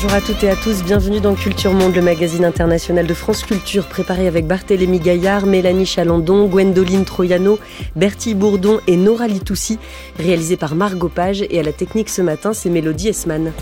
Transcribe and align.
Bonjour 0.00 0.14
à 0.14 0.20
toutes 0.20 0.44
et 0.44 0.48
à 0.48 0.54
tous, 0.54 0.84
bienvenue 0.84 1.18
dans 1.18 1.34
Culture 1.34 1.72
Monde, 1.72 1.96
le 1.96 2.02
magazine 2.02 2.44
international 2.44 3.04
de 3.04 3.14
France 3.14 3.42
Culture, 3.42 3.88
préparé 3.88 4.28
avec 4.28 4.46
Barthélémy 4.46 5.00
Gaillard, 5.00 5.44
Mélanie 5.44 5.86
Chalandon, 5.86 6.46
Gwendoline 6.46 7.04
Troyano, 7.04 7.58
Bertie 7.96 8.34
Bourdon 8.34 8.78
et 8.86 8.96
Nora 8.96 9.26
Litoussi, 9.26 9.80
réalisé 10.16 10.56
par 10.56 10.76
Margot 10.76 11.08
Page 11.08 11.42
et 11.50 11.58
à 11.58 11.64
la 11.64 11.72
technique 11.72 12.10
ce 12.10 12.22
matin, 12.22 12.52
c'est 12.52 12.70
Mélodie 12.70 13.08
Esman. 13.08 13.52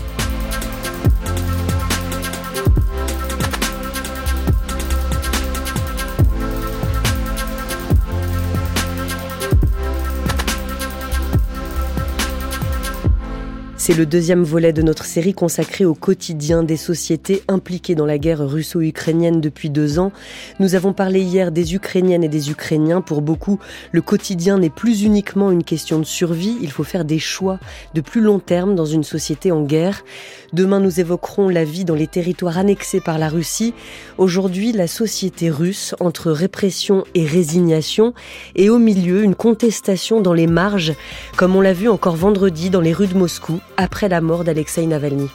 C'est 13.87 13.93
le 13.93 14.05
deuxième 14.05 14.43
volet 14.43 14.73
de 14.73 14.81
notre 14.81 15.05
série 15.05 15.33
consacrée 15.33 15.85
au 15.85 15.93
quotidien 15.93 16.61
des 16.61 16.75
sociétés 16.75 17.43
impliquées 17.47 17.95
dans 17.95 18.05
la 18.05 18.17
guerre 18.17 18.45
russo-ukrainienne 18.45 19.39
depuis 19.39 19.69
deux 19.69 19.97
ans. 19.97 20.11
Nous 20.59 20.75
avons 20.75 20.91
parlé 20.91 21.21
hier 21.21 21.53
des 21.53 21.73
Ukrainiennes 21.73 22.25
et 22.25 22.27
des 22.27 22.51
Ukrainiens. 22.51 22.99
Pour 22.99 23.21
beaucoup, 23.21 23.59
le 23.93 24.01
quotidien 24.01 24.59
n'est 24.59 24.69
plus 24.69 25.03
uniquement 25.03 25.51
une 25.51 25.63
question 25.63 25.99
de 25.99 26.03
survie. 26.03 26.57
Il 26.61 26.69
faut 26.69 26.83
faire 26.83 27.05
des 27.05 27.17
choix 27.17 27.61
de 27.93 28.01
plus 28.01 28.19
long 28.19 28.39
terme 28.39 28.75
dans 28.75 28.85
une 28.85 29.05
société 29.05 29.53
en 29.53 29.63
guerre. 29.63 30.03
Demain, 30.51 30.81
nous 30.81 30.99
évoquerons 30.99 31.47
la 31.47 31.63
vie 31.63 31.85
dans 31.85 31.95
les 31.95 32.07
territoires 32.07 32.57
annexés 32.57 32.99
par 32.99 33.17
la 33.17 33.29
Russie. 33.29 33.73
Aujourd'hui, 34.17 34.73
la 34.73 34.87
société 34.87 35.49
russe 35.49 35.95
entre 36.01 36.31
répression 36.31 37.05
et 37.15 37.25
résignation 37.25 38.13
et 38.57 38.69
au 38.69 38.79
milieu, 38.79 39.23
une 39.23 39.35
contestation 39.35 40.19
dans 40.19 40.33
les 40.33 40.47
marges, 40.47 40.91
comme 41.37 41.55
on 41.55 41.61
l'a 41.61 41.71
vu 41.71 41.87
encore 41.87 42.17
vendredi 42.17 42.69
dans 42.69 42.81
les 42.81 42.91
rues 42.91 43.07
de 43.07 43.17
Moscou 43.17 43.61
après 43.77 44.09
la 44.09 44.21
mort 44.21 44.43
d'Alexei 44.43 44.85
Navalny. 44.87 45.29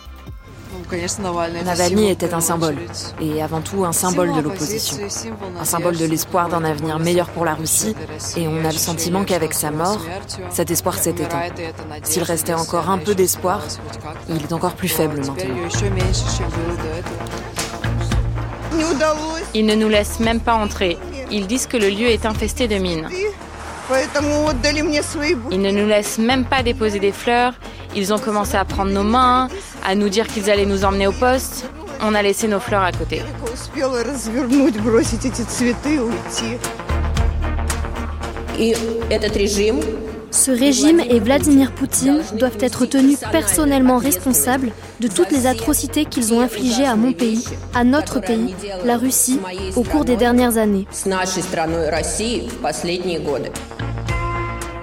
Navalny 1.64 2.10
était 2.10 2.34
un 2.34 2.40
symbole, 2.40 2.76
et 3.20 3.42
avant 3.42 3.62
tout 3.62 3.84
un 3.84 3.92
symbole 3.92 4.34
de 4.34 4.40
l'opposition, 4.40 4.98
un 5.58 5.64
symbole 5.64 5.96
de 5.96 6.04
l'espoir 6.04 6.48
d'un 6.48 6.64
avenir 6.64 6.98
meilleur 6.98 7.30
pour 7.30 7.46
la 7.46 7.54
Russie, 7.54 7.94
et 8.36 8.46
on 8.46 8.64
a 8.64 8.70
le 8.70 8.76
sentiment 8.76 9.24
qu'avec 9.24 9.54
sa 9.54 9.70
mort, 9.70 10.00
cet 10.50 10.70
espoir 10.70 10.98
s'est 10.98 11.10
éteint. 11.10 11.44
S'il 12.02 12.22
restait 12.22 12.52
encore 12.52 12.90
un 12.90 12.98
peu 12.98 13.14
d'espoir, 13.14 13.62
il 14.28 14.42
est 14.42 14.52
encore 14.52 14.74
plus 14.74 14.88
faible 14.88 15.18
maintenant. 15.18 15.36
Ils 19.54 19.66
ne 19.66 19.74
nous 19.74 19.88
laissent 19.88 20.20
même 20.20 20.40
pas 20.40 20.54
entrer. 20.54 20.98
Ils 21.30 21.46
disent 21.46 21.66
que 21.66 21.76
le 21.78 21.88
lieu 21.88 22.08
est 22.08 22.26
infesté 22.26 22.68
de 22.68 22.76
mines. 22.76 23.08
Ils 25.50 25.60
ne 25.60 25.70
nous 25.70 25.86
laissent 25.86 26.18
même 26.18 26.44
pas 26.44 26.62
déposer 26.62 26.98
des 26.98 27.12
fleurs 27.12 27.54
ils 27.94 28.12
ont 28.12 28.18
commencé 28.18 28.56
à 28.56 28.64
prendre 28.64 28.90
nos 28.90 29.02
mains, 29.02 29.48
à 29.84 29.94
nous 29.94 30.08
dire 30.08 30.26
qu'ils 30.26 30.50
allaient 30.50 30.66
nous 30.66 30.84
emmener 30.84 31.06
au 31.06 31.12
poste. 31.12 31.66
On 32.00 32.14
a 32.14 32.22
laissé 32.22 32.48
nos 32.48 32.60
fleurs 32.60 32.82
à 32.82 32.92
côté. 32.92 33.22
Ce 40.30 40.50
régime 40.50 41.00
et 41.00 41.20
Vladimir 41.20 41.72
Poutine 41.72 42.22
doivent 42.38 42.56
être 42.60 42.86
tenus 42.86 43.18
personnellement 43.30 43.98
responsables 43.98 44.72
de 45.00 45.08
toutes 45.08 45.30
les 45.30 45.46
atrocités 45.46 46.06
qu'ils 46.06 46.32
ont 46.32 46.40
infligées 46.40 46.86
à 46.86 46.96
mon 46.96 47.12
pays, 47.12 47.44
à 47.74 47.84
notre 47.84 48.20
pays, 48.20 48.54
la 48.84 48.96
Russie, 48.96 49.38
au 49.76 49.82
cours 49.82 50.06
des 50.06 50.16
dernières 50.16 50.56
années. 50.56 50.86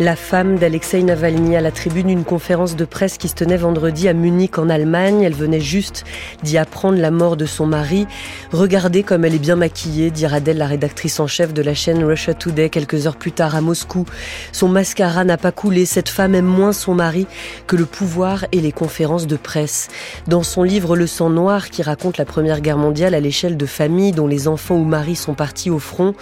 La 0.02 0.16
femme 0.16 0.58
d'Alexei 0.58 1.04
Navalny 1.04 1.58
à 1.58 1.62
la 1.62 1.72
tribune 1.72 2.08
d'une 2.08 2.24
conférence 2.24 2.78
de 2.78 2.86
presse 2.86 3.18
qui 3.18 3.28
se 3.28 3.36
tenait 3.36 3.58
vendredi 3.58 4.08
à 4.08 4.14
Munich 4.14 4.58
en 4.58 4.70
Allemagne. 4.70 5.24
Elle 5.24 5.34
venait 5.34 5.60
juste 5.60 6.06
d'y 6.42 6.58
apprendre 6.58 6.98
la 6.98 7.12
mort 7.12 7.36
de 7.36 7.46
son 7.46 7.66
mari. 7.66 8.08
Regardez 8.54 9.04
comme 9.04 9.26
elle 9.26 9.36
est 9.36 9.40
bien 9.40 9.58
maquillée, 9.58 10.10
dira-t-elle 10.10 10.58
la 10.58 10.68
rédactrice 10.68 11.20
en 11.20 11.28
chef 11.28 11.54
de 11.54 11.62
la 11.62 11.74
chaîne 11.74 12.02
Russia 12.02 12.34
Today 12.34 12.70
quelques 12.70 13.08
heures 13.08 13.18
plus 13.18 13.34
tard 13.34 13.58
à 13.58 13.60
Moscou. 13.62 14.06
Son 14.54 14.70
mascara 14.70 15.26
n'a 15.26 15.36
pas 15.36 15.52
coulé. 15.52 15.86
Cette 15.86 16.08
femme 16.08 16.34
aime 16.34 16.46
moins 16.46 16.72
son 16.72 16.96
mari 16.96 17.28
que 17.68 17.76
le 17.76 17.86
pouvoir 17.86 18.46
et 18.54 18.62
les 18.62 18.72
conférences 18.72 19.28
de 19.28 19.36
presse. 19.36 19.90
Dans 20.28 20.44
son 20.44 20.64
livre 20.64 20.96
Le 20.96 21.08
sang 21.08 21.30
noir 21.30 21.70
qui 21.70 21.84
raconte 21.84 22.18
la 22.18 22.24
première 22.24 22.62
guerre 22.62 22.78
mondiale 22.78 23.16
à 23.16 23.20
l'échelle 23.20 23.58
de 23.58 23.66
familles 23.66 24.14
dont 24.14 24.28
les 24.28 24.48
enfants 24.48 24.78
ou 24.78 24.86
maris 24.86 25.18
sont 25.18 25.34
partis 25.34 25.70
au 25.70 25.80
front, 25.80 26.14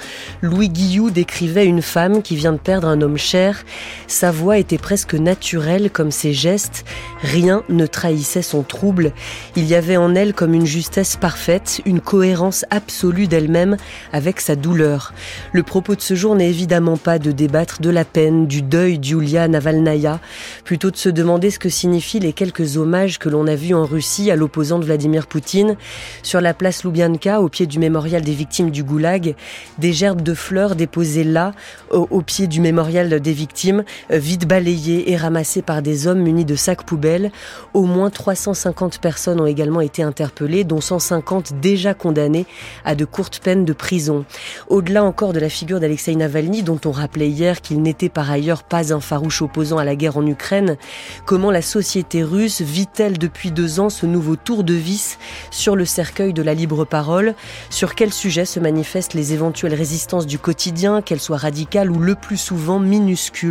Louis 0.42 0.70
Guillou 0.70 1.12
décrivait 1.12 1.68
une 1.68 1.84
femme 1.84 2.24
qui 2.24 2.36
vient 2.36 2.54
de 2.54 2.58
perdre 2.58 2.88
un 2.88 3.02
homme 3.02 3.18
cher 3.18 3.66
sa 4.08 4.32
voix 4.32 4.58
était 4.58 4.78
presque 4.78 5.14
naturelle 5.14 5.90
comme 5.92 6.12
ses 6.12 6.34
gestes, 6.34 6.86
rien 7.22 7.64
ne 7.70 7.86
trahissait 7.86 8.42
son 8.42 8.64
trouble, 8.64 9.12
il 9.56 9.66
y 9.66 9.76
avait 9.76 9.98
en 9.98 10.16
elle 10.16 10.34
comme 10.34 10.54
une 10.54 10.66
justesse 10.66 11.16
parfaite, 11.16 11.82
une 11.86 12.02
cohérence 12.02 12.66
absolue 12.70 13.28
d'elle-même 13.28 13.78
avec 14.14 14.40
sa 14.40 14.56
douleur. 14.56 15.14
Le 15.52 15.64
propos 15.64 15.96
de 15.96 16.02
ce 16.02 16.16
jour 16.16 16.36
n'est 16.36 16.50
évidemment 16.50 16.98
pas 16.98 17.20
de 17.20 17.32
débattre 17.32 17.82
de 17.82 17.90
la 17.90 18.06
peine, 18.06 18.48
du 18.48 18.62
deuil 18.62 19.00
d'Yulia 19.00 19.48
Navalnaya, 19.48 20.20
plutôt 20.64 20.92
de 20.92 20.98
se 20.98 21.10
demander 21.10 21.52
ce 21.52 21.60
que 21.60 21.70
signifient 21.70 22.20
les 22.20 22.34
quelques 22.34 22.78
hommages 22.78 23.20
que 23.20 23.30
l'on 23.30 23.48
a 23.48 23.56
vus 23.56 23.74
en 23.74 23.86
Russie 23.86 24.32
à 24.32 24.36
l'opposant 24.36 24.80
de 24.80 24.86
Vladimir 24.86 25.28
Poutine, 25.28 25.76
sur 26.24 26.42
la 26.42 26.54
place 26.54 26.84
Loubianka, 26.84 27.42
au 27.42 27.50
pied 27.50 27.68
du 27.68 27.80
mémorial 27.80 28.22
des 28.22 28.34
victimes 28.34 28.72
du 28.72 28.84
Goulag, 28.84 29.36
des 29.78 29.94
gerbes 29.94 30.22
de 30.22 30.34
fleurs 30.34 30.76
déposées 30.76 31.24
là, 31.24 31.54
au 31.92 32.22
pied 32.22 32.48
du 32.48 32.62
mémorial 32.62 33.20
des 33.20 33.34
victimes 33.34 33.57
euh, 33.66 34.18
vite 34.18 34.48
balayées 34.48 35.12
et 35.12 35.18
ramassées 35.18 35.62
par 35.62 35.82
des 35.82 36.08
hommes 36.08 36.22
munis 36.22 36.46
de 36.46 36.56
sacs 36.56 36.84
poubelles. 36.84 37.32
Au 37.74 37.84
moins 37.84 38.10
350 38.10 39.00
personnes 39.00 39.42
ont 39.42 39.46
également 39.46 39.82
été 39.82 40.04
interpellées, 40.04 40.64
dont 40.64 40.82
150 40.82 41.60
déjà 41.60 41.94
condamnées 41.94 42.46
à 42.86 42.96
de 42.96 43.06
courtes 43.06 43.40
peines 43.40 43.66
de 43.66 43.74
prison. 43.74 44.26
Au-delà 44.68 45.04
encore 45.04 45.34
de 45.34 45.40
la 45.40 45.50
figure 45.50 45.80
d'Alexei 45.80 46.16
Navalny, 46.16 46.64
dont 46.64 46.80
on 46.86 46.92
rappelait 46.92 47.30
hier 47.30 47.62
qu'il 47.62 47.82
n'était 47.82 48.10
par 48.10 48.30
ailleurs 48.30 48.64
pas 48.64 48.94
un 48.94 49.00
farouche 49.00 49.42
opposant 49.42 49.78
à 49.78 49.86
la 49.86 49.96
guerre 49.96 50.18
en 50.18 50.26
Ukraine, 50.26 50.78
comment 51.26 51.52
la 51.52 51.62
société 51.62 52.24
russe 52.24 52.62
vit-elle 52.62 53.18
depuis 53.18 53.52
deux 53.52 53.80
ans 53.80 53.90
ce 53.90 54.06
nouveau 54.06 54.36
tour 54.36 54.64
de 54.64 54.74
vis 54.74 55.18
sur 55.52 55.76
le 55.76 55.86
cercueil 55.86 56.34
de 56.34 56.42
la 56.42 56.54
libre 56.54 56.86
parole? 56.86 57.34
Sur 57.70 57.96
quel 57.96 58.14
sujet 58.14 58.46
se 58.46 58.60
manifestent 58.60 59.14
les 59.14 59.34
éventuelles 59.34 59.74
résistances 59.74 60.28
du 60.28 60.40
quotidien, 60.40 61.02
qu'elles 61.02 61.20
soient 61.20 61.38
radicales 61.38 61.92
ou 61.92 62.00
le 62.00 62.16
plus 62.16 62.38
souvent 62.38 62.80
minuscules? 62.80 63.47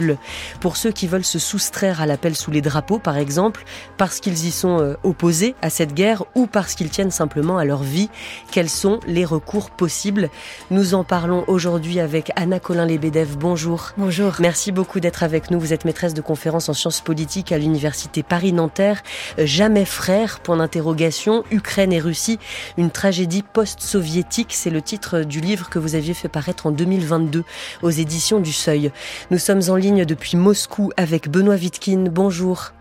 Pour 0.60 0.76
ceux 0.76 0.92
qui 0.92 1.06
veulent 1.06 1.24
se 1.24 1.38
soustraire 1.38 2.00
à 2.00 2.06
l'appel 2.06 2.36
sous 2.36 2.50
les 2.50 2.60
drapeaux, 2.60 2.98
par 2.98 3.16
exemple, 3.16 3.64
parce 3.96 4.20
qu'ils 4.20 4.46
y 4.46 4.50
sont 4.50 4.80
euh, 4.80 4.94
opposés 5.02 5.54
à 5.62 5.70
cette 5.70 5.94
guerre 5.94 6.24
ou 6.34 6.46
parce 6.46 6.74
qu'ils 6.74 6.90
tiennent 6.90 7.10
simplement 7.10 7.58
à 7.58 7.64
leur 7.64 7.82
vie. 7.82 8.08
Quels 8.50 8.70
sont 8.70 9.00
les 9.06 9.24
recours 9.24 9.70
possibles? 9.70 10.30
Nous 10.70 10.94
en 10.94 11.04
parlons 11.04 11.44
aujourd'hui 11.46 12.00
avec 12.00 12.32
Anna 12.36 12.60
Colin-Lebedev. 12.60 13.36
Bonjour. 13.38 13.92
Bonjour. 13.96 14.34
Merci 14.40 14.72
beaucoup 14.72 15.00
d'être 15.00 15.22
avec 15.22 15.50
nous. 15.50 15.60
Vous 15.60 15.72
êtes 15.72 15.84
maîtresse 15.84 16.14
de 16.14 16.20
conférences 16.20 16.68
en 16.68 16.74
sciences 16.74 17.00
politiques 17.00 17.52
à 17.52 17.58
l'université 17.58 18.22
Paris-Nanterre. 18.22 19.02
Euh, 19.38 19.46
jamais 19.46 19.84
frère, 19.84 20.40
point 20.40 20.56
d'interrogation. 20.56 21.44
Ukraine 21.50 21.92
et 21.92 22.00
Russie, 22.00 22.38
une 22.76 22.90
tragédie 22.90 23.42
post-soviétique. 23.42 24.52
C'est 24.52 24.70
le 24.70 24.82
titre 24.82 25.20
du 25.20 25.40
livre 25.40 25.68
que 25.68 25.78
vous 25.78 25.94
aviez 25.94 26.14
fait 26.14 26.28
paraître 26.28 26.66
en 26.66 26.70
2022 26.70 27.44
aux 27.82 27.90
éditions 27.90 28.40
du 28.40 28.52
Seuil. 28.52 28.90
Nous 29.30 29.38
sommes 29.38 29.62
en 29.68 29.76
ligne 29.76 29.85
depuis 29.94 30.36
Moscou 30.36 30.90
avec 30.96 31.28
Benoît 31.28 31.56
Vitkin. 31.56 32.06
Bonjour. 32.10 32.72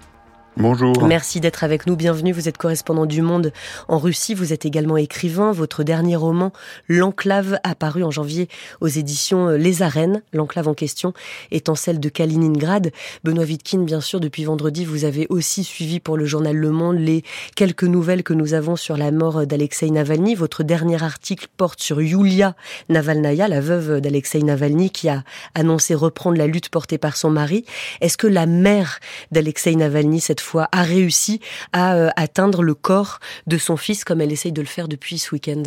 Bonjour. 0.57 1.05
Merci 1.05 1.41
d'être 1.41 1.65
avec 1.65 1.85
nous. 1.85 1.97
Bienvenue. 1.97 2.31
Vous 2.31 2.47
êtes 2.47 2.57
correspondant 2.57 3.05
du 3.05 3.21
Monde 3.21 3.51
en 3.89 3.97
Russie. 3.97 4.33
Vous 4.33 4.53
êtes 4.53 4.65
également 4.65 4.95
écrivain. 4.95 5.51
Votre 5.51 5.83
dernier 5.83 6.15
roman, 6.15 6.53
L'Enclave, 6.87 7.59
apparu 7.63 8.03
en 8.03 8.11
janvier 8.11 8.47
aux 8.79 8.87
éditions 8.87 9.49
euh, 9.49 9.57
Les 9.57 9.81
Arènes. 9.81 10.21
L'Enclave 10.31 10.69
en 10.69 10.73
question 10.73 11.11
étant 11.51 11.75
celle 11.75 11.99
de 11.99 12.07
Kaliningrad. 12.07 12.93
Benoît 13.25 13.43
Vitkin, 13.43 13.79
bien 13.79 13.99
sûr, 13.99 14.21
depuis 14.21 14.45
vendredi, 14.45 14.85
vous 14.85 15.03
avez 15.03 15.27
aussi 15.29 15.65
suivi 15.65 15.99
pour 15.99 16.15
le 16.15 16.25
journal 16.25 16.55
Le 16.55 16.71
Monde 16.71 16.99
les 16.99 17.25
quelques 17.57 17.83
nouvelles 17.83 18.23
que 18.23 18.33
nous 18.33 18.53
avons 18.53 18.77
sur 18.77 18.95
la 18.95 19.11
mort 19.11 19.45
d'Alexei 19.45 19.91
Navalny. 19.91 20.35
Votre 20.35 20.63
dernier 20.63 21.03
article 21.03 21.47
porte 21.57 21.81
sur 21.81 21.99
Yulia 21.99 22.55
Navalnaya, 22.87 23.49
la 23.49 23.59
veuve 23.59 23.99
d'Alexei 23.99 24.41
Navalny, 24.41 24.89
qui 24.89 25.09
a 25.09 25.23
annoncé 25.53 25.95
reprendre 25.95 26.37
la 26.37 26.47
lutte 26.47 26.69
portée 26.69 26.97
par 26.97 27.17
son 27.17 27.29
mari. 27.29 27.65
Est-ce 27.99 28.17
que 28.17 28.27
la 28.27 28.45
mère 28.45 28.99
d'Alexei 29.31 29.75
Navalny, 29.75 30.21
cette 30.21 30.44
a 30.53 30.83
réussi 30.83 31.39
à 31.73 31.95
euh, 31.95 32.09
atteindre 32.15 32.63
le 32.63 32.73
corps 32.73 33.19
de 33.47 33.57
son 33.57 33.77
fils 33.77 34.03
comme 34.03 34.21
elle 34.21 34.31
essaye 34.31 34.51
de 34.51 34.61
le 34.61 34.67
faire 34.67 34.87
depuis 34.87 35.17
ce 35.17 35.33
week-end 35.33 35.63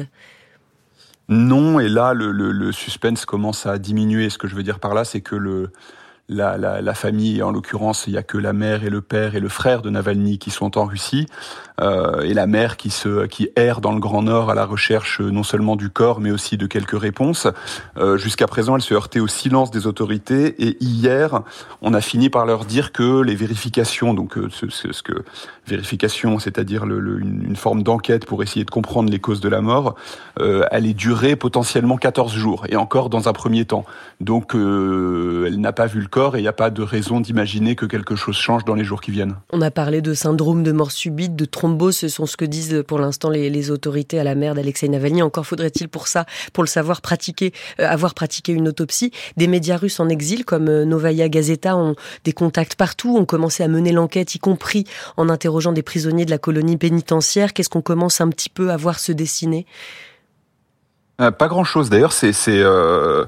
Non, 1.29 1.81
et 1.81 1.89
là, 1.89 2.15
le, 2.15 2.73
suspense 2.73 3.25
commence 3.25 3.67
à 3.67 3.79
diminuer. 3.79 4.31
Ce 4.31 4.39
que 4.39 4.49
je 4.49 4.55
veux 4.55 4.63
dire 4.63 4.81
par 4.81 4.95
là, 4.95 5.05
c'est 5.05 5.21
que 5.21 5.37
le, 5.37 5.71
la, 6.29 6.59
la, 6.59 6.83
la 6.83 6.95
famille, 6.95 7.43
en 7.43 7.51
l'occurrence, 7.51 8.05
il 8.07 8.13
y 8.13 8.19
a 8.19 8.23
que 8.23 8.37
la 8.37 8.53
mère 8.53 8.85
et 8.85 8.91
le 8.91 9.01
père 9.01 9.35
et 9.35 9.41
le 9.41 9.49
frère 9.49 9.81
de 9.81 9.89
Navalny 9.89 10.39
qui 10.39 10.51
sont 10.51 10.77
en 10.77 10.85
Russie, 10.85 11.27
euh, 11.81 12.21
et 12.21 12.35
la 12.35 12.47
mère 12.47 12.77
qui 12.77 12.91
se 12.91 13.27
qui 13.27 13.49
erre 13.57 13.81
dans 13.81 13.93
le 13.93 14.01
Grand 14.01 14.23
Nord 14.23 14.51
à 14.51 14.55
la 14.55 14.67
recherche 14.67 15.21
non 15.21 15.43
seulement 15.43 15.77
du 15.77 15.91
corps, 15.91 16.21
mais 16.21 16.31
aussi 16.31 16.57
de 16.57 16.67
quelques 16.67 16.99
réponses. 16.99 17.47
Euh, 17.97 18.19
Jusqu'à 18.19 18.47
présent, 18.47 18.77
elle 18.77 18.83
se 18.83 18.93
heurtait 18.95 19.21
au 19.21 19.29
silence 19.29 19.71
des 19.71 19.87
autorités, 19.87 20.67
et 20.67 20.77
hier, 20.81 21.43
on 21.81 21.95
a 21.95 22.01
fini 22.01 22.29
par 22.29 22.45
leur 22.45 22.65
dire 22.65 22.93
que 22.93 23.23
les 23.23 23.35
vérifications, 23.35 24.13
donc 24.13 24.37
euh, 24.37 24.49
ce, 24.51 24.69
ce, 24.69 25.03
que 25.03 25.25
vérification, 25.67 26.39
c'est-à-dire 26.39 26.85
le, 26.85 27.21
une, 27.21 27.45
une, 27.45 27.57
forme 27.57 27.83
d'enquête 27.83 28.27
pour 28.27 28.43
essayer 28.43 28.65
de 28.65 28.71
comprendre 28.71 29.11
les 29.11 29.19
causes 29.19 29.41
de 29.41 29.49
la 29.49 29.61
mort, 29.61 29.95
euh, 30.41 30.65
allait 30.71 30.95
durer 30.95 31.37
potentiellement 31.37 31.97
14 31.97 32.35
jours, 32.35 32.67
et 32.69 32.77
encore 32.77 33.09
dans 33.09 33.29
un 33.29 33.33
premier 33.33 33.65
temps. 33.65 33.85
Donc, 34.21 34.55
euh, 34.55 35.45
elle 35.47 35.61
n'a 35.61 35.73
pas 35.73 35.87
vu 35.87 36.01
le 36.01 36.09
et 36.19 36.39
il 36.39 36.43
n'y 36.43 36.49
a 36.49 36.53
pas 36.53 36.71
de 36.71 36.83
raison 36.83 37.21
d'imaginer 37.21 37.77
que 37.77 37.87
quelque 37.87 38.17
chose 38.17 38.37
change 38.37 38.65
dans 38.65 38.75
les 38.75 38.83
jours 38.83 39.01
qui 39.01 39.13
viennent. 39.13 39.37
On 39.53 39.63
a 39.63 39.71
parlé 39.71 40.01
de 40.01 40.15
syndrome 40.15 40.65
de 40.65 40.73
mort 40.73 40.91
subite, 40.91 41.37
de 41.37 41.45
thrombose, 41.45 41.97
ce 41.97 42.09
sont 42.09 42.27
ce 42.27 42.37
que 42.37 42.45
disent 42.45 42.83
pour 42.89 42.99
l'instant 42.99 43.31
les, 43.31 43.71
autorités 43.71 44.19
à 44.19 44.25
la 44.25 44.35
mère 44.35 44.55
d'Alexei 44.55 44.89
Navalny. 44.89 45.23
Encore 45.23 45.47
faudrait-il 45.47 45.89
pour 45.89 46.09
ça, 46.09 46.27
pour 46.53 46.65
le 46.65 46.69
savoir, 46.69 47.03
pratiquer, 47.03 47.53
euh, 47.79 47.87
avoir 47.87 48.15
pratiqué 48.15 48.53
une 48.53 48.67
autopsie. 48.67 49.13
Des 49.37 49.47
médias 49.47 49.77
russes 49.77 50.01
en 50.01 50.09
exil 50.09 50.45
comme 50.45 50.69
euh, 50.69 50.85
Novaya 50.85 51.29
Gazeta 51.29 51.77
ont 51.77 51.95
des 52.25 52.33
contacts 52.33 52.75
partout, 52.75 53.17
ont 53.17 53.25
commencé 53.25 53.63
à 53.63 53.69
mener 53.69 53.93
l'enquête, 53.93 54.35
y 54.35 54.39
compris 54.41 54.85
en 55.17 55.29
interrogeant 55.29 55.73
des 55.73 55.83
prisonniers 55.83 56.25
de 56.25 56.31
la 56.31 56.39
colonie 56.39 56.77
pénitentiaire. 56.77 57.53
Qu'est-ce 57.53 57.69
qu'on 57.69 57.83
commence 57.83 58.21
un 58.21 58.29
petit 58.29 58.51
peu 58.51 58.71
à 58.71 58.77
voir 58.77 58.99
se 58.99 59.13
dessiner? 59.13 59.67
Euh, 61.21 61.31
Pas 61.31 61.49
grand-chose. 61.49 61.91
D'ailleurs, 61.91 62.13
c'est... 62.13 62.33
Euh 62.49 63.25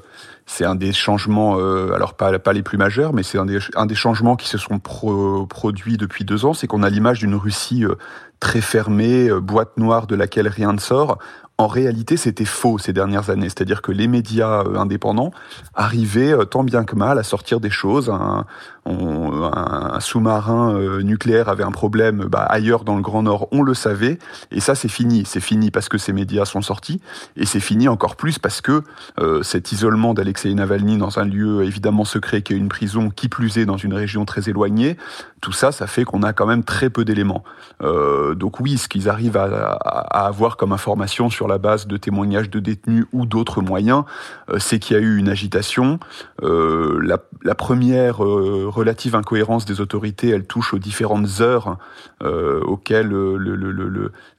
un 0.63 0.75
des 0.75 0.93
changements, 0.93 1.59
euh, 1.59 1.93
alors 1.95 2.15
pas, 2.15 2.53
les 2.53 2.63
plus 2.63 2.77
majeurs, 2.77 3.13
mais 3.13 3.23
c'est 3.23 3.39
un 3.39 3.47
des, 3.47 3.95
changements 3.95 4.35
qui 4.35 4.49
se 4.49 4.59
sont 4.59 4.81
pro, 4.81 5.47
produits 5.47 5.97
depuis 5.97 6.25
deux 6.25 6.45
ans, 6.45 6.55
c'est 6.55 6.67
qu'on 6.67 6.83
a 6.83 6.91
l'image 6.91 7.21
d'une 7.21 7.37
Russie 7.37 7.85
très 8.41 8.61
fermée, 8.61 9.31
boîte 9.41 9.77
noire 9.77 10.09
de 10.09 10.17
laquelle 10.17 10.49
rien 10.49 10.73
ne 10.73 10.81
sort. 10.81 11.19
En 11.61 11.67
réalité, 11.67 12.17
c'était 12.17 12.47
faux 12.47 12.79
ces 12.79 12.95
dernières 12.95 13.29
années. 13.29 13.51
C'est-à-dire 13.51 13.83
que 13.83 13.93
les 13.93 14.09
médias 14.09 14.65
indépendants 14.77 15.31
arrivaient 15.75 16.35
tant 16.47 16.65
bien 16.65 16.85
que 16.85 16.97
mal 16.97 17.19
à 17.19 17.23
sortir 17.23 17.61
des 17.61 17.69
choses. 17.69 18.11
Un, 18.11 18.47
sous-marin 20.01 21.03
nucléaire 21.03 21.51
avait 21.51 21.63
un 21.63 21.71
problème 21.71 22.25
bah, 22.25 22.47
ailleurs 22.49 22.83
dans 22.83 22.97
le 22.97 23.03
Grand 23.03 23.23
Nord, 23.25 23.47
on 23.53 23.61
le 23.61 23.75
savait. 23.75 24.19
Et 24.51 24.61
ça, 24.61 24.75
c'est 24.75 24.89
fini. 24.89 25.25
C'est 25.27 25.41
fini 25.41 25.71
parce 25.71 25.91
que 25.91 25.99
ces 25.99 26.15
médias 26.15 26.47
sont 26.47 26.63
sortis. 26.63 27.03
Et 27.37 27.45
c'est 27.45 27.61
fini 27.61 27.89
encore 27.89 28.17
plus 28.17 28.39
parce 28.39 28.63
que 28.63 28.83
euh, 29.21 29.43
cet 29.43 29.71
isolement 29.71 30.15
d'Alexei 30.15 30.55
Navalny 30.55 30.97
dans 30.97 31.19
un 31.19 31.27
lieu 31.27 31.63
évidemment 31.65 32.07
secret 32.07 32.41
qui 32.41 32.55
est 32.55 32.57
une 32.57 32.71
prison, 32.71 33.11
qui 33.11 33.29
plus 33.29 33.59
est 33.59 33.67
dans 33.67 33.77
une 33.77 33.93
région 33.93 34.25
très 34.25 34.49
éloignée, 34.49 34.97
tout 35.41 35.53
ça, 35.53 35.73
ça 35.73 35.87
fait 35.87 36.05
qu'on 36.05 36.23
a 36.23 36.33
quand 36.33 36.47
même 36.47 36.65
très 36.65 36.91
peu 36.91 37.05
d'éléments. 37.05 37.45
Euh, 37.83 38.35
donc 38.35 38.61
oui, 38.61 38.79
ce 38.79 38.89
qu'ils 38.89 39.09
arrivent 39.09 39.37
à, 39.37 39.73
à, 39.83 40.27
avoir 40.27 40.57
comme 40.57 40.73
information 40.73 41.31
sur 41.31 41.49
la 41.51 41.59
base 41.59 41.87
de 41.87 41.97
témoignages 41.97 42.49
de 42.49 42.61
détenus 42.61 43.05
ou 43.13 43.27
d'autres 43.27 43.61
moyens, 43.61 44.05
euh, 44.49 44.59
c'est 44.59 44.79
qu'il 44.79 44.97
y 44.97 45.01
a 45.01 45.03
eu 45.03 45.17
une 45.17 45.29
agitation. 45.29 45.99
Euh, 46.43 47.01
la, 47.03 47.55
première 47.55 48.25
euh, 48.25 48.67
relative 48.69 49.15
incohérence 49.15 49.65
des 49.65 49.81
autorités, 49.81 50.31
elle 50.31 50.47
touche 50.47 50.73
aux 50.73 50.79
différentes 50.79 51.41
heures 51.41 51.77
auxquelles 52.23 53.11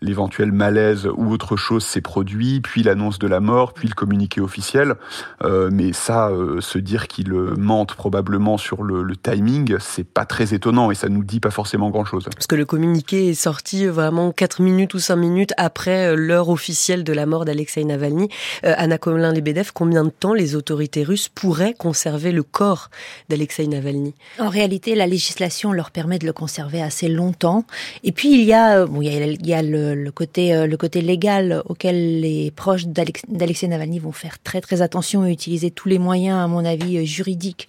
l'éventuel 0.01 0.51
malaise 0.51 1.09
ou 1.15 1.31
autre 1.31 1.55
chose 1.55 1.83
s'est 1.83 2.01
produit, 2.01 2.61
puis 2.61 2.83
l'annonce 2.83 3.19
de 3.19 3.27
la 3.27 3.39
mort, 3.39 3.73
puis 3.73 3.87
le 3.87 3.95
communiqué 3.95 4.39
officiel. 4.39 4.95
mais 5.43 5.91
ça, 5.93 6.29
se 6.59 6.77
dire 6.77 7.07
qu'ils 7.07 7.33
mentent 7.33 7.95
probablement 7.95 8.57
sur 8.57 8.83
le, 8.83 9.03
le 9.03 9.15
timing, 9.15 9.75
c'est 9.79 10.07
pas 10.07 10.25
très 10.25 10.53
étonnant 10.53 10.91
et 10.91 10.95
ça 10.95 11.09
nous 11.09 11.23
dit 11.23 11.39
pas 11.39 11.51
forcément 11.51 11.89
grand-chose. 11.89 12.25
Parce 12.33 12.47
que 12.47 12.55
le 12.55 12.65
communiqué 12.65 13.29
est 13.29 13.33
sorti 13.33 13.87
vraiment 13.87 14.31
4 14.31 14.61
minutes 14.61 14.93
ou 14.93 14.99
5 14.99 15.15
minutes 15.15 15.53
après 15.57 16.15
l'heure 16.15 16.49
officielle 16.49 16.90
de 16.97 17.13
la 17.13 17.25
mort 17.25 17.45
d'Alexei 17.45 17.83
Navalny. 17.83 18.27
Euh, 18.65 18.73
Anna 18.77 18.97
Komlin-Lebedev, 18.97 19.71
combien 19.73 20.03
de 20.03 20.09
temps 20.09 20.33
les 20.33 20.55
autorités 20.55 21.03
russes 21.03 21.29
pourraient 21.29 21.73
conserver 21.73 22.31
le 22.31 22.43
corps 22.43 22.89
d'Alexei 23.29 23.67
Navalny? 23.67 24.13
En 24.39 24.49
réalité, 24.49 24.93
la 24.95 25.07
législation 25.07 25.71
leur 25.71 25.91
permet 25.91 26.19
de 26.19 26.25
le 26.25 26.33
conserver 26.33 26.81
assez 26.81 27.07
longtemps. 27.07 27.65
Et 28.03 28.11
puis, 28.11 28.33
il 28.33 28.43
y 28.43 28.53
a, 28.53 28.85
bon, 28.85 29.01
il 29.01 29.07
y 29.47 29.53
a, 29.53 29.61
le, 29.61 30.11
côté, 30.11 30.53
euh, 30.53 30.67
le 30.67 30.77
côté 30.77 31.01
légal 31.01 31.63
auquel 31.65 32.21
les 32.21 32.51
proches 32.51 32.85
d'Alexei 32.85 33.67
Navalny 33.67 33.99
vont 33.99 34.11
faire 34.11 34.41
très 34.43 34.61
très 34.61 34.81
attention 34.81 35.25
et 35.25 35.31
utiliser 35.31 35.71
tous 35.71 35.87
les 35.87 35.99
moyens, 35.99 36.37
à 36.37 36.47
mon 36.47 36.65
avis, 36.65 36.97
euh, 36.97 37.05
juridiques 37.05 37.67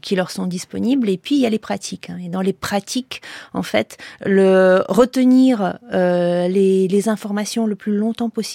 qui 0.00 0.14
leur 0.14 0.30
sont 0.30 0.46
disponibles. 0.46 1.08
Et 1.08 1.18
puis, 1.18 1.34
il 1.34 1.40
y 1.40 1.46
a 1.46 1.50
les 1.50 1.58
pratiques. 1.58 2.10
Hein. 2.10 2.18
Et 2.24 2.28
dans 2.28 2.40
les 2.40 2.52
pratiques, 2.52 3.20
en 3.52 3.62
fait, 3.62 3.98
le 4.24 4.84
retenir 4.88 5.78
euh, 5.92 6.48
les 6.48 7.08
informations 7.08 7.66
le 7.66 7.74
plus 7.74 7.96
longtemps 7.96 8.30
possible, 8.30 8.51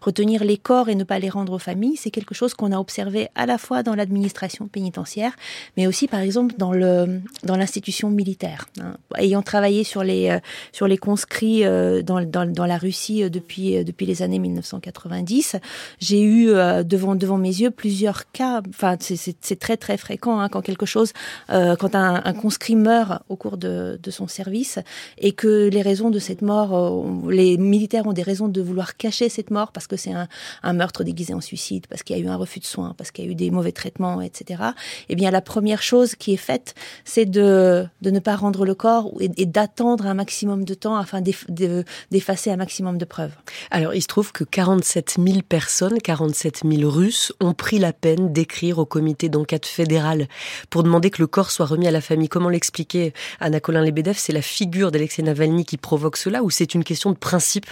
retenir 0.00 0.44
les 0.44 0.58
corps 0.58 0.88
et 0.88 0.94
ne 0.94 1.04
pas 1.04 1.18
les 1.18 1.30
rendre 1.30 1.52
aux 1.52 1.58
familles, 1.58 1.96
c'est 1.96 2.10
quelque 2.10 2.34
chose 2.34 2.54
qu'on 2.54 2.72
a 2.72 2.78
observé 2.78 3.28
à 3.34 3.46
la 3.46 3.58
fois 3.58 3.82
dans 3.82 3.94
l'administration 3.94 4.68
pénitentiaire, 4.68 5.32
mais 5.76 5.86
aussi 5.86 6.08
par 6.08 6.20
exemple 6.20 6.54
dans 6.56 7.56
l'institution 7.56 8.10
militaire. 8.10 8.66
Hein. 8.80 8.96
Ayant 9.16 9.42
travaillé 9.42 9.84
sur 9.84 10.02
les 10.02 10.30
euh, 10.30 10.96
conscrits 10.96 11.64
euh, 11.64 12.02
dans, 12.02 12.66
la 12.66 12.78
Russie 12.78 13.22
euh, 13.22 13.28
depuis 13.28 14.06
les 14.06 14.22
années 14.22 14.38
1990, 14.38 15.56
j'ai 15.98 16.22
eu 16.22 16.46
devant 16.84 17.38
mes 17.38 17.48
yeux 17.48 17.70
plusieurs 17.70 18.30
cas. 18.32 18.62
C'est 19.00 19.58
très 19.58 19.76
très 19.76 19.96
fréquent 19.96 20.40
hein, 20.40 20.48
quand 20.48 20.62
quelque 20.62 20.86
chose, 20.86 21.12
quand 21.48 21.94
un, 21.94 22.32
conscrit 22.34 22.76
meurt 22.76 23.22
au 23.28 23.36
cours 23.36 23.56
de, 23.56 23.98
de 24.02 24.10
son 24.10 24.26
service 24.26 24.78
et 25.18 25.32
que 25.32 25.68
les 25.68 25.82
raisons 25.82 26.10
de 26.10 26.18
cette 26.18 26.42
mort, 26.42 27.04
les 27.28 27.56
militaires 27.56 28.06
ont 28.06 28.12
des 28.12 28.22
raisons 28.22 28.48
de 28.48 28.60
vouloir 28.60 28.96
cacher 28.96 29.28
cette 29.36 29.50
mort 29.50 29.72
parce 29.72 29.86
que 29.86 29.96
c'est 29.96 30.12
un, 30.12 30.72
meurtre 30.72 31.04
déguisé 31.04 31.32
en 31.34 31.40
suicide, 31.40 31.86
parce 31.88 32.02
qu'il 32.02 32.16
y 32.16 32.20
a 32.20 32.22
eu 32.22 32.28
un 32.28 32.36
refus 32.36 32.60
de 32.60 32.64
soins, 32.64 32.94
parce 32.98 33.10
qu'il 33.10 33.24
y 33.24 33.28
a 33.28 33.30
eu 33.30 33.34
des 33.34 33.50
mauvais 33.50 33.72
traitements, 33.72 34.20
etc. 34.20 34.62
Eh 35.08 35.14
bien, 35.14 35.30
la 35.30 35.40
première 35.40 35.82
chose 35.82 36.14
qui 36.14 36.32
est 36.32 36.38
faite, 36.38 36.74
c'est 37.04 37.26
de, 37.26 37.86
ne 38.02 38.18
pas 38.18 38.36
rendre 38.36 38.64
le 38.64 38.74
corps 38.74 39.12
et, 39.20 39.46
d'attendre 39.46 40.06
un 40.06 40.14
maximum 40.14 40.64
de 40.64 40.74
temps 40.74 40.96
afin 40.96 41.20
d'effacer 41.20 42.50
un 42.50 42.56
maximum 42.56 42.98
de 42.98 43.04
preuves. 43.04 43.34
Alors, 43.70 43.94
il 43.94 44.02
se 44.02 44.06
trouve 44.06 44.32
que 44.32 44.44
47 44.44 45.16
000 45.24 45.42
personnes, 45.48 45.98
47 46.00 46.62
000 46.64 46.90
Russes, 46.90 47.32
ont 47.40 47.54
pris 47.54 47.78
la 47.78 47.92
peine 47.92 48.32
d'écrire 48.32 48.78
au 48.78 48.86
comité 48.86 49.28
d'enquête 49.28 49.66
fédéral 49.66 50.28
pour 50.70 50.82
demander 50.82 51.10
que 51.10 51.22
le 51.22 51.26
corps 51.26 51.50
soit 51.50 51.66
remis 51.66 51.86
à 51.86 51.90
la 51.90 52.00
famille. 52.00 52.28
Comment 52.28 52.48
l'expliquer, 52.48 53.12
Anna 53.40 53.60
Colin-Lebedev 53.60 54.16
C'est 54.18 54.32
la 54.32 54.42
figure 54.42 54.90
d'Alexei 54.90 55.22
Navalny 55.22 55.64
qui 55.64 55.76
provoque 55.76 56.16
cela 56.16 56.42
ou 56.42 56.50
c'est 56.50 56.74
une 56.74 56.84
question 56.84 57.10
de 57.10 57.16
principe? 57.16 57.66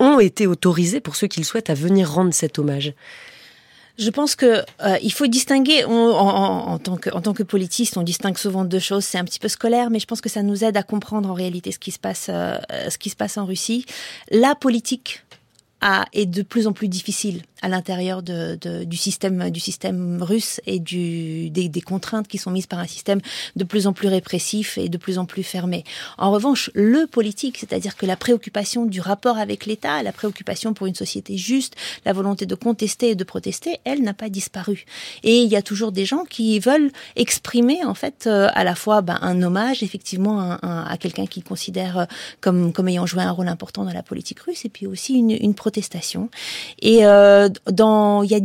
ont 0.00 0.18
été 0.18 0.46
autorisés, 0.46 1.00
pour 1.00 1.14
ceux 1.14 1.28
qui 1.28 1.38
le 1.38 1.44
souhaitent, 1.44 1.70
à 1.70 1.74
venir 1.74 2.10
rendre 2.10 2.34
cet 2.34 2.58
hommage 2.58 2.94
je 4.00 4.08
pense 4.08 4.34
que 4.34 4.64
euh, 4.82 4.96
il 5.02 5.12
faut 5.12 5.26
distinguer 5.26 5.84
en, 5.84 6.78
tant 6.78 6.96
que 6.96 7.10
en 7.10 7.20
tant 7.20 7.34
que 7.34 7.42
politiste, 7.42 7.98
on 7.98 8.02
distingue 8.02 8.38
souvent 8.38 8.64
deux 8.64 8.78
choses. 8.78 9.04
C'est 9.04 9.18
un 9.18 9.24
petit 9.24 9.38
peu 9.38 9.48
scolaire, 9.48 9.90
mais 9.90 10.00
je 10.00 10.06
pense 10.06 10.22
que 10.22 10.30
ça 10.30 10.42
nous 10.42 10.64
aide 10.64 10.78
à 10.78 10.82
comprendre 10.82 11.30
en 11.30 11.34
réalité 11.34 11.70
ce 11.70 11.78
qui 11.78 11.90
se 11.90 11.98
passe 11.98 12.28
euh, 12.30 12.56
ce 12.88 12.96
qui 12.96 13.10
se 13.10 13.16
passe 13.16 13.36
en 13.36 13.44
Russie. 13.44 13.84
La 14.30 14.54
politique 14.54 15.22
a, 15.82 16.06
est 16.14 16.26
de 16.26 16.42
plus 16.42 16.66
en 16.66 16.72
plus 16.72 16.88
difficile 16.88 17.42
à 17.62 17.68
l'intérieur 17.68 18.22
de, 18.22 18.58
de, 18.60 18.84
du 18.84 18.96
système 18.96 19.50
du 19.50 19.60
système 19.60 20.22
russe 20.22 20.60
et 20.66 20.78
du, 20.78 21.50
des, 21.50 21.68
des, 21.68 21.80
contraintes 21.80 22.28
qui 22.28 22.38
sont 22.38 22.50
mises 22.50 22.66
par 22.66 22.78
un 22.78 22.86
système 22.86 23.20
de 23.56 23.64
plus 23.64 23.86
en 23.86 23.92
plus 23.92 24.08
répressif 24.08 24.78
et 24.78 24.88
de 24.88 24.98
plus 24.98 25.18
en 25.18 25.26
plus 25.26 25.42
fermé. 25.42 25.84
En 26.18 26.30
revanche, 26.30 26.70
le 26.74 27.06
politique, 27.06 27.58
c'est-à-dire 27.58 27.96
que 27.96 28.06
la 28.06 28.16
préoccupation 28.16 28.86
du 28.86 29.00
rapport 29.00 29.38
avec 29.38 29.66
l'État, 29.66 30.02
la 30.02 30.12
préoccupation 30.12 30.74
pour 30.74 30.86
une 30.86 30.94
société 30.94 31.36
juste, 31.36 31.74
la 32.04 32.12
volonté 32.12 32.46
de 32.46 32.54
contester 32.54 33.10
et 33.10 33.14
de 33.14 33.24
protester, 33.24 33.78
elle 33.84 34.02
n'a 34.02 34.14
pas 34.14 34.28
disparu. 34.28 34.84
Et 35.22 35.38
il 35.42 35.48
y 35.48 35.56
a 35.56 35.62
toujours 35.62 35.92
des 35.92 36.04
gens 36.04 36.24
qui 36.24 36.58
veulent 36.58 36.90
exprimer 37.16 37.84
en 37.84 37.94
fait 37.94 38.26
euh, 38.26 38.48
à 38.54 38.64
la 38.64 38.74
fois 38.74 39.02
ben, 39.02 39.18
un 39.20 39.42
hommage 39.42 39.82
effectivement 39.82 40.58
à, 40.62 40.96
quelqu'un 40.98 41.26
qu'ils 41.26 41.44
considèrent 41.44 41.98
euh, 41.98 42.04
comme 42.40 42.72
comme 42.72 42.88
ayant 42.88 43.06
joué 43.06 43.22
un 43.22 43.30
rôle 43.30 43.48
important 43.48 43.84
dans 43.84 43.92
la 43.92 44.02
politique 44.02 44.40
russe 44.40 44.64
et 44.64 44.68
puis 44.68 44.86
aussi 44.86 45.14
une, 45.14 45.30
une 45.30 45.54
protestation. 45.54 46.30
Et 46.80 47.04
euh, 47.04 47.48
dans, 47.66 48.22
y 48.22 48.34
a 48.34 48.40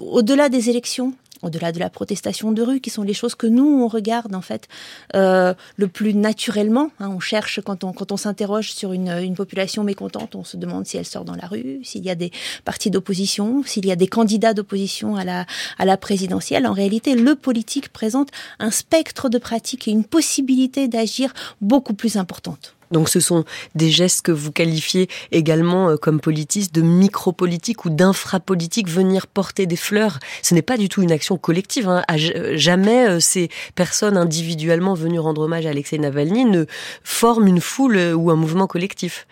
au-delà 0.00 0.48
des 0.48 0.70
élections, 0.70 1.14
au-delà 1.42 1.72
de 1.72 1.78
la 1.78 1.90
protestation 1.90 2.52
de 2.52 2.62
rue, 2.62 2.80
qui 2.80 2.90
sont 2.90 3.02
les 3.02 3.14
choses 3.14 3.34
que 3.34 3.46
nous 3.46 3.82
on 3.82 3.88
regarde 3.88 4.34
en 4.34 4.40
fait 4.40 4.68
euh, 5.14 5.54
le 5.76 5.88
plus 5.88 6.14
naturellement. 6.14 6.90
Hein, 7.00 7.10
on 7.10 7.20
cherche 7.20 7.60
quand 7.60 7.84
on 7.84 7.92
quand 7.92 8.12
on 8.12 8.16
s'interroge 8.16 8.72
sur 8.72 8.92
une, 8.92 9.08
une 9.08 9.34
population 9.34 9.84
mécontente, 9.84 10.34
on 10.34 10.44
se 10.44 10.56
demande 10.56 10.86
si 10.86 10.96
elle 10.96 11.06
sort 11.06 11.24
dans 11.24 11.36
la 11.36 11.46
rue, 11.46 11.80
s'il 11.84 12.04
y 12.04 12.10
a 12.10 12.14
des 12.14 12.32
partis 12.64 12.90
d'opposition, 12.90 13.62
s'il 13.64 13.86
y 13.86 13.92
a 13.92 13.96
des 13.96 14.08
candidats 14.08 14.54
d'opposition 14.54 15.16
à 15.16 15.24
la 15.24 15.46
à 15.78 15.84
la 15.84 15.96
présidentielle. 15.96 16.66
En 16.66 16.72
réalité, 16.72 17.14
le 17.14 17.34
politique 17.34 17.90
présente 17.90 18.30
un 18.58 18.70
spectre 18.70 19.28
de 19.28 19.38
pratiques 19.38 19.88
et 19.88 19.90
une 19.90 20.04
possibilité 20.04 20.88
d'agir 20.88 21.32
beaucoup 21.60 21.94
plus 21.94 22.16
importante. 22.16 22.77
Donc 22.90 23.08
ce 23.08 23.20
sont 23.20 23.44
des 23.74 23.90
gestes 23.90 24.22
que 24.22 24.32
vous 24.32 24.52
qualifiez 24.52 25.08
également 25.32 25.90
euh, 25.90 25.96
comme 25.96 26.20
politistes 26.20 26.74
de 26.74 26.82
micro-politique 26.82 27.84
ou 27.84 27.90
d'infra-politique, 27.90 28.88
venir 28.88 29.26
porter 29.26 29.66
des 29.66 29.76
fleurs. 29.76 30.18
Ce 30.42 30.54
n'est 30.54 30.62
pas 30.62 30.76
du 30.76 30.88
tout 30.88 31.02
une 31.02 31.12
action 31.12 31.36
collective. 31.36 31.88
Hein. 31.88 32.02
Euh, 32.10 32.56
jamais 32.56 33.08
euh, 33.08 33.20
ces 33.20 33.50
personnes 33.74 34.16
individuellement 34.16 34.94
venues 34.94 35.18
rendre 35.18 35.42
hommage 35.42 35.66
à 35.66 35.70
Alexei 35.70 35.98
Navalny 35.98 36.44
ne 36.44 36.64
forment 37.02 37.48
une 37.48 37.60
foule 37.60 37.98
ou 38.14 38.30
un 38.30 38.36
mouvement 38.36 38.66
collectif. 38.66 39.26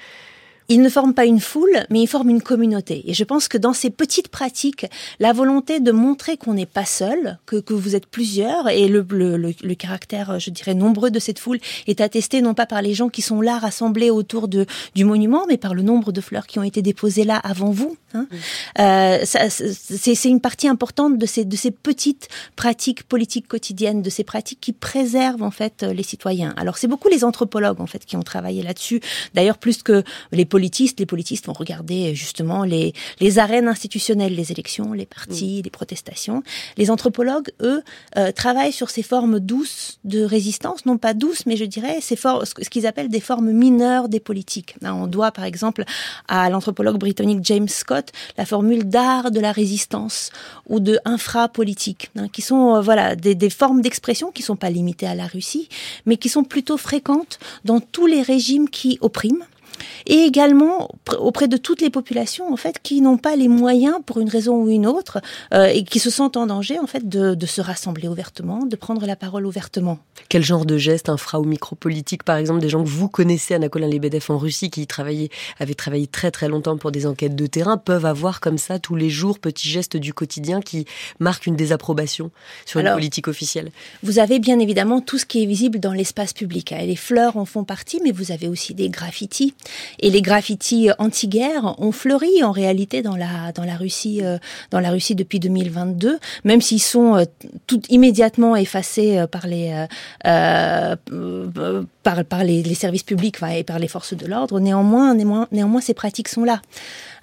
Ils 0.68 0.82
ne 0.82 0.88
forment 0.88 1.14
pas 1.14 1.26
une 1.26 1.40
foule, 1.40 1.84
mais 1.90 2.00
ils 2.02 2.06
forment 2.06 2.30
une 2.30 2.42
communauté. 2.42 3.02
Et 3.06 3.14
je 3.14 3.24
pense 3.24 3.48
que 3.48 3.58
dans 3.58 3.72
ces 3.72 3.90
petites 3.90 4.28
pratiques, 4.28 4.86
la 5.20 5.32
volonté 5.32 5.80
de 5.80 5.92
montrer 5.92 6.36
qu'on 6.36 6.54
n'est 6.54 6.66
pas 6.66 6.84
seul, 6.84 7.38
que, 7.46 7.56
que 7.56 7.74
vous 7.74 7.94
êtes 7.94 8.06
plusieurs, 8.06 8.68
et 8.68 8.88
le, 8.88 9.06
le, 9.08 9.36
le, 9.36 9.74
caractère, 9.74 10.38
je 10.40 10.50
dirais, 10.50 10.74
nombreux 10.74 11.10
de 11.10 11.18
cette 11.18 11.38
foule 11.38 11.58
est 11.86 12.00
attesté 12.00 12.42
non 12.42 12.54
pas 12.54 12.66
par 12.66 12.82
les 12.82 12.94
gens 12.94 13.08
qui 13.08 13.22
sont 13.22 13.40
là 13.40 13.58
rassemblés 13.58 14.10
autour 14.10 14.48
de, 14.48 14.66
du 14.94 15.04
monument, 15.04 15.44
mais 15.48 15.56
par 15.56 15.74
le 15.74 15.82
nombre 15.82 16.12
de 16.12 16.20
fleurs 16.20 16.46
qui 16.46 16.58
ont 16.58 16.62
été 16.62 16.82
déposées 16.82 17.24
là 17.24 17.36
avant 17.36 17.70
vous. 17.70 17.96
Hein. 18.14 18.26
Euh, 18.78 19.18
c'est 19.24 20.28
une 20.28 20.40
partie 20.40 20.68
importante 20.68 21.18
de 21.18 21.26
ces, 21.26 21.44
de 21.44 21.56
ces 21.56 21.70
petites 21.70 22.28
pratiques 22.56 23.04
politiques 23.04 23.48
quotidiennes, 23.48 24.02
de 24.02 24.10
ces 24.10 24.24
pratiques 24.24 24.60
qui 24.60 24.72
préservent 24.72 25.42
en 25.42 25.50
fait 25.50 25.82
les 25.82 26.02
citoyens. 26.02 26.54
Alors 26.56 26.78
c'est 26.78 26.88
beaucoup 26.88 27.08
les 27.08 27.24
anthropologues 27.24 27.80
en 27.80 27.86
fait 27.86 28.04
qui 28.04 28.16
ont 28.16 28.22
travaillé 28.22 28.62
là-dessus. 28.62 29.00
D'ailleurs 29.34 29.58
plus 29.58 29.82
que 29.82 30.02
les 30.32 30.44
politistes, 30.56 31.00
les 31.00 31.06
politistes 31.06 31.46
vont 31.48 31.52
regarder 31.52 32.14
justement 32.14 32.64
les, 32.64 32.94
les 33.20 33.38
arènes 33.38 33.68
institutionnelles, 33.68 34.34
les 34.34 34.52
élections, 34.52 34.94
les 34.94 35.04
partis, 35.04 35.58
mm. 35.58 35.64
les 35.64 35.70
protestations. 35.70 36.42
Les 36.78 36.90
anthropologues, 36.90 37.50
eux, 37.60 37.82
euh, 38.16 38.32
travaillent 38.32 38.72
sur 38.72 38.88
ces 38.88 39.02
formes 39.02 39.38
douces 39.38 39.98
de 40.04 40.22
résistance, 40.22 40.86
non 40.86 40.96
pas 40.96 41.12
douces, 41.12 41.44
mais 41.44 41.58
je 41.58 41.66
dirais 41.66 41.98
ces 42.00 42.16
ce 42.16 42.70
qu'ils 42.70 42.86
appellent 42.86 43.10
des 43.10 43.20
formes 43.20 43.52
mineures 43.52 44.08
des 44.08 44.18
politiques. 44.18 44.76
On 44.82 45.06
doit 45.06 45.30
par 45.30 45.44
exemple 45.44 45.84
à 46.26 46.48
l'anthropologue 46.48 46.98
britannique 46.98 47.40
James 47.42 47.68
Scott 47.68 48.12
la 48.38 48.46
formule 48.46 48.84
d'art 48.88 49.30
de 49.30 49.40
la 49.40 49.52
résistance 49.52 50.30
ou 50.70 50.80
de 50.80 50.98
infra-politique, 51.04 52.10
hein, 52.16 52.28
qui 52.28 52.40
sont 52.40 52.76
euh, 52.76 52.80
voilà 52.80 53.14
des, 53.14 53.34
des 53.34 53.50
formes 53.50 53.82
d'expression 53.82 54.30
qui 54.30 54.40
sont 54.40 54.56
pas 54.56 54.70
limitées 54.70 55.06
à 55.06 55.14
la 55.14 55.26
Russie, 55.26 55.68
mais 56.06 56.16
qui 56.16 56.30
sont 56.30 56.44
plutôt 56.44 56.78
fréquentes 56.78 57.38
dans 57.66 57.80
tous 57.80 58.06
les 58.06 58.22
régimes 58.22 58.70
qui 58.70 58.96
oppriment 59.02 59.44
et 60.06 60.24
également 60.24 60.88
auprès 61.18 61.48
de 61.48 61.56
toutes 61.56 61.80
les 61.80 61.90
populations 61.90 62.52
en 62.52 62.56
fait 62.56 62.78
qui 62.82 63.00
n'ont 63.00 63.18
pas 63.18 63.36
les 63.36 63.48
moyens 63.48 63.96
pour 64.04 64.20
une 64.20 64.28
raison 64.28 64.56
ou 64.62 64.68
une 64.68 64.86
autre 64.86 65.20
euh, 65.52 65.66
et 65.66 65.84
qui 65.84 65.98
se 65.98 66.10
sentent 66.10 66.36
en 66.36 66.46
danger 66.46 66.78
en 66.78 66.86
fait 66.86 67.08
de, 67.08 67.34
de, 67.34 67.46
se 67.46 67.60
rassembler 67.60 68.08
ouvertement, 68.08 68.64
de 68.64 68.76
prendre 68.76 69.06
la 69.06 69.16
parole 69.16 69.46
ouvertement. 69.46 69.98
Quel 70.28 70.44
genre 70.44 70.66
de 70.66 70.78
gestes 70.78 71.08
infra 71.08 71.40
ou 71.40 71.44
micro-politique 71.44 72.22
par 72.22 72.36
exemple 72.36 72.60
des 72.60 72.68
gens 72.68 72.82
que 72.82 72.88
vous 72.88 73.08
connaissez 73.08 73.54
Anna 73.54 73.68
Colin 73.68 73.88
Lebedev 73.88 74.24
en 74.28 74.38
Russie 74.38 74.70
qui 74.70 74.86
travaillaient 74.86 75.30
avaient 75.58 75.74
travaillé 75.74 76.06
très 76.06 76.30
très 76.30 76.48
longtemps 76.48 76.76
pour 76.76 76.92
des 76.92 77.06
enquêtes 77.06 77.36
de 77.36 77.46
terrain 77.46 77.76
peuvent 77.76 78.06
avoir 78.06 78.40
comme 78.40 78.58
ça 78.58 78.78
tous 78.78 78.96
les 78.96 79.10
jours 79.10 79.38
petits 79.38 79.68
gestes 79.68 79.96
du 79.96 80.12
quotidien 80.12 80.60
qui 80.60 80.86
marquent 81.18 81.46
une 81.46 81.56
désapprobation 81.56 82.30
sur 82.64 82.80
une 82.80 82.92
politique 82.92 83.28
officielle? 83.28 83.70
Vous 84.02 84.18
avez 84.18 84.38
bien 84.38 84.58
évidemment 84.58 85.00
tout 85.00 85.18
ce 85.18 85.26
qui 85.26 85.42
est 85.42 85.46
visible 85.46 85.80
dans 85.80 85.92
l'espace 85.92 86.32
public. 86.32 86.74
Les 86.78 86.96
fleurs 86.96 87.36
en 87.36 87.44
font 87.44 87.64
partie 87.64 88.00
mais 88.02 88.12
vous 88.12 88.32
avez 88.32 88.48
aussi 88.48 88.74
des 88.74 88.88
graffitis 88.88 89.54
et 90.00 90.10
les 90.10 90.22
graffitis 90.22 90.90
anti-guerre 90.98 91.74
ont 91.78 91.92
fleuri 91.92 92.42
en 92.42 92.52
réalité 92.52 93.02
dans 93.02 93.16
la 93.16 93.52
dans 93.54 93.64
la 93.64 93.76
Russie 93.76 94.20
euh, 94.22 94.38
dans 94.70 94.80
la 94.80 94.90
Russie 94.90 95.14
depuis 95.14 95.40
2022, 95.40 96.18
même 96.44 96.60
s'ils 96.60 96.82
sont 96.82 97.16
euh, 97.16 97.24
tout 97.66 97.82
immédiatement 97.88 98.56
effacés 98.56 99.18
euh, 99.18 99.26
par 99.26 99.46
les 99.46 99.86
euh, 100.26 100.96
par 102.06 102.24
par 102.24 102.44
les, 102.44 102.62
les 102.62 102.76
services 102.76 103.02
publics 103.02 103.38
et 103.52 103.64
par 103.64 103.80
les 103.80 103.88
forces 103.88 104.14
de 104.14 104.26
l'ordre. 104.26 104.60
Néanmoins, 104.60 105.12
néanmoins, 105.14 105.48
néanmoins, 105.50 105.80
ces 105.80 105.92
pratiques 105.92 106.28
sont 106.28 106.44
là. 106.44 106.62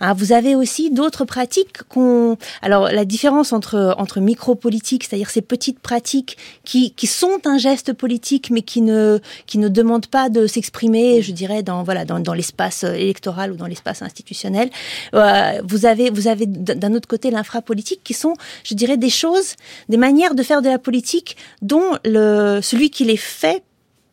Hein, 0.02 0.14
vous 0.14 0.34
avez 0.34 0.56
aussi 0.56 0.92
d'autres 0.92 1.24
pratiques 1.24 1.84
qu'on. 1.88 2.38
Alors 2.62 2.90
la 2.92 3.06
différence 3.06 3.54
entre 3.54 3.96
entre 3.98 4.20
micro-politique, 4.20 5.06
c'est-à-dire 5.06 5.30
ces 5.30 5.42
petites 5.42 5.80
pratiques 5.80 6.38
qui 6.66 6.92
qui 6.92 7.08
sont 7.08 7.40
un 7.46 7.58
geste 7.58 7.94
politique, 7.94 8.50
mais 8.50 8.62
qui 8.62 8.82
ne 8.82 9.20
qui 9.46 9.58
ne 9.58 9.70
demandent 9.70 10.08
pas 10.08 10.28
de 10.28 10.48
s'exprimer, 10.48 11.22
je 11.22 11.32
dirais 11.32 11.64
dans 11.64 11.84
voilà 11.84 12.04
dans, 12.04 12.20
dans 12.20 12.34
l'espace 12.34 12.84
électoral 12.84 13.54
ou 13.54 13.56
dans 13.56 13.68
l'espace 13.68 14.02
institutionnel. 14.02 14.70
Euh, 15.14 15.62
vous 15.64 15.86
avez 15.86 16.10
vous 16.10 16.28
avez 16.28 16.46
d'un 16.46 16.94
autre 16.94 17.08
côté 17.08 17.32
l'infra-politique 17.32 18.02
qui 18.04 18.14
sont, 18.14 18.34
je 18.66 18.74
dirais, 18.76 18.98
des 18.98 19.10
choses, 19.10 19.56
des 19.88 19.98
manières 19.98 20.36
de 20.36 20.44
faire 20.44 20.62
de 20.62 20.68
la 20.68 20.80
politique 20.80 21.38
dont 21.62 21.90
le 22.04 22.60
celui 22.62 22.90
qui 22.90 23.06
les 23.06 23.16
fait 23.16 23.64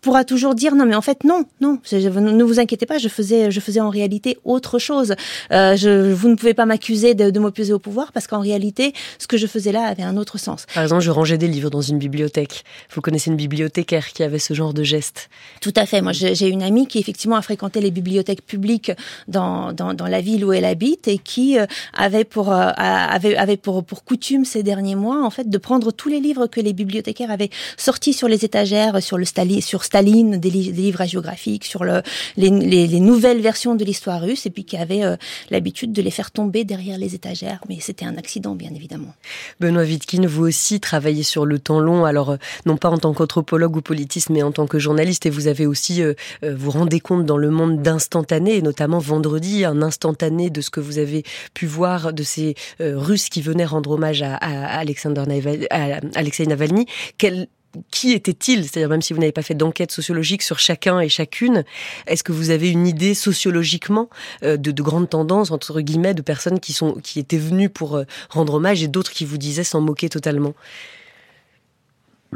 pourra 0.00 0.24
toujours 0.24 0.54
dire 0.54 0.74
non 0.74 0.86
mais 0.86 0.94
en 0.94 1.02
fait 1.02 1.24
non 1.24 1.44
non 1.60 1.78
ne 1.92 2.44
vous 2.44 2.60
inquiétez 2.60 2.86
pas 2.86 2.98
je 2.98 3.08
faisais 3.08 3.50
je 3.50 3.60
faisais 3.60 3.80
en 3.80 3.90
réalité 3.90 4.38
autre 4.44 4.78
chose. 4.78 5.14
Euh, 5.52 5.76
je, 5.76 6.12
vous 6.12 6.28
ne 6.28 6.34
pouvez 6.34 6.54
pas 6.54 6.66
m'accuser 6.66 7.14
de, 7.14 7.30
de 7.30 7.40
m'opposer 7.40 7.72
au 7.72 7.78
pouvoir 7.78 8.12
parce 8.12 8.26
qu'en 8.26 8.40
réalité 8.40 8.92
ce 9.18 9.26
que 9.26 9.36
je 9.36 9.46
faisais 9.46 9.72
là 9.72 9.84
avait 9.84 10.02
un 10.02 10.16
autre 10.16 10.38
sens. 10.38 10.66
Par 10.74 10.82
exemple 10.82 11.02
je 11.02 11.10
rangeais 11.10 11.38
des 11.38 11.48
livres 11.48 11.70
dans 11.70 11.80
une 11.80 11.98
bibliothèque. 11.98 12.64
Vous 12.94 13.00
connaissez 13.00 13.30
une 13.30 13.36
bibliothécaire 13.36 14.08
qui 14.12 14.22
avait 14.22 14.38
ce 14.38 14.54
genre 14.54 14.74
de 14.74 14.82
geste. 14.82 15.28
Tout 15.60 15.72
à 15.76 15.86
fait. 15.86 16.00
Moi 16.00 16.12
j'ai 16.12 16.48
une 16.48 16.62
amie 16.62 16.86
qui 16.86 16.98
effectivement 16.98 17.36
a 17.36 17.42
fréquenté 17.42 17.80
les 17.80 17.90
bibliothèques 17.90 18.44
publiques 18.44 18.92
dans 19.28 19.72
dans, 19.72 19.94
dans 19.94 20.06
la 20.06 20.20
ville 20.20 20.44
où 20.44 20.52
elle 20.52 20.64
habite 20.64 21.08
et 21.08 21.18
qui 21.18 21.58
euh, 21.58 21.66
avait 21.96 22.24
pour 22.24 22.52
euh, 22.52 22.70
avait 22.76 23.36
avait 23.36 23.56
pour 23.56 23.84
pour 23.84 24.04
coutume 24.04 24.44
ces 24.44 24.62
derniers 24.62 24.94
mois 24.96 25.24
en 25.24 25.30
fait 25.30 25.48
de 25.48 25.58
prendre 25.58 25.92
tous 25.92 26.08
les 26.08 26.20
livres 26.20 26.46
que 26.46 26.60
les 26.60 26.72
bibliothécaires 26.72 27.30
avaient 27.30 27.50
sortis 27.76 28.12
sur 28.12 28.28
les 28.28 28.44
étagères 28.44 29.02
sur 29.02 29.18
le 29.18 29.24
stali 29.24 29.62
sur 29.62 29.84
Staline, 29.90 30.38
des, 30.38 30.50
livres 30.50 31.04
géographiques 31.04 31.64
sur 31.64 31.82
le, 31.82 32.02
les, 32.36 32.50
les, 32.50 33.00
nouvelles 33.00 33.40
versions 33.40 33.74
de 33.74 33.84
l'histoire 33.84 34.22
russe, 34.22 34.46
et 34.46 34.50
puis 34.50 34.64
qui 34.64 34.76
avait 34.76 35.02
l'habitude 35.50 35.92
de 35.92 36.00
les 36.00 36.12
faire 36.12 36.30
tomber 36.30 36.62
derrière 36.62 36.96
les 36.96 37.16
étagères. 37.16 37.60
Mais 37.68 37.78
c'était 37.80 38.04
un 38.04 38.16
accident, 38.16 38.54
bien 38.54 38.70
évidemment. 38.72 39.12
Benoît 39.58 39.82
Wittkin, 39.82 40.24
vous 40.28 40.44
aussi 40.44 40.78
travaillez 40.78 41.24
sur 41.24 41.44
le 41.44 41.58
temps 41.58 41.80
long, 41.80 42.04
alors 42.04 42.36
non 42.66 42.76
pas 42.76 42.88
en 42.88 42.98
tant 42.98 43.12
qu'anthropologue 43.12 43.74
ou 43.74 43.80
politiste, 43.80 44.30
mais 44.30 44.44
en 44.44 44.52
tant 44.52 44.68
que 44.68 44.78
journaliste, 44.78 45.26
et 45.26 45.30
vous 45.30 45.48
avez 45.48 45.66
aussi, 45.66 46.02
vous 46.42 46.70
rendez 46.70 47.00
compte 47.00 47.26
dans 47.26 47.38
le 47.38 47.50
monde 47.50 47.82
d'instantané, 47.82 48.58
et 48.58 48.62
notamment 48.62 49.00
vendredi, 49.00 49.64
un 49.64 49.82
instantané 49.82 50.50
de 50.50 50.60
ce 50.60 50.70
que 50.70 50.78
vous 50.78 50.98
avez 50.98 51.24
pu 51.52 51.66
voir 51.66 52.12
de 52.12 52.22
ces 52.22 52.54
Russes 52.78 53.28
qui 53.28 53.42
venaient 53.42 53.64
rendre 53.64 53.90
hommage 53.90 54.22
à, 54.22 54.36
à 54.36 54.78
Alexander 54.78 55.24
à 55.70 56.00
Alexei 56.14 56.46
Navalny. 56.46 56.86
Quel, 57.18 57.48
qui 57.90 58.12
était-il 58.12 58.64
C'est-à-dire 58.64 58.88
même 58.88 59.02
si 59.02 59.12
vous 59.12 59.20
n'avez 59.20 59.32
pas 59.32 59.42
fait 59.42 59.54
d'enquête 59.54 59.92
sociologique 59.92 60.42
sur 60.42 60.58
chacun 60.58 61.00
et 61.00 61.08
chacune, 61.08 61.64
est-ce 62.06 62.22
que 62.22 62.32
vous 62.32 62.50
avez 62.50 62.70
une 62.70 62.86
idée 62.86 63.14
sociologiquement 63.14 64.08
euh, 64.42 64.56
de, 64.56 64.70
de 64.70 64.82
grandes 64.82 65.10
tendances 65.10 65.50
entre 65.50 65.80
guillemets 65.80 66.14
de 66.14 66.22
personnes 66.22 66.60
qui 66.60 66.72
sont 66.72 66.94
qui 67.02 67.18
étaient 67.18 67.38
venues 67.38 67.70
pour 67.70 67.96
euh, 67.96 68.04
rendre 68.28 68.54
hommage 68.54 68.82
et 68.82 68.88
d'autres 68.88 69.12
qui 69.12 69.24
vous 69.24 69.38
disaient 69.38 69.64
s'en 69.64 69.80
moquer 69.80 70.08
totalement? 70.08 70.54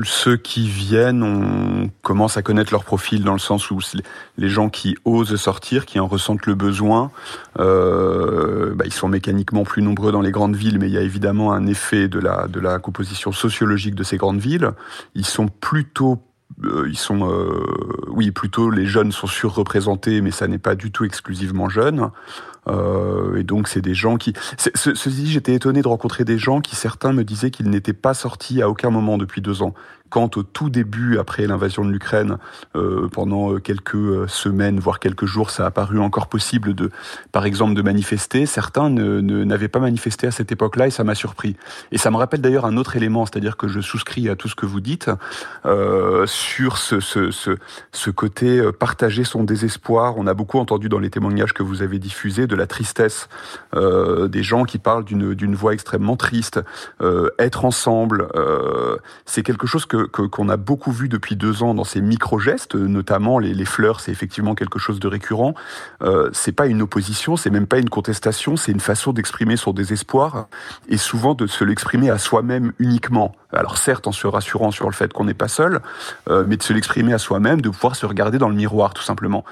Ceux 0.03 0.37
qui 0.37 0.69
viennent, 0.69 1.23
on 1.23 1.91
commence 2.03 2.37
à 2.37 2.43
connaître 2.43 2.73
leur 2.73 2.85
profil 2.85 3.23
dans 3.23 3.33
le 3.33 3.39
sens 3.39 3.71
où 3.71 3.79
les 4.37 4.49
gens 4.49 4.69
qui 4.69 4.97
osent 5.05 5.37
sortir, 5.37 5.87
qui 5.87 6.01
en 6.01 6.09
ressentent 6.09 6.47
le 6.47 6.57
besoin, 6.57 7.13
euh, 7.61 8.75
bah, 8.75 8.85
ils 8.87 8.93
sont 8.93 9.09
mécaniquement 9.09 9.63
plus 9.63 9.83
nombreux 9.83 10.11
dans 10.11 10.21
les 10.21 10.33
grandes 10.33 10.57
villes, 10.57 10.79
mais 10.81 10.89
il 10.89 10.93
y 10.93 10.99
a 10.99 11.03
évidemment 11.03 11.53
un 11.53 11.67
effet 11.67 12.09
de 12.09 12.19
la, 12.19 12.79
composition 12.81 13.31
sociologique 13.31 13.95
de 13.95 14.03
ces 14.03 14.17
grandes 14.17 14.41
villes. 14.41 14.71
Ils 15.15 15.27
sont 15.27 15.47
plutôt 15.47 16.19
euh, 16.65 16.91
euh, 17.11 17.67
oui, 18.09 18.31
plutôt 18.31 18.71
les 18.71 18.87
jeunes 18.87 19.13
sont 19.13 19.27
surreprésentés, 19.27 20.21
mais 20.21 20.31
ça 20.31 20.49
n'est 20.49 20.59
pas 20.59 20.75
du 20.75 20.91
tout 20.91 21.05
exclusivement 21.05 21.69
jeunes. 21.69 22.11
Euh, 22.69 23.37
et 23.37 23.45
donc 23.45 23.69
c'est 23.69 23.81
des 23.83 23.95
gens 23.95 24.17
qui. 24.17 24.33
Ceci 24.57 25.11
dit, 25.11 25.31
j'étais 25.31 25.55
étonné 25.55 25.83
de 25.83 25.89
rencontrer 25.89 26.25
des 26.25 26.39
gens 26.39 26.61
qui 26.61 26.77
certains 26.77 27.13
me 27.13 27.25
disaient 27.25 27.51
qu'ils 27.51 27.71
n'étaient 27.71 27.93
pas 27.93 28.15
sortis 28.15 28.63
à 28.63 28.69
aucun 28.69 28.91
moment 28.91 29.19
depuis 29.19 29.41
deux 29.41 29.63
ans 29.63 29.75
quand 30.15 30.37
au 30.37 30.45
tout 30.45 30.71
début, 30.71 31.19
après 31.19 31.45
l'invasion 31.45 31.85
de 31.85 31.91
l'Ukraine, 31.91 32.39
euh, 32.77 33.09
pendant 33.09 33.53
euh, 33.53 33.59
quelques 33.59 33.97
euh, 33.97 34.29
semaines, 34.29 34.79
voire 34.79 35.01
quelques 35.01 35.25
jours, 35.25 35.51
ça 35.51 35.67
a 35.67 35.73
paru 35.73 35.99
encore 35.99 36.29
possible 36.29 36.73
de, 36.73 36.93
par 37.33 37.47
exemple, 37.47 37.75
de 37.75 37.83
manifester, 37.83 38.47
certains 38.47 38.91
n'avaient 38.91 39.67
pas 39.67 39.81
manifesté 39.81 40.29
à 40.29 40.31
cette 40.31 40.53
époque-là 40.53 40.87
et 40.87 40.91
ça 40.91 41.03
m'a 41.03 41.17
surpris. 41.17 41.57
Et 41.91 41.99
ça 41.99 42.13
me 42.13 42.17
rappelle 42.17 42.41
d'ailleurs 42.41 42.65
un 42.65 42.77
autre 42.77 42.95
élément, 42.95 43.27
c'est-à-dire 43.27 43.57
que 43.57 43.67
je 43.67 43.81
souscris 43.81 44.29
à 44.29 44.37
tout 44.37 44.47
ce 44.47 44.55
que 44.55 44.67
vous 44.67 44.81
dites 44.81 45.11
sur 46.27 46.79
ce, 46.79 48.11
côté 48.11 48.71
partager 48.79 49.25
son 49.25 49.43
désespoir. 49.43 50.15
On 50.17 50.29
a 50.29 50.35
beaucoup 50.35 50.61
entendu 50.61 50.89
dans 50.89 51.01
les 51.01 51.11
témoignages 51.11 51.53
que 51.53 51.65
vous 51.65 51.83
avez 51.83 51.99
diffusés 51.99 52.47
de 52.47 52.55
la 52.55 52.69
tristesse 52.69 53.29
des 53.75 54.43
gens 54.45 54.63
qui 54.65 54.79
parlent 54.79 55.05
d'une 55.05 55.55
voix 55.57 55.73
extrêmement 55.73 56.17
triste. 56.17 56.61
être 57.39 57.65
ensemble, 57.65 58.29
c'est 59.25 59.43
quelque 59.43 59.67
chose 59.67 59.87
que 59.87 60.04
qu'on 60.07 60.49
a 60.49 60.57
beaucoup 60.57 60.93
vu 60.93 61.09
depuis 61.09 61.37
deux 61.37 61.63
ans 61.63 61.75
dans 61.75 61.85
ces 61.85 62.01
micro-gestes, 62.01 62.75
notamment 62.75 63.39
les, 63.39 63.55
les 63.55 63.65
fleurs, 63.65 64.01
c'est 64.01 64.13
effectivement 64.13 64.55
quelque 64.55 64.79
chose 64.79 65.01
de 65.01 65.09
récurrent. 65.09 65.55
Euh, 66.03 66.31
c'est 66.33 66.53
pas 66.53 66.67
une 66.67 66.83
opposition, 66.83 67.37
c'est 67.37 67.51
même 67.51 67.67
pas 67.67 67.79
une 67.79 67.91
contestation, 67.91 68.57
c'est 68.57 68.73
une 68.73 68.81
façon 68.81 69.13
d'exprimer 69.13 69.57
son 69.57 69.73
désespoir 69.73 70.49
et 70.89 70.97
souvent 70.97 71.35
de 71.35 71.47
se 71.47 71.65
l'exprimer 71.65 72.11
à 72.11 72.19
soi-même 72.19 72.73
uniquement. 72.79 73.35
Alors 73.53 73.79
certes 73.79 74.07
en 74.07 74.13
se 74.13 74.27
rassurant 74.27 74.71
sur 74.71 74.87
le 74.87 74.95
fait 74.95 75.13
qu'on 75.13 75.25
n'est 75.25 75.35
pas 75.35 75.49
seul, 75.49 75.81
euh, 76.29 76.45
mais 76.47 76.57
de 76.57 76.63
se 76.63 76.73
l'exprimer 76.73 77.13
à 77.13 77.19
soi-même, 77.19 77.61
de 77.61 77.69
pouvoir 77.69 77.97
se 77.97 78.07
regarder 78.07 78.39
dans 78.39 78.49
le 78.49 78.57
miroir 78.57 78.95
tout 78.95 79.03
simplement. 79.03 79.45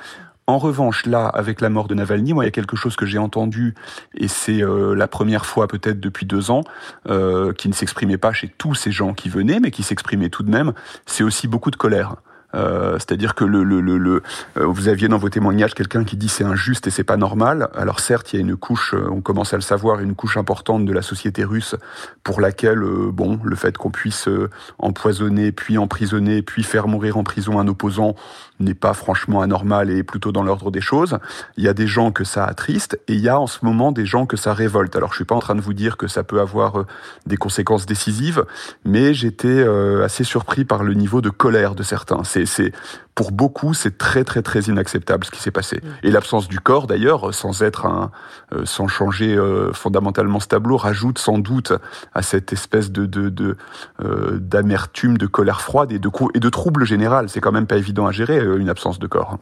En 0.52 0.59
revanche, 0.59 1.06
là, 1.06 1.28
avec 1.28 1.62
la 1.62 1.71
mort 1.71 1.88
de 1.88 1.94
Navalny, 1.94 2.35
moi, 2.35 2.44
il 2.44 2.47
y 2.47 2.49
a 2.49 2.50
quelque 2.50 2.76
chose 2.76 2.94
que 2.94 3.06
j'ai 3.06 3.16
entendu, 3.16 3.75
et 4.14 4.28
c'est 4.28 4.62
euh, 4.62 4.94
la 4.94 5.09
première 5.09 5.47
fois 5.47 5.66
peut-être 5.66 5.99
depuis 5.99 6.26
deux 6.26 6.50
ans, 6.50 6.61
euh, 7.09 7.54
qui 7.54 7.71
ne 7.71 7.73
s'exprimait 7.73 8.18
pas 8.18 8.35
chez 8.35 8.49
tous 8.49 8.75
ces 8.75 8.92
gens 8.92 9.14
qui 9.14 9.30
venaient, 9.30 9.61
mais 9.61 9.71
qui 9.71 9.82
s'exprimait 9.82 10.28
tout 10.28 10.42
de 10.42 10.50
même, 10.50 10.75
c'est 11.06 11.25
aussi 11.25 11.49
beaucoup 11.49 11.71
de 11.71 11.76
colère. 11.76 12.16
Euh, 12.54 12.94
c'est-à-dire 12.94 13.35
que 13.35 13.44
le, 13.44 13.64
le, 13.64 13.80
le, 13.80 14.23
euh, 14.56 14.66
vous 14.66 14.88
aviez 14.88 15.09
dans 15.09 15.18
vos 15.18 15.28
témoignages 15.28 15.75
quelqu'un 15.75 16.04
qui 16.04 16.16
dit 16.16 16.28
c'est 16.28 16.44
injuste 16.44 16.87
et 16.87 16.90
c'est 16.90 17.04
pas 17.04 17.16
normal. 17.16 17.68
Alors 17.75 18.00
certes, 18.00 18.32
il 18.32 18.37
y 18.37 18.38
a 18.38 18.42
une 18.42 18.56
couche, 18.56 18.94
euh, 18.94 19.09
on 19.11 19.21
commence 19.21 19.54
à 19.54 19.56
le 19.56 19.62
savoir, 19.62 20.00
une 20.00 20.14
couche 20.14 20.37
importante 20.37 20.85
de 20.85 20.92
la 20.92 21.02
société 21.02 21.44
russe 21.44 21.76
pour 22.23 22.40
laquelle, 22.40 22.82
bon, 23.12 23.40
le 23.42 23.56
fait 23.56 23.76
qu'on 23.76 23.90
puisse 23.90 24.28
empoisonner, 24.78 25.52
puis 25.52 25.78
emprisonner, 25.78 26.42
puis 26.42 26.62
faire 26.62 26.88
mourir 26.88 27.16
en 27.16 27.25
prison 27.25 27.59
un 27.59 27.68
opposant 27.68 28.14
n'est 28.61 28.75
pas 28.75 28.94
franchement 28.94 29.42
anormal 29.42 29.90
et 29.90 30.04
plutôt 30.04 30.30
dans 30.30 30.44
l'ordre 30.44 30.71
des 30.71 30.80
choses. 30.80 31.18
Il 31.56 31.64
y 31.64 31.68
a 31.68 31.75
des 31.75 31.88
gens 31.88 32.12
que 32.12 32.23
ça 32.23 32.44
attriste 32.44 33.00
et 33.09 33.14
il 33.14 33.21
y 33.21 33.28
a 33.28 33.40
en 33.40 33.49
ce 33.49 33.64
moment 33.64 33.90
des 33.90 34.06
gens 34.06 34.25
que 34.25 34.37
ça 34.37 34.54
révolte. 34.54 34.94
Alors 34.94 35.11
je 35.11 35.16
suis 35.16 35.25
pas 35.25 35.35
en 35.35 35.40
train 35.40 35.56
de 35.56 35.61
vous 35.61 35.75
dire 35.75 35.97
que 35.97 36.06
ça 36.06 36.23
peut 36.23 36.41
avoir 36.41 36.84
des 37.26 37.36
conséquences 37.36 37.86
décisives, 37.86 38.45
mais 38.84 39.15
j'étais 39.15 39.65
assez 40.04 40.23
surpris 40.23 40.65
par 40.65 40.84
le 40.84 40.95
niveau 40.95 41.21
de 41.21 41.30
colère 41.30 41.75
de 41.75 41.82
certains. 41.82 42.23
C'est 42.47 42.73
pour 43.14 43.32
beaucoup, 43.32 43.75
c'est 43.75 43.98
très 43.98 44.25
très 44.25 44.42
très 44.42 44.60
inacceptable 44.60 45.25
ce 45.25 45.30
qui 45.30 45.40
s'est 45.40 45.50
passé. 45.50 45.80
Mm. 45.82 46.06
Et 46.06 46.10
l'absence 46.10 46.48
du 46.48 46.60
corps, 46.60 46.86
d'ailleurs, 46.86 47.34
sans 47.34 47.62
être 47.62 47.86
un, 47.86 48.10
euh, 48.52 48.64
sans 48.64 48.88
changer 48.88 49.36
euh, 49.36 49.72
fondamentalement 49.72 50.40
ce 50.40 50.48
tableau, 50.48 50.76
rajoute 50.76 51.18
sans 51.18 51.38
doute 51.38 51.72
à 52.14 52.22
cette 52.22 52.52
espèce 52.52 52.90
de 52.90 53.06
de 53.06 53.56
euh, 54.02 54.38
d'amertume, 54.40 55.18
de, 55.18 55.26
colère 55.26 55.60
froide 55.60 55.92
et 55.92 55.98
de 55.98 56.10
et 56.34 56.40
de 56.40 56.48
trouble 56.48 56.84
général. 56.84 57.28
C'est 57.28 57.40
quand 57.40 57.52
même 57.52 57.66
pas 57.66 57.76
évident 57.76 58.06
à 58.06 58.12
gérer 58.12 58.38
une 58.38 58.68
absence 58.68 58.98
de 58.98 59.06
corps. 59.06 59.38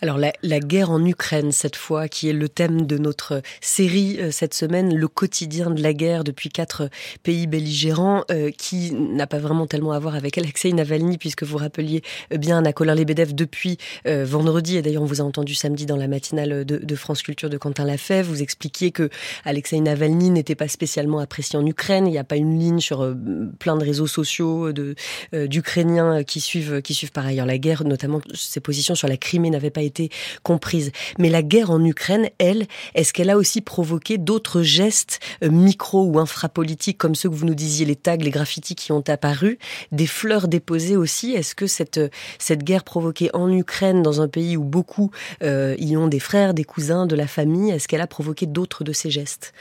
Alors 0.00 0.18
la, 0.18 0.32
la, 0.42 0.58
guerre 0.58 0.90
en 0.90 1.04
Ukraine 1.04 1.52
cette 1.52 1.76
fois, 1.76 2.08
qui 2.08 2.28
est 2.28 2.32
le 2.32 2.48
thème 2.48 2.86
de 2.86 2.98
notre 2.98 3.40
série 3.60 4.18
euh, 4.20 4.30
cette 4.32 4.54
semaine, 4.54 4.94
le 4.96 5.08
quotidien 5.08 5.70
de 5.70 5.80
la 5.80 5.92
guerre 5.92 6.24
depuis 6.24 6.48
quatre 6.48 6.90
pays 7.22 7.46
belligérants, 7.46 8.24
euh, 8.30 8.50
qui 8.50 8.92
n'a 8.92 9.28
pas 9.28 9.38
vraiment 9.38 9.66
tellement 9.66 9.92
à 9.92 10.00
voir 10.00 10.16
avec 10.16 10.38
Alexei 10.38 10.72
Navalny, 10.72 11.18
puisque 11.18 11.44
vous 11.44 11.56
rappeliez 11.56 12.02
bien 12.36 12.64
Nakolin 12.92 12.94
Lebedev 12.94 13.34
depuis 13.34 13.78
euh, 14.06 14.24
vendredi, 14.24 14.76
et 14.76 14.82
d'ailleurs 14.82 15.02
on 15.02 15.06
vous 15.06 15.20
a 15.20 15.24
entendu 15.24 15.54
samedi 15.54 15.86
dans 15.86 15.96
la 15.96 16.08
matinale 16.08 16.64
de, 16.64 16.96
France 16.96 17.22
Culture 17.22 17.50
de 17.50 17.56
Quentin 17.56 17.84
Lafèvre, 17.84 18.28
vous 18.28 18.42
expliquiez 18.42 18.92
que 18.92 19.08
Alexei 19.44 19.80
Navalny 19.80 20.30
n'était 20.30 20.54
pas 20.54 20.68
spécialement 20.68 21.18
apprécié 21.18 21.58
en 21.58 21.66
Ukraine, 21.66 22.06
il 22.06 22.10
n'y 22.10 22.18
a 22.18 22.24
pas 22.24 22.36
une 22.36 22.58
ligne 22.58 22.80
sur 22.80 23.14
plein 23.58 23.76
de 23.76 23.84
réseaux 23.84 24.06
sociaux 24.06 24.72
de 24.72 24.94
d'Ukrainiens 25.32 26.22
qui 26.22 26.40
suivent 26.40 26.82
qui 26.82 26.94
suivent 26.94 27.12
par 27.12 27.26
ailleurs 27.26 27.46
la 27.46 27.58
guerre, 27.58 27.84
notamment 27.84 28.20
ses 28.34 28.60
positions 28.60 28.94
sur 28.94 29.08
la 29.08 29.16
Crimée 29.16 29.50
n'avaient 29.50 29.70
pas 29.70 29.82
été 29.82 30.10
comprise. 30.42 30.92
Mais 31.18 31.30
la 31.30 31.42
guerre 31.42 31.70
en 31.70 31.82
Ukraine, 31.84 32.28
elle, 32.38 32.66
est-ce 32.94 33.12
qu'elle 33.12 33.30
a 33.30 33.36
aussi 33.36 33.60
provoqué 33.60 34.18
d'autres 34.18 34.62
gestes 34.62 35.20
euh, 35.42 35.50
micro 35.50 36.04
ou 36.04 36.18
infrapolitiques 36.18 36.98
comme 36.98 37.14
ceux 37.14 37.30
que 37.30 37.34
vous 37.34 37.46
nous 37.46 37.54
disiez, 37.54 37.86
les 37.86 37.96
tags, 37.96 38.16
les 38.16 38.30
graffitis 38.30 38.74
qui 38.74 38.92
ont 38.92 39.04
apparu, 39.08 39.58
des 39.90 40.06
fleurs 40.06 40.48
déposées 40.48 40.96
aussi? 40.96 41.32
Est-ce 41.32 41.54
que 41.54 41.66
cette, 41.66 42.00
cette 42.38 42.62
guerre 42.62 42.81
provoquée 42.82 43.30
en 43.34 43.50
Ukraine, 43.50 44.02
dans 44.02 44.20
un 44.20 44.28
pays 44.28 44.56
où 44.56 44.64
beaucoup 44.64 45.10
euh, 45.42 45.74
y 45.78 45.96
ont 45.96 46.08
des 46.08 46.20
frères, 46.20 46.54
des 46.54 46.64
cousins, 46.64 47.06
de 47.06 47.16
la 47.16 47.26
famille, 47.26 47.70
est-ce 47.70 47.88
qu'elle 47.88 48.00
a 48.00 48.06
provoqué 48.06 48.46
d'autres 48.46 48.84
de 48.84 48.92
ces 48.92 49.10
gestes? 49.10 49.52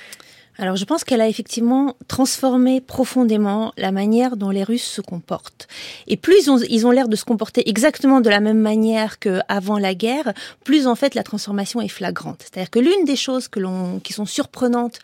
Alors 0.57 0.75
je 0.75 0.85
pense 0.85 1.03
qu'elle 1.03 1.21
a 1.21 1.27
effectivement 1.27 1.95
transformé 2.07 2.81
profondément 2.81 3.73
la 3.77 3.91
manière 3.91 4.37
dont 4.37 4.49
les 4.49 4.63
Russes 4.63 4.83
se 4.83 5.01
comportent. 5.01 5.67
Et 6.07 6.17
plus 6.17 6.49
ils 6.69 6.85
ont 6.85 6.91
l'air 6.91 7.07
de 7.07 7.15
se 7.15 7.25
comporter 7.25 7.69
exactement 7.69 8.21
de 8.21 8.29
la 8.29 8.39
même 8.39 8.59
manière 8.59 9.19
qu'avant 9.19 9.77
la 9.77 9.95
guerre, 9.95 10.33
plus 10.63 10.87
en 10.87 10.95
fait 10.95 11.15
la 11.15 11.23
transformation 11.23 11.81
est 11.81 11.87
flagrante. 11.87 12.41
C'est-à-dire 12.43 12.69
que 12.69 12.79
l'une 12.79 13.05
des 13.05 13.15
choses 13.15 13.47
que 13.47 13.61
qui 13.99 14.13
sont 14.13 14.25
surprenantes, 14.25 14.99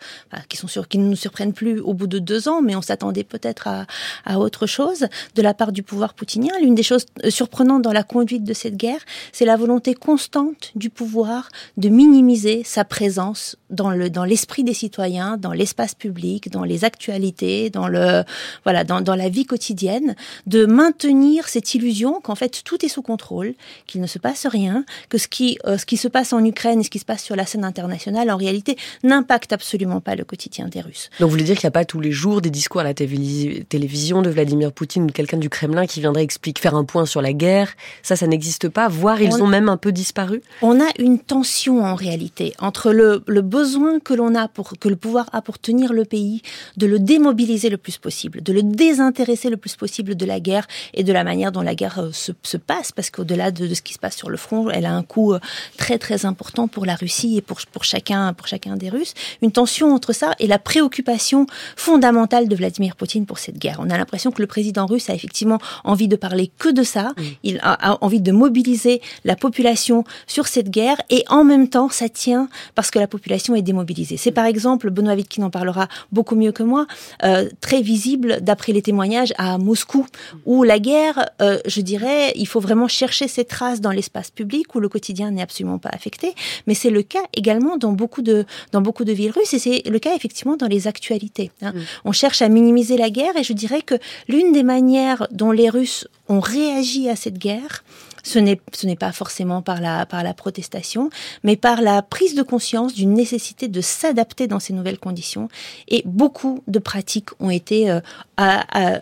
qui 0.48 0.56
sont 0.56 0.68
sur, 0.68 0.88
qui 0.88 0.98
ne 0.98 1.08
nous 1.08 1.16
surprennent 1.16 1.52
plus 1.52 1.80
au 1.80 1.94
bout 1.94 2.06
de 2.06 2.18
deux 2.18 2.48
ans, 2.48 2.60
mais 2.60 2.76
on 2.76 2.82
s'attendait 2.82 3.24
peut-être 3.24 3.68
à, 3.68 3.86
à 4.24 4.38
autre 4.38 4.66
chose 4.66 5.06
de 5.34 5.42
la 5.42 5.54
part 5.54 5.72
du 5.72 5.82
pouvoir 5.82 6.14
poutinien, 6.14 6.52
l'une 6.60 6.74
des 6.74 6.82
choses 6.82 7.06
euh, 7.24 7.30
surprenantes 7.30 7.82
dans 7.82 7.92
la 7.92 8.02
conduite 8.02 8.44
de 8.44 8.52
cette 8.52 8.76
guerre, 8.76 9.00
c'est 9.32 9.44
la 9.44 9.56
volonté 9.56 9.94
constante 9.94 10.72
du 10.74 10.90
pouvoir 10.90 11.48
de 11.76 11.88
minimiser 11.88 12.62
sa 12.64 12.84
présence 12.84 13.56
dans 13.70 13.90
le 13.90 14.10
dans 14.10 14.24
l'esprit 14.24 14.64
des 14.64 14.74
citoyens, 14.74 15.36
dans 15.38 15.52
l'espace 15.52 15.94
public, 15.94 16.50
dans 16.50 16.64
les 16.64 16.84
actualités, 16.84 17.70
dans 17.70 17.88
le 17.88 18.24
voilà, 18.64 18.84
dans, 18.84 19.00
dans 19.00 19.14
la 19.14 19.28
vie 19.28 19.46
quotidienne, 19.46 20.14
de 20.46 20.66
maintenir 20.66 21.48
cette 21.48 21.74
illusion 21.74 22.20
qu'en 22.20 22.34
fait 22.34 22.62
tout 22.64 22.84
est 22.84 22.88
sous 22.88 23.02
contrôle, 23.02 23.54
qu'il 23.86 24.00
ne 24.00 24.06
se 24.06 24.18
passe 24.18 24.46
rien, 24.46 24.84
que 25.08 25.18
ce 25.18 25.28
qui 25.28 25.58
euh, 25.66 25.78
ce 25.78 25.86
qui 25.86 25.96
se 25.96 26.08
passe 26.08 26.32
en 26.32 26.44
Ukraine 26.44 26.80
et 26.80 26.84
ce 26.84 26.90
qui 26.90 26.98
se 26.98 27.04
passe 27.04 27.22
sur 27.22 27.36
la 27.36 27.46
scène 27.46 27.64
internationale 27.64 28.30
en 28.30 28.36
réalité 28.36 28.76
n'impacte 29.02 29.52
absolument 29.52 30.00
pas 30.00 30.14
le 30.14 30.24
quotidien 30.24 30.68
des 30.68 30.80
Russes. 30.80 31.10
Donc 31.20 31.28
vous 31.28 31.32
voulez 31.32 31.44
dire 31.44 31.56
qu'il 31.56 31.66
n'y 31.66 31.68
a 31.68 31.72
pas 31.72 31.84
tous 31.84 32.00
les 32.00 32.12
jours 32.12 32.40
des 32.40 32.50
discours 32.50 32.80
à 32.80 32.84
la 32.84 32.94
télévision 32.94 34.22
de 34.22 34.30
Vladimir 34.30 34.72
Poutine 34.72 35.04
ou 35.04 35.06
quelqu'un 35.08 35.38
du 35.38 35.48
Kremlin 35.48 35.86
qui 35.86 36.00
viendrait 36.00 36.22
expliquer 36.22 36.60
faire 36.60 36.74
un 36.74 36.84
point 36.84 37.06
sur 37.06 37.22
la 37.22 37.32
guerre, 37.32 37.72
ça 38.02 38.16
ça 38.16 38.26
n'existe 38.26 38.68
pas, 38.68 38.88
voire 38.88 39.20
ils 39.20 39.42
ont 39.42 39.46
même 39.46 39.68
un 39.68 39.76
peu 39.76 39.92
disparu. 39.92 40.42
On 40.62 40.80
a 40.80 40.88
une 40.98 41.18
tension 41.18 41.84
en 41.84 41.94
réalité 41.94 42.54
entre 42.58 42.92
le, 42.92 43.22
le 43.26 43.42
besoin 43.42 44.00
que 44.00 44.14
l'on 44.14 44.34
a 44.34 44.48
pour 44.48 44.72
que 44.78 44.88
le 44.88 44.96
pouvoir 44.96 45.26
a 45.32 45.42
pour 45.42 45.58
tenir 45.58 45.92
le 45.92 46.04
pays, 46.04 46.42
de 46.76 46.86
le 46.86 46.98
démobiliser 46.98 47.68
le 47.68 47.76
plus 47.76 47.98
possible, 47.98 48.42
de 48.42 48.52
le 48.52 48.62
désintéresser 48.62 49.50
le 49.50 49.56
plus 49.56 49.76
possible 49.76 50.14
de 50.16 50.26
la 50.26 50.40
guerre 50.40 50.66
et 50.94 51.04
de 51.04 51.12
la 51.12 51.24
manière 51.24 51.52
dont 51.52 51.62
la 51.62 51.74
guerre 51.74 51.98
euh, 51.98 52.12
se, 52.12 52.32
se 52.42 52.56
passe, 52.56 52.92
parce 52.92 53.10
qu'au-delà 53.10 53.50
de, 53.50 53.66
de, 53.66 53.74
ce 53.74 53.82
qui 53.82 53.94
se 53.94 53.98
passe 53.98 54.16
sur 54.16 54.30
le 54.30 54.36
front, 54.36 54.70
elle 54.70 54.86
a 54.86 54.92
un 54.92 55.02
coût 55.02 55.34
euh, 55.34 55.40
très 55.76 55.98
très 55.98 56.26
important 56.26 56.68
pour 56.68 56.86
la 56.86 56.94
Russie 56.94 57.36
et 57.36 57.42
pour, 57.42 57.58
pour, 57.72 57.84
chacun, 57.84 58.32
pour 58.32 58.46
chacun 58.46 58.76
des 58.76 58.88
Russes. 58.88 59.14
Une 59.42 59.52
tension 59.52 59.92
entre 59.92 60.12
ça 60.12 60.34
et 60.38 60.46
la 60.46 60.58
préoccupation 60.58 61.46
fondamentale 61.76 62.48
de 62.48 62.56
Vladimir 62.56 62.96
Poutine 62.96 63.26
pour 63.26 63.38
cette 63.38 63.58
guerre. 63.58 63.78
On 63.80 63.90
a 63.90 63.96
l'impression 63.96 64.30
que 64.30 64.42
le 64.42 64.46
président 64.46 64.86
russe 64.86 65.10
a 65.10 65.14
effectivement 65.14 65.58
envie 65.84 66.08
de 66.08 66.16
parler 66.16 66.50
que 66.58 66.68
de 66.68 66.82
ça, 66.82 67.12
il 67.42 67.58
a, 67.62 67.92
a 67.92 67.98
envie 68.00 68.20
de 68.20 68.32
mobiliser 68.32 69.00
la 69.24 69.36
population 69.36 70.04
sur 70.26 70.46
cette 70.46 70.70
guerre 70.70 71.00
et 71.10 71.24
en 71.28 71.44
même 71.44 71.68
temps 71.68 71.88
ça 71.88 72.08
tient 72.08 72.48
parce 72.74 72.90
que 72.90 72.98
la 72.98 73.06
population 73.06 73.54
est 73.54 73.62
démobilisée. 73.62 74.16
C'est 74.16 74.32
par 74.32 74.46
exemple, 74.46 74.90
Benoît 74.90 75.14
Wittkin 75.18 75.42
en 75.42 75.50
parlera 75.50 75.88
beaucoup 76.12 76.36
mieux 76.36 76.52
que 76.52 76.62
moi, 76.62 76.86
euh, 77.24 77.48
très 77.60 77.82
visible 77.82 78.38
d'après 78.40 78.72
les 78.72 78.82
témoignages 78.82 79.34
à 79.36 79.58
Moscou, 79.58 80.06
où 80.46 80.62
la 80.62 80.78
guerre, 80.78 81.28
euh, 81.42 81.58
je 81.66 81.80
dirais, 81.80 82.32
il 82.36 82.46
faut 82.46 82.60
vraiment 82.60 82.88
chercher 82.88 83.28
ses 83.28 83.44
traces 83.44 83.80
dans 83.80 83.90
l'espace 83.90 84.30
public 84.30 84.74
où 84.74 84.80
le 84.80 84.88
quotidien 84.88 85.30
n'est 85.30 85.42
absolument 85.42 85.78
pas 85.78 85.90
affecté, 85.92 86.34
mais 86.66 86.74
c'est 86.74 86.90
le 86.90 87.02
cas 87.02 87.24
également 87.34 87.76
dans 87.76 87.92
beaucoup 87.92 88.22
de 88.22 88.44
dans 88.72 88.80
beaucoup 88.80 89.04
de 89.04 89.12
villes 89.12 89.30
russes 89.30 89.52
et 89.54 89.58
c'est 89.58 89.82
le 89.88 89.98
cas 89.98 90.14
effectivement 90.14 90.56
dans 90.56 90.66
les 90.66 90.86
actualités. 90.86 91.50
Hein. 91.62 91.72
Mm. 91.72 91.80
On 92.06 92.12
cherche 92.12 92.42
à 92.42 92.48
minimiser 92.48 92.96
la 92.96 93.10
guerre 93.10 93.36
et 93.36 93.44
je 93.44 93.52
dirais 93.52 93.82
que 93.82 93.96
l'une 94.28 94.52
des 94.52 94.62
manières 94.62 95.26
dont 95.30 95.50
les 95.50 95.68
Russes 95.68 96.08
ont 96.28 96.40
réagi 96.40 97.08
à 97.08 97.16
cette 97.16 97.38
guerre, 97.38 97.84
ce 98.22 98.38
n'est 98.38 98.60
ce 98.72 98.86
n'est 98.86 98.96
pas 98.96 99.12
forcément 99.12 99.62
par 99.62 99.80
la 99.80 100.04
par 100.06 100.22
la 100.22 100.34
protestation, 100.34 101.10
mais 101.42 101.56
par 101.56 101.80
la 101.80 102.02
prise 102.02 102.34
de 102.34 102.42
conscience 102.42 102.94
d'une 102.94 103.14
nécessité 103.14 103.68
de 103.68 103.80
s'adapter 103.80 104.46
dans 104.46 104.60
ces 104.60 104.72
nouvelles 104.72 104.98
conditions. 104.98 105.48
Et 105.88 106.02
beaucoup 106.04 106.62
de 106.66 106.78
pratiques 106.78 107.30
ont 107.40 107.50
été 107.50 107.90
euh, 107.90 108.00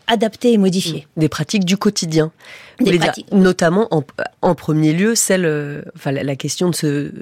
adaptées 0.07 0.53
et 0.53 0.59
modifiées. 0.59 1.07
Des 1.17 1.29
pratiques 1.29 1.65
du 1.65 1.77
quotidien. 1.77 2.31
Des 2.81 2.99
pratiques. 2.99 3.29
Dire, 3.29 3.39
notamment 3.39 3.89
en, 3.91 4.03
en, 4.43 4.55
premier 4.55 4.93
lieu 4.93 5.15
celle, 5.15 5.45
euh, 5.45 5.83
enfin 5.97 6.13
la, 6.13 6.23
la 6.23 6.37
question 6.37 6.71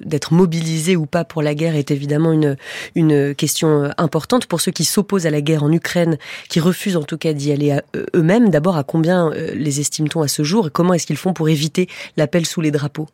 d'être 0.05 0.33
mobilisé 0.33 0.97
ou 0.97 1.07
pas 1.07 1.25
pour 1.25 1.43
la 1.43 1.55
guerre 1.55 1.77
est 1.77 1.91
évidemment 1.91 2.33
une 2.33 2.57
une 2.95 3.35
question 3.35 3.85
euh, 3.85 3.89
importante 3.99 4.47
pour 4.47 4.61
ceux 4.61 4.73
qui 4.73 4.85
s'opposent 4.85 5.27
à 5.27 5.31
la 5.31 5.41
guerre 5.41 5.63
en 5.63 5.73
Ukraine, 5.73 6.19
qui 6.49 6.61
refusent 6.61 6.97
en 6.97 7.05
tout 7.05 7.19
cas 7.19 7.33
d'y 7.33 7.53
aller 7.53 7.79
eux-mêmes. 8.15 8.51
D'abord, 8.51 8.77
à 8.77 8.85
combien 8.85 9.31
les 9.31 9.81
estime-t-on 9.81 10.23
à 10.23 10.29
ce 10.29 10.43
jour 10.43 10.67
et 10.69 10.71
comment 10.71 10.95
est-ce 10.95 11.07
qu'ils 11.07 11.17
font 11.17 11.33
pour 11.33 11.49
éviter 11.49 11.89
l'appel 12.17 12.47
sous 12.47 12.61
les 12.61 12.71
drapeaux? 12.71 13.09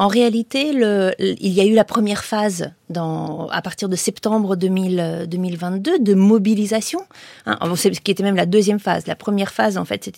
En 0.00 0.08
réalité, 0.08 0.70
il 1.18 1.52
y 1.52 1.60
a 1.60 1.66
eu 1.66 1.74
la 1.74 1.84
première 1.84 2.24
phase 2.24 2.72
à 2.96 3.62
partir 3.62 3.88
de 3.88 3.96
septembre 3.96 4.56
2000, 4.56 5.26
2022 5.28 5.98
de 5.98 6.14
mobilisation, 6.14 7.00
hein, 7.46 7.58
qui 8.02 8.10
était 8.10 8.22
même 8.22 8.34
la 8.34 8.46
deuxième 8.46 8.80
phase. 8.80 9.06
La 9.06 9.14
première 9.14 9.52
phase, 9.52 9.76
en 9.76 9.84
fait, 9.84 10.10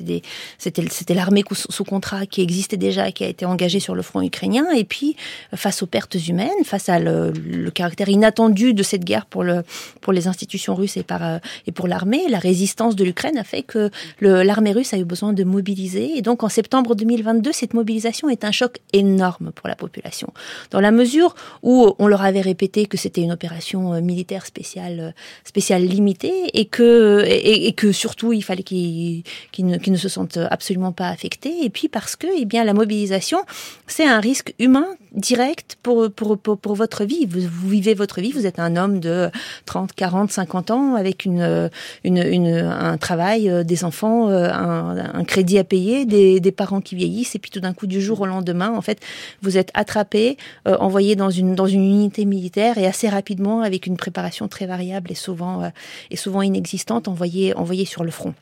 c'était 0.59 1.15
l'armée 1.15 1.43
sous 1.53 1.85
contrat 1.85 2.27
qui 2.27 2.43
existait 2.43 2.77
déjà, 2.77 3.11
qui 3.13 3.25
a 3.25 3.27
été 3.27 3.45
engagée 3.45 3.81
sur 3.81 3.97
le 3.97 4.03
front 4.03 4.23
ukrainien, 4.23 4.71
et 4.71 4.85
puis 4.85 5.17
face 5.55 5.83
aux 5.83 5.87
pertes 5.87 6.17
humaines, 6.29 6.51
face 6.65 6.89
à 6.89 7.01
le, 7.01 7.33
caractère 7.75 8.09
inattendu 8.09 8.75
de 8.75 8.83
cette 8.83 9.05
guerre 9.05 9.27
pour 9.27 9.43
le, 9.43 9.65
pour 10.01 10.13
les 10.13 10.29
institutions 10.29 10.77
russes 10.77 10.97
et 10.97 11.03
par 11.03 11.41
et 11.67 11.73
pour 11.73 11.89
l'armée, 11.89 12.29
la 12.29 12.39
résistance 12.39 12.95
de 12.95 13.05
l'Ukraine 13.05 13.37
a 13.37 13.45
fait 13.45 13.63
que 13.63 13.91
l'armée 14.21 14.73
russe 14.73 14.95
a 14.95 14.99
eu 14.99 15.05
besoin 15.05 15.33
de 15.33 15.43
mobiliser, 15.43 16.17
et 16.17 16.23
donc 16.23 16.45
en 16.45 16.49
septembre 16.49 16.95
2022, 16.95 17.51
cette 17.53 17.75
mobilisation 17.75 18.29
est 18.29 18.45
un 18.45 18.53
choc 18.53 18.79
énorme 18.93 19.51
pour 19.53 19.69
la 19.73 19.73
la 19.73 19.77
population. 19.77 20.33
Dans 20.71 20.81
la 20.81 20.91
mesure 20.91 21.35
où 21.63 21.95
on 21.99 22.07
leur 22.07 22.23
avait 22.23 22.43
répété 22.43 22.85
que 22.85 22.99
c'était 22.99 23.23
une 23.23 23.33
opération 23.33 23.95
euh, 23.95 24.01
militaire 24.03 24.45
spéciale, 24.45 25.01
euh, 25.01 25.11
spéciale 25.45 25.83
limitée 25.83 26.51
et 26.53 26.67
que, 26.67 27.25
et, 27.27 27.73
que 27.73 27.91
surtout 27.91 28.35
il 28.35 28.43
fallait 28.43 28.63
qu'ils 28.63 29.23
qu 29.51 29.63
ne, 29.63 29.97
se 29.97 30.11
sentent 30.11 30.39
absolument 30.51 30.93
pas 30.93 31.09
affectés. 31.09 31.65
Et 31.65 31.71
puis 31.71 31.89
parce 31.89 32.17
que, 32.17 32.27
eh 32.37 32.45
bien, 32.45 32.65
la 32.65 32.75
mobilisation, 32.75 33.41
c'est 33.87 34.07
un 34.07 34.21
risque 34.21 34.55
humain 34.59 34.87
direct 35.13 35.79
pour, 35.83 36.11
pour, 36.11 36.39
pour, 36.39 36.75
votre 36.75 37.05
vie. 37.05 37.27
Vous, 37.27 37.41
vous, 37.41 37.69
vivez 37.69 37.95
votre 37.95 38.21
vie, 38.21 38.33
vous 38.33 38.47
êtes 38.47 38.59
un 38.59 38.77
homme 38.77 39.01
de 39.01 39.31
30, 39.67 39.93
40, 39.93 40.31
50 40.31 40.71
ans 40.71 40.95
avec 40.97 41.25
une, 41.25 41.71
une, 42.05 42.49
un 42.49 42.99
travail, 42.99 43.49
euh, 43.49 43.65
des 43.65 43.85
enfants, 43.85 44.29
un, 44.29 45.25
crédit 45.25 45.59
à 45.59 45.65
payer, 45.65 46.05
des, 46.05 46.41
des 46.41 46.53
parents 46.53 46.81
qui 46.81 46.95
vieillissent 46.95 47.35
et 47.35 47.39
puis 47.39 47.51
tout 47.51 47.61
d'un 47.61 47.73
coup 47.73 47.87
du 47.87 48.01
jour 48.01 48.21
au 48.21 48.27
lendemain, 48.27 48.73
en 48.77 48.83
fait, 48.83 49.01
vous 49.43 49.57
êtes 49.57 49.62
êtes 49.63 49.71
attrapé, 49.75 50.37
euh, 50.69 50.77
envoyé 50.79 51.17
dans 51.17 51.31
une, 51.31 51.55
dans 51.55 51.67
une 51.67 51.85
unité 51.85 52.25
militaire 52.25 52.77
et 52.77 52.87
assez 52.87 53.09
rapidement, 53.09 53.63
avec 53.63 53.87
une 53.87 53.97
préparation 53.97 54.49
très 54.49 54.67
variable 54.67 55.11
et 55.11 55.15
souvent, 55.15 55.63
euh, 55.63 55.69
et 56.11 56.17
souvent 56.17 56.43
inexistante, 56.43 57.09
envoyé, 57.09 57.55
envoyé 57.55 57.85
sur 57.85 58.05
le 58.05 58.11
front. 58.11 58.35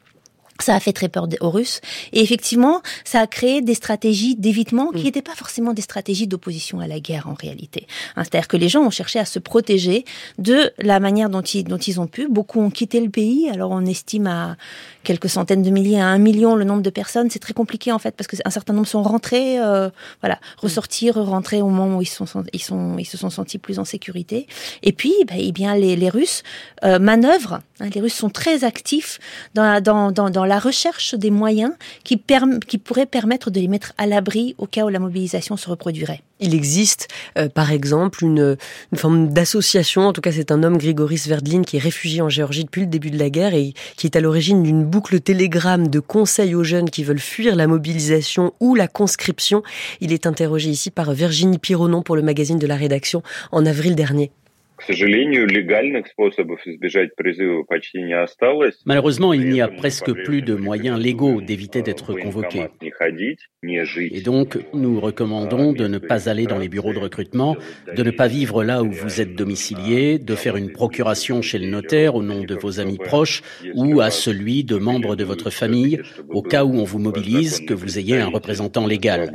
Ça 0.61 0.75
a 0.75 0.81
fait 0.81 0.93
très 0.93 1.09
peur 1.09 1.27
aux 1.41 1.51
Russes. 1.51 1.81
Et 2.13 2.21
effectivement, 2.21 2.83
ça 3.05 3.21
a 3.21 3.27
créé 3.27 3.63
des 3.63 3.75
stratégies 3.75 4.37
d'évitement 4.37 4.91
qui 4.91 5.05
n'étaient 5.05 5.23
pas 5.23 5.35
forcément 5.35 5.73
des 5.73 5.83
stratégies 5.83 6.27
d'opposition 6.27 6.81
à 6.81 6.87
la 6.87 7.01
guerre 7.01 7.29
en 7.29 7.35
réalité. 7.35 7.87
Hein, 8.17 8.25
C'est-à-dire 8.25 8.49
que 8.49 8.57
les 8.57 8.69
gens 8.69 8.83
ont 8.83 8.91
cherché 8.91 9.19
à 9.19 9.25
se 9.25 9.39
protéger 9.39 10.05
de 10.39 10.73
la 10.79 11.01
manière 11.01 11.31
dont 11.31 11.43
ils, 11.43 11.65
dont 11.65 11.79
ils 11.79 12.01
ont 12.01 12.07
pu. 12.07 12.29
Beaucoup 12.29 12.61
ont 12.61 12.71
quitté 12.71 13.01
le 13.01 13.11
pays. 13.11 13.49
Alors 13.51 13.71
on 13.71 13.85
estime 13.87 14.27
à 14.27 14.57
quelques 15.03 15.29
centaines 15.29 15.63
de 15.63 15.71
milliers, 15.71 16.01
à 16.01 16.07
un 16.07 16.19
million 16.19 16.57
le 16.57 16.65
nombre 16.65 16.83
de 16.83 16.91
personnes. 16.91 17.31
C'est 17.31 17.39
très 17.39 17.55
compliqué 17.55 17.93
en 17.93 17.99
fait 17.99 18.15
parce 18.17 18.27
qu'un 18.27 18.51
certain 18.51 18.73
nombre 18.73 18.87
sont 18.87 19.03
rentrés, 19.03 19.59
euh, 19.59 19.91
voilà, 20.21 20.39
ressortir, 20.59 21.15
rentrer 21.17 21.63
au 21.63 21.69
moment 21.69 21.99
où 21.99 22.03
ils, 22.03 22.07
sont, 22.07 22.27
ils, 22.53 22.63
sont, 22.63 22.97
ils 22.99 23.07
se 23.07 23.17
sont 23.17 23.31
sentis 23.31 23.59
plus 23.59 23.79
en 23.79 23.85
sécurité. 23.85 24.47
Et 24.83 24.93
puis, 24.93 25.15
bah, 25.27 25.35
eh 25.39 25.53
bien, 25.53 25.75
les, 25.75 25.97
les 25.97 26.09
Russes 26.09 26.43
euh, 26.85 26.99
manœuvrent. 26.99 27.61
Hein, 27.81 27.89
les 27.95 28.01
Russes 28.01 28.15
sont 28.15 28.31
très 28.31 28.65
actifs 28.65 29.19
dans, 29.55 29.83
dans, 29.83 30.13
dans, 30.13 30.31
dans 30.31 30.45
la 30.51 30.59
recherche 30.59 31.15
des 31.15 31.31
moyens 31.31 31.71
qui, 32.03 32.17
pourraient 32.17 33.07
permettre 33.07 33.53
de 33.53 33.61
les 33.61 33.69
mettre 33.69 33.93
à 33.99 34.09
l'abri 34.09 34.57
au 34.59 34.67
cas 34.67 34.85
où 34.85 34.89
la 34.89 34.99
mobilisation 34.99 35.57
se 35.57 35.71
reproduirait. 35.71 36.23
Il 36.41 36.57
existe, 36.57 37.07
euh, 37.39 37.49
par 37.49 37.71
exemple, 37.71 38.25
une, 38.25 38.57
une 38.91 38.99
forme 38.99 39.29
d'association, 39.29 40.09
en 40.09 40.13
tout 40.13 40.21
cas 40.21 40.33
c'est 40.33 40.51
un 40.51 40.65
homme, 40.65 40.77
Grigoris 40.77 41.29
Verdlin, 41.29 41.63
qui 41.63 41.77
est 41.77 41.81
réfugié 41.81 42.21
en 42.21 42.29
Géorgie 42.29 42.65
depuis 42.65 42.81
le 42.81 42.89
début 42.89 43.13
de 43.13 43.19
la 43.19 43.31
guerre 43.31 43.55
et 43.55 43.75
qui 43.97 44.09
est 44.09 44.17
à 44.17 44.21
l'origine 44.21 44.65
d'une 44.65 44.85
boucle 44.85 45.21
télégramme 45.21 45.87
de 45.87 46.01
conseils 46.01 46.57
aux 46.57 46.65
jeunes 46.65 46.91
qui 46.91 47.05
veulent 47.05 47.21
fuir 47.21 47.55
la 47.55 47.69
mobilisation 47.69 48.53
ou 48.59 48.75
la 48.75 48.89
conscription. 48.89 49.63
Il 50.01 50.13
est 50.13 50.27
interrogé 50.27 50.69
ici 50.69 50.91
par 50.91 51.13
Virginie 51.13 51.59
Pironon 51.59 52.03
pour 52.03 52.17
le 52.17 52.23
magazine 52.23 52.59
de 52.59 52.67
la 52.67 52.75
rédaction 52.75 53.23
en 53.53 53.65
avril 53.67 53.95
dernier. 53.95 54.33
Malheureusement, 58.87 59.33
il 59.33 59.49
n'y 59.49 59.61
a 59.61 59.69
presque 59.69 60.13
plus 60.25 60.43
de 60.43 60.55
moyens 60.55 61.01
légaux 61.01 61.41
d'éviter 61.41 61.83
d'être 61.83 62.15
convoqué. 62.15 62.67
Et 63.63 64.21
donc, 64.23 64.59
nous 64.73 65.01
recommandons 65.01 65.73
de 65.73 65.87
ne 65.87 65.99
pas 65.99 66.29
aller 66.29 66.47
dans 66.47 66.59
les 66.59 66.69
bureaux 66.69 66.93
de 66.93 66.99
recrutement, 66.99 67.57
de 67.95 68.03
ne 68.03 68.11
pas 68.11 68.27
vivre 68.27 68.65
là 68.65 68.83
où 68.83 68.91
vous 68.91 69.21
êtes 69.21 69.35
domicilié, 69.35 70.19
de 70.19 70.35
faire 70.35 70.57
une 70.57 70.73
procuration 70.73 71.43
chez 71.43 71.59
le 71.59 71.67
notaire 71.67 72.15
au 72.15 72.23
nom 72.23 72.43
de 72.43 72.55
vos 72.55 72.81
amis 72.81 72.99
proches 72.99 73.43
ou 73.75 74.01
à 74.01 74.11
celui 74.11 74.65
de 74.65 74.77
membres 74.77 75.17
de 75.17 75.25
votre 75.25 75.51
famille, 75.51 76.01
au 76.31 76.43
cas 76.43 76.65
où 76.65 76.75
on 76.75 76.85
vous 76.85 76.99
mobilise, 76.99 77.61
que 77.61 77.75
vous 77.75 77.99
ayez 77.99 78.19
un 78.19 78.29
représentant 78.29 78.87
légal. 78.87 79.31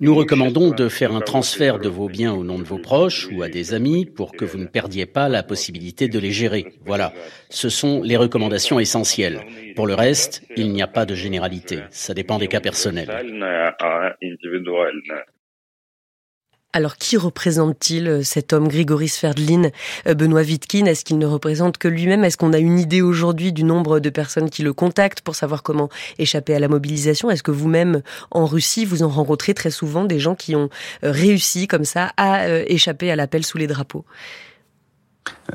Nous 0.00 0.14
recommandons 0.14 0.70
de 0.70 0.88
faire 0.88 1.12
un 1.12 1.20
transfert 1.20 1.78
de 1.78 1.88
vos 1.88 2.08
biens 2.08 2.35
au 2.36 2.44
nom 2.44 2.58
de 2.58 2.64
vos 2.64 2.78
proches 2.78 3.28
ou 3.32 3.42
à 3.42 3.48
des 3.48 3.74
amis 3.74 4.06
pour 4.06 4.32
que 4.32 4.44
vous 4.44 4.58
ne 4.58 4.66
perdiez 4.66 5.06
pas 5.06 5.28
la 5.28 5.42
possibilité 5.42 6.08
de 6.08 6.18
les 6.18 6.30
gérer. 6.30 6.74
Voilà, 6.84 7.12
ce 7.50 7.68
sont 7.68 8.02
les 8.02 8.16
recommandations 8.16 8.78
essentielles. 8.78 9.40
Pour 9.74 9.86
le 9.86 9.94
reste, 9.94 10.42
il 10.56 10.72
n'y 10.72 10.82
a 10.82 10.86
pas 10.86 11.06
de 11.06 11.14
généralité, 11.14 11.80
ça 11.90 12.14
dépend 12.14 12.38
des 12.38 12.48
cas 12.48 12.60
personnels. 12.60 13.10
Alors, 16.76 16.98
qui 16.98 17.16
représente-t-il 17.16 18.06
euh, 18.06 18.22
cet 18.22 18.52
homme, 18.52 18.68
Grigoris 18.68 19.14
Sverdlin, 19.14 19.70
euh, 20.06 20.12
Benoît 20.12 20.42
Wittkin 20.42 20.84
Est-ce 20.84 21.06
qu'il 21.06 21.16
ne 21.16 21.24
représente 21.24 21.78
que 21.78 21.88
lui-même? 21.88 22.22
Est-ce 22.22 22.36
qu'on 22.36 22.52
a 22.52 22.58
une 22.58 22.78
idée 22.78 23.00
aujourd'hui 23.00 23.50
du 23.54 23.64
nombre 23.64 23.98
de 23.98 24.10
personnes 24.10 24.50
qui 24.50 24.62
le 24.62 24.74
contactent 24.74 25.22
pour 25.22 25.36
savoir 25.36 25.62
comment 25.62 25.88
échapper 26.18 26.54
à 26.54 26.58
la 26.58 26.68
mobilisation? 26.68 27.30
Est-ce 27.30 27.42
que 27.42 27.50
vous-même, 27.50 28.02
en 28.30 28.44
Russie, 28.44 28.84
vous 28.84 29.02
en 29.02 29.08
rencontrez 29.08 29.54
très 29.54 29.70
souvent 29.70 30.04
des 30.04 30.18
gens 30.18 30.34
qui 30.34 30.54
ont 30.54 30.68
euh, 31.02 31.12
réussi 31.12 31.66
comme 31.66 31.86
ça 31.86 32.12
à 32.18 32.46
échapper 32.46 33.10
à 33.10 33.16
l'appel 33.16 33.46
sous 33.46 33.56
les 33.56 33.68
drapeaux? 33.68 34.04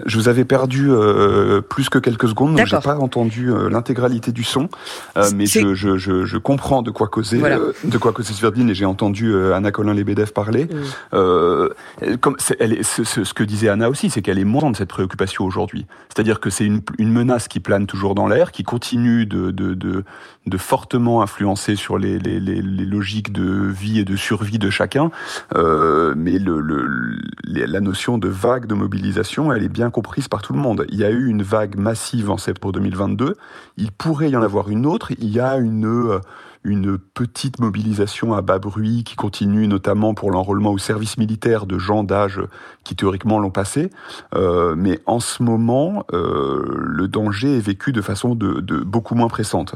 Je 0.05 0.17
vous 0.17 0.29
avais 0.29 0.45
perdu 0.45 0.89
euh, 0.89 1.61
plus 1.61 1.89
que 1.89 1.99
quelques 1.99 2.29
secondes, 2.29 2.55
donc 2.55 2.65
j'ai 2.65 2.79
pas 2.79 2.97
entendu 2.97 3.51
euh, 3.51 3.69
l'intégralité 3.69 4.31
du 4.31 4.43
son, 4.43 4.69
euh, 5.17 5.29
mais 5.35 5.45
je, 5.45 5.73
je, 5.73 5.97
je, 5.97 6.25
je, 6.25 6.37
comprends 6.37 6.81
de 6.81 6.91
quoi 6.91 7.07
causer, 7.07 7.41
de 7.83 7.97
quoi 7.97 8.13
causer 8.13 8.33
Sverdine 8.33 8.69
et 8.69 8.73
j'ai 8.73 8.85
entendu 8.85 9.35
Anna 9.53 9.71
Colin 9.71 9.93
Lebedev 9.93 10.31
parler. 10.31 10.67
Mm. 11.11 12.15
comme 12.19 12.37
elle 12.59 12.73
est, 12.73 12.83
ce, 12.83 13.03
ce, 13.03 13.33
que 13.33 13.43
disait 13.43 13.69
Anna 13.69 13.89
aussi, 13.89 14.09
c'est 14.09 14.21
qu'elle 14.21 14.39
est 14.39 14.45
moins 14.45 14.71
de 14.71 14.75
cette 14.75 14.89
préoccupation 14.89 15.45
aujourd'hui. 15.45 15.85
C'est-à-dire 16.09 16.39
que 16.39 16.49
c'est 16.49 16.65
une, 16.65 16.81
une, 16.97 17.11
menace 17.11 17.47
qui 17.47 17.59
plane 17.59 17.85
toujours 17.85 18.15
dans 18.15 18.27
l'air, 18.27 18.51
qui 18.51 18.63
continue 18.63 19.25
de, 19.25 19.51
de, 19.51 19.73
de, 19.73 20.03
de, 20.47 20.57
fortement 20.57 21.21
influencer 21.21 21.75
sur 21.75 21.97
les, 21.97 22.19
les, 22.19 22.39
les, 22.39 22.61
les, 22.61 22.85
logiques 22.85 23.33
de 23.33 23.67
vie 23.67 23.99
et 23.99 24.05
de 24.05 24.15
survie 24.15 24.59
de 24.59 24.69
chacun, 24.69 25.11
mais 25.53 26.39
le, 26.39 26.59
le, 26.59 27.19
la 27.43 27.81
notion 27.81 28.17
de 28.17 28.29
vague 28.29 28.65
de 28.65 28.73
mobilisation, 28.73 29.51
elle 29.51 29.60
est 29.63 29.69
bien 29.69 29.89
comprise 29.89 30.27
par 30.27 30.41
tout 30.41 30.53
le 30.53 30.59
monde. 30.59 30.85
Il 30.89 30.97
y 30.97 31.03
a 31.03 31.09
eu 31.09 31.27
une 31.27 31.43
vague 31.43 31.75
massive 31.75 32.29
en 32.29 32.37
septembre 32.37 32.73
2022. 32.73 33.35
Il 33.77 33.91
pourrait 33.91 34.29
y 34.29 34.35
en 34.35 34.41
avoir 34.41 34.69
une 34.69 34.85
autre. 34.85 35.11
Il 35.11 35.29
y 35.29 35.39
a 35.39 35.57
une 35.57 35.85
euh, 35.85 36.19
une 36.63 36.97
petite 36.97 37.59
mobilisation 37.59 38.33
à 38.33 38.41
bas 38.41 38.59
bruit 38.59 39.03
qui 39.03 39.15
continue 39.15 39.67
notamment 39.67 40.13
pour 40.13 40.29
l'enrôlement 40.29 40.71
au 40.71 40.77
service 40.77 41.17
militaire 41.17 41.65
de 41.65 41.79
gens 41.79 42.03
d'âge 42.03 42.39
qui 42.83 42.95
théoriquement 42.95 43.39
l'ont 43.39 43.49
passé. 43.49 43.89
Euh, 44.35 44.75
mais 44.77 44.99
en 45.07 45.19
ce 45.19 45.41
moment, 45.41 46.05
euh, 46.13 46.63
le 46.77 47.07
danger 47.07 47.57
est 47.57 47.61
vécu 47.61 47.91
de 47.91 48.01
façon 48.01 48.35
de, 48.35 48.61
beaucoup 48.83 49.15
moins 49.15 49.27
pressante. 49.27 49.75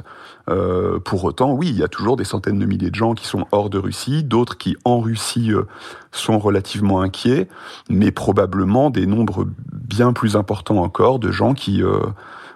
Euh, 0.50 1.00
pour 1.00 1.24
autant, 1.24 1.54
oui, 1.54 1.70
il 1.70 1.78
y 1.78 1.84
a 1.84 1.88
toujours 1.88 2.18
des 2.18 2.24
centaines 2.24 2.60
de 2.60 2.66
milliers 2.66 2.92
de 2.92 2.96
gens 2.96 3.16
qui 3.16 3.26
sont 3.26 3.48
hors 3.52 3.72
de 3.72 3.80
Russie, 3.80 4.24
d'autres 4.24 4.58
qui 4.58 4.78
en 4.86 5.00
Russie 5.00 5.52
sont 6.12 6.38
relativement 6.38 7.02
inquiets, 7.02 7.48
mais 7.90 8.12
probablement 8.12 8.92
des 8.92 9.08
nombres 9.08 9.48
bien 9.74 10.14
plus 10.14 10.36
importants 10.36 10.82
encore 10.84 11.18
de 11.18 11.32
gens 11.32 11.54
qui 11.54 11.82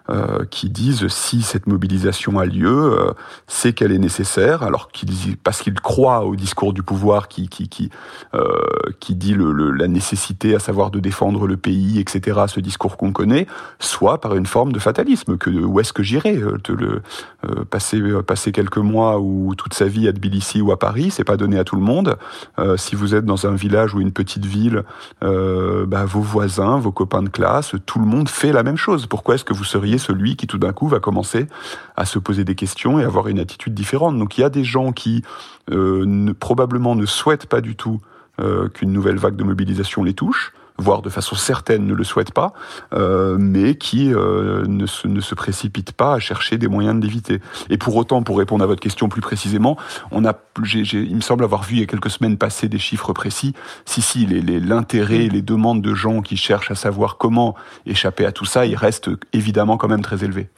euh, 0.10 0.46
qui 0.50 0.72
disent 0.72 1.08
si 1.10 1.44
cette 1.44 1.68
mobilisation 1.68 2.40
a 2.40 2.46
lieu, 2.46 2.98
euh, 3.00 3.12
c'est 3.46 3.74
qu'elle 3.74 3.92
est 3.92 4.00
nécessaire, 4.00 4.64
alors 4.64 4.90
qu'ils 4.92 5.38
parce 5.38 5.62
qu'ils 5.62 5.80
croient 5.80 6.26
au 6.26 6.36
discours 6.36 6.74
du 6.74 6.82
pouvoir 6.82 7.28
qui 7.28 7.48
qui 7.48 7.70
qui, 7.70 7.92
euh, 8.34 8.42
qui 9.00 9.14
dit 9.14 9.36
la 9.38 9.88
nécessité, 9.88 10.56
à 10.56 10.60
savoir 10.60 10.90
de 10.90 11.00
défendre 11.00 11.46
le 11.46 11.58
pays, 11.58 12.00
etc. 12.00 12.40
Ce 12.48 12.60
discours 12.60 12.98
qu'on 12.98 13.12
connaît, 13.12 13.46
soit 13.78 14.20
par 14.20 14.36
une 14.36 14.48
forme 14.48 14.72
de 14.72 14.80
fatalisme 14.80 15.38
où 15.46 15.80
est-ce 15.80 15.94
que 15.94 16.02
j'irai 16.02 16.42
passer 17.70 18.02
passer 18.26 18.52
quelques 18.52 18.78
mois 18.78 19.20
ou 19.20 19.54
toute 19.56 19.76
sa 19.76 19.86
vie 19.86 20.08
à 20.08 20.12
Tbilissi 20.12 20.62
ou 20.62 20.72
à 20.72 20.80
Paris, 20.80 21.12
c'est 21.12 21.24
pas 21.24 21.38
donné 21.38 21.60
à 21.60 21.64
tout 21.64 21.76
le 21.76 21.84
monde. 21.84 22.18
si 22.78 22.96
vous 22.96 23.14
êtes 23.14 23.26
dans 23.26 23.46
un 23.46 23.54
village 23.54 23.94
ou 23.94 24.02
une 24.02 24.12
petite 24.12 24.46
ville, 24.46 24.84
bah, 25.22 26.06
vos 26.06 26.22
voisins, 26.22 26.80
vos 26.80 26.92
copains 26.92 27.22
de 27.22 27.30
classe, 27.30 27.76
tout 27.86 28.00
le 28.00 28.06
monde 28.06 28.28
fait 28.28 28.52
la 28.52 28.64
même 28.64 28.78
chose. 28.78 29.06
Pourquoi 29.06 29.36
est-ce 29.36 29.46
que 29.46 29.54
vous 29.54 29.64
seriez 29.64 29.99
celui 30.00 30.36
qui 30.36 30.48
tout 30.48 30.58
d'un 30.58 30.74
coup 30.74 30.88
va 30.88 31.00
commencer 31.00 31.48
à 31.96 32.06
se 32.06 32.20
poser 32.20 32.44
des 32.44 32.56
questions 32.56 33.00
et 33.00 33.04
avoir 33.04 33.28
une 33.28 33.40
attitude 33.40 33.74
différente. 33.74 34.18
Donc 34.18 34.38
il 34.38 34.42
y 34.42 34.44
a 34.44 34.50
des 34.50 34.64
gens 34.64 34.92
qui 34.92 35.24
euh, 35.72 36.34
probablement 36.40 36.96
ne 36.96 37.06
souhaitent 37.06 37.46
pas 37.46 37.62
du 37.62 37.76
tout 37.76 38.02
euh, 38.40 38.70
qu'une 38.70 38.92
nouvelle 38.92 39.18
vague 39.18 39.36
de 39.36 39.44
mobilisation 39.44 40.04
les 40.04 40.14
touche 40.14 40.54
voire 40.80 41.02
de 41.02 41.10
façon 41.10 41.36
certaine 41.36 41.86
ne 41.86 41.94
le 41.94 42.04
souhaitent 42.04 42.34
pas, 42.34 42.54
euh, 42.94 43.38
mais 43.40 43.76
qui 43.76 44.14
euh, 44.14 44.66
ne, 44.68 44.86
se, 44.86 45.08
ne 45.08 45.22
se 45.22 45.36
précipitent 45.36 45.92
pas 45.92 46.14
à 46.14 46.20
chercher 46.20 46.58
des 46.58 46.68
moyens 46.68 47.00
de 47.00 47.06
l'éviter. 47.06 47.42
Et 47.70 47.78
pour 47.78 47.96
autant, 47.96 48.24
pour 48.24 48.38
répondre 48.38 48.64
à 48.64 48.68
votre 48.68 48.82
question 48.82 49.10
plus 49.10 49.22
précisément, 49.22 49.78
on 50.12 50.26
a, 50.26 50.34
j'ai, 50.64 50.82
il 50.82 51.16
me 51.16 51.22
semble 51.22 51.44
avoir 51.44 51.64
vu 51.64 51.76
il 51.76 51.80
y 51.82 51.84
a 51.84 51.86
quelques 51.86 52.10
semaines 52.10 52.38
passer 52.38 52.70
des 52.70 52.80
chiffres 52.80 53.14
précis. 53.14 53.54
Si, 53.86 54.02
si, 54.02 54.26
les, 54.26 54.42
les, 54.42 54.60
l'intérêt, 54.60 55.28
les 55.28 55.42
demandes 55.42 55.82
de 55.82 55.94
gens 55.94 56.22
qui 56.22 56.38
cherchent 56.38 56.72
à 56.72 56.76
savoir 56.76 57.18
comment 57.18 57.56
échapper 57.86 58.26
à 58.26 58.32
tout 58.32 58.46
ça, 58.46 58.66
il 58.66 58.76
reste 58.76 59.10
évidemment 59.34 59.78
quand 59.78 59.88
même 59.88 60.02
très 60.02 60.24
élevé. 60.24 60.50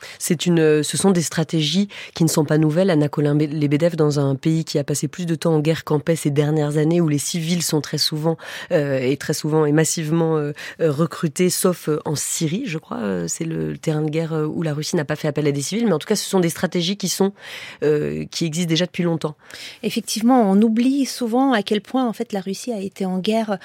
Une, 0.46 0.84
ce 0.84 0.98
sont 0.98 1.12
des 1.12 1.22
stratégies 1.22 1.88
qui 2.16 2.24
ne 2.24 2.30
sont 2.30 2.46
pas 2.46 2.58
nouvelles. 2.58 2.90
Anna 2.90 3.10
Colin 3.10 3.36
Lebedev, 3.36 3.96
dans 3.96 4.20
un 4.20 4.36
pays 4.36 4.66
qui 4.66 4.80
a 4.80 4.84
passé 4.84 5.08
plus 5.08 5.26
de 5.26 5.36
temps 5.36 5.54
en 5.56 5.60
guerre 5.60 5.84
qu'en 5.84 6.00
paix 6.00 6.16
ces 6.16 6.32
dernières 6.32 6.78
années, 6.78 7.02
où 7.02 7.08
les 7.08 7.20
civils 7.20 7.62
sont 7.62 7.82
très 7.82 7.98
souvent 7.98 8.38
euh, 8.72 9.00
et 9.00 9.18
très 9.18 9.34
souvent 9.34 9.66
et 9.66 9.72
massivement 9.72 10.11
euh, 10.14 10.54
euh, 10.82 10.92
recrutés, 10.92 11.50
sauf 11.50 11.90
euh, 11.90 12.00
en 12.06 12.16
Syrie, 12.16 12.64
je 12.66 12.78
crois. 12.78 13.02
C'est 13.28 13.46
le 13.46 13.78
terrain 13.78 14.02
de 14.02 14.10
guerre 14.10 14.34
où 14.34 14.62
la 14.62 14.74
Russie 14.74 14.96
n'a 14.96 15.06
pas 15.06 15.16
fait 15.16 15.28
appel 15.28 15.48
à 15.48 15.52
des 15.52 15.62
civils, 15.62 15.86
mais 15.86 15.94
en 15.94 16.00
tout 16.00 16.08
cas, 16.08 16.16
ce 16.16 16.28
sont 16.28 16.40
des 16.40 16.50
stratégies 16.50 16.98
qui 16.98 17.10
sont 17.10 17.34
qui 17.82 18.46
existent 18.46 18.70
déjà 18.70 18.86
depuis 18.86 19.04
longtemps. 19.04 19.36
Effectivement, 19.84 20.50
on 20.50 20.62
oublie 20.62 21.06
souvent 21.06 21.54
à 21.54 21.64
quel 21.64 21.82
point 21.82 22.08
en 22.08 22.14
fait 22.14 22.34
la 22.34 22.42
Russie 22.42 22.72
a 22.72 22.80
été 22.80 23.06
en 23.06 23.20
guerre 23.20 23.58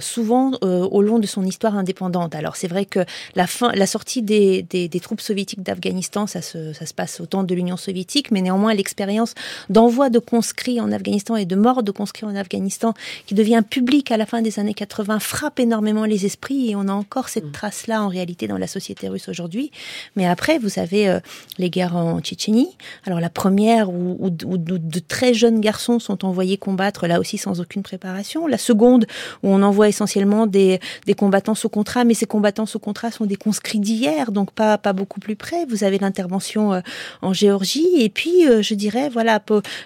souvent 0.00 0.52
au 0.62 1.02
long 1.02 1.18
de 1.18 1.26
son 1.26 1.44
histoire 1.44 1.76
indépendante. 1.76 2.34
Alors 2.34 2.56
c'est 2.56 2.68
vrai 2.68 2.84
que 2.84 3.00
la 3.34 3.86
sortie 3.86 4.22
des 4.22 5.00
troupes 5.02 5.20
soviétiques 5.20 5.62
d'Afghanistan, 5.62 6.26
ça 6.26 6.42
se, 6.42 6.72
ça 6.72 6.86
se 6.86 6.94
passe 6.94 7.20
au 7.20 7.26
temps 7.26 7.42
de 7.42 7.54
l'Union 7.54 7.76
soviétique, 7.76 8.30
mais 8.30 8.42
néanmoins 8.42 8.74
l'expérience 8.74 9.34
d'envoi 9.68 10.10
de 10.10 10.18
conscrits 10.18 10.80
en 10.80 10.92
Afghanistan 10.92 11.36
et 11.36 11.46
de 11.46 11.56
mort 11.56 11.82
de 11.82 11.90
conscrits 11.90 12.26
en 12.26 12.34
Afghanistan, 12.34 12.94
qui 13.26 13.34
devient 13.34 13.62
publique 13.68 14.10
à 14.10 14.16
la 14.16 14.26
fin 14.26 14.42
des 14.42 14.58
années 14.58 14.74
80, 14.74 15.18
frappe 15.18 15.60
énormément 15.60 15.79
énormément 15.80 16.04
les 16.04 16.26
esprits 16.26 16.70
et 16.70 16.76
on 16.76 16.88
a 16.88 16.92
encore 16.92 17.30
cette 17.30 17.46
mm. 17.46 17.52
trace-là 17.52 18.02
en 18.02 18.08
réalité 18.08 18.46
dans 18.46 18.58
la 18.58 18.66
société 18.66 19.08
russe 19.08 19.28
aujourd'hui. 19.28 19.70
Mais 20.14 20.26
après, 20.26 20.58
vous 20.58 20.78
avez 20.78 21.08
euh, 21.08 21.20
les 21.56 21.70
guerres 21.70 21.96
en 21.96 22.20
Tchétchénie. 22.20 22.76
Alors 23.06 23.18
la 23.18 23.30
première 23.30 23.90
où, 23.90 24.28
de 24.30 24.98
très 24.98 25.32
jeunes 25.32 25.60
garçons 25.60 25.98
sont 25.98 26.24
envoyés 26.26 26.58
combattre, 26.58 27.06
là 27.06 27.18
aussi 27.18 27.38
sans 27.38 27.60
aucune 27.60 27.82
préparation. 27.82 28.46
La 28.46 28.58
seconde 28.58 29.06
où 29.42 29.48
on 29.48 29.62
envoie 29.62 29.88
essentiellement 29.88 30.46
des, 30.46 30.80
des 31.06 31.14
combattants 31.14 31.54
sous 31.54 31.70
contrat, 31.70 32.04
mais 32.04 32.14
ces 32.14 32.26
combattants 32.26 32.66
sous 32.66 32.78
contrat 32.78 33.10
sont 33.10 33.24
des 33.24 33.36
conscrits 33.36 33.80
d'hier, 33.80 34.32
donc 34.32 34.50
pas, 34.50 34.76
pas 34.76 34.92
beaucoup 34.92 35.20
plus 35.20 35.36
près. 35.36 35.64
Vous 35.64 35.82
avez 35.82 35.98
l'intervention 35.98 36.74
euh, 36.74 36.80
en 37.22 37.32
Géorgie. 37.32 37.88
Et 37.98 38.10
puis, 38.10 38.46
euh, 38.46 38.60
je 38.60 38.74
dirais, 38.74 39.08
voilà, 39.08 39.42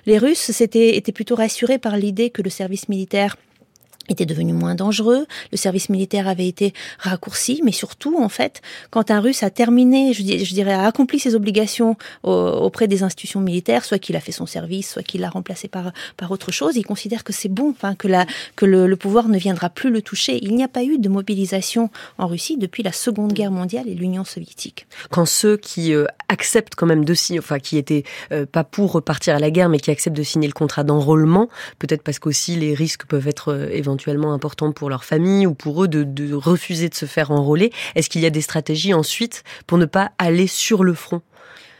les 0.07 0.19
Russes 0.19 0.61
étaient, 0.61 0.97
étaient 0.97 1.13
plutôt 1.13 1.37
rassurés 1.37 1.79
par 1.79 1.97
l'idée 1.97 2.31
que 2.31 2.43
le 2.43 2.51
service 2.51 2.89
militaire 2.89 3.37
était 4.09 4.27
devenu 4.27 4.53
moins 4.53 4.75
dangereux, 4.75 5.27
le 5.53 5.57
service 5.57 5.89
militaire 5.89 6.29
avait 6.29 6.47
été 6.47 6.73
raccourci, 6.99 7.61
mais 7.65 7.73
surtout, 7.73 8.23
en 8.23 8.29
fait, 8.29 8.61
quand 8.91 9.11
un 9.11 9.21
Russe 9.21 9.43
a 9.43 9.51
terminé, 9.51 10.13
je, 10.13 10.23
dirais, 10.23 10.73
a 10.73 10.87
accompli 10.87 11.19
ses 11.19 11.35
obligations 11.35 11.97
auprès 12.23 12.87
des 12.89 13.03
institutions 13.03 13.41
militaires, 13.41 13.85
soit 13.85 13.99
qu'il 13.99 14.17
a 14.17 14.21
fait 14.21 14.33
son 14.33 14.47
service, 14.47 14.93
soit 14.93 15.03
qu'il 15.03 15.21
l'a 15.21 15.31
remplacé 15.31 15.69
par, 15.69 15.93
par 16.17 16.31
autre 16.31 16.53
chose, 16.53 16.77
il 16.77 16.85
considère 16.85 17.25
que 17.25 17.33
c'est 17.33 17.49
bon, 17.49 17.71
enfin, 17.71 17.95
que, 17.95 18.09
la, 18.09 18.27
que 18.57 18.67
le, 18.67 18.97
pouvoir 18.97 19.29
ne 19.29 19.39
viendra 19.39 19.71
plus 19.71 19.91
le 19.91 20.03
toucher. 20.03 20.39
Il 20.43 20.55
n'y 20.55 20.65
a 20.65 20.69
pas 20.69 20.85
eu 20.85 20.99
de 20.99 21.09
mobilisation 21.09 21.91
en 22.19 22.27
Russie 22.27 22.57
depuis 22.57 22.83
la 22.83 22.93
Seconde 22.93 23.33
Guerre 23.33 23.51
mondiale 23.51 23.89
et 23.89 23.95
l'Union 23.95 24.25
soviétique. 24.25 24.87
Quand 25.11 25.27
ceux 25.27 25.57
qui 25.57 25.95
euh, 25.95 26.07
acceptent 26.29 26.75
quand 26.75 26.87
même 26.87 27.05
de 27.05 27.15
signer, 27.15 27.39
enfin, 27.39 27.59
qui 27.59 27.79
étaient 27.79 28.05
euh, 28.33 28.47
pas 28.47 28.65
pour 28.65 28.93
repartir 28.93 29.35
à 29.35 29.39
la 29.39 29.51
guerre, 29.51 29.69
mais 29.69 29.79
qui 29.79 29.91
acceptent 29.91 30.17
de 30.17 30.23
signer 30.23 30.47
le 30.47 30.53
contrat 30.53 30.85
d'enrôlement, 30.85 31.49
peut-être 31.79 32.03
parce 32.03 32.19
qu'aussi 32.19 32.57
les 32.57 32.75
risques 32.75 33.07
peuvent 33.07 33.29
être 33.29 33.53
euh, 33.53 33.69
éventuellement 33.73 33.94
éventuellement 33.95 34.33
important 34.33 34.73
pour 34.73 34.91
leur 34.91 35.05
famille 35.05 35.47
ou 35.47 35.55
pour 35.55 35.85
eux 35.85 35.89
de, 35.89 36.03
de 36.03 36.35
refuser 36.35 36.89
de 36.89 36.95
se 36.95 37.07
faire 37.07 37.31
enrôler. 37.31 37.73
Est-ce 37.95 38.11
qu'il 38.11 38.23
y 38.23 38.27
a 38.27 38.31
des 38.31 38.41
stratégies 38.41 38.93
ensuite 38.93 39.45
pour 39.69 39.79
ne 39.79 39.85
pas 39.85 40.11
aller 40.19 40.49
sur 40.49 40.83
le 40.83 40.95
front? 40.95 41.23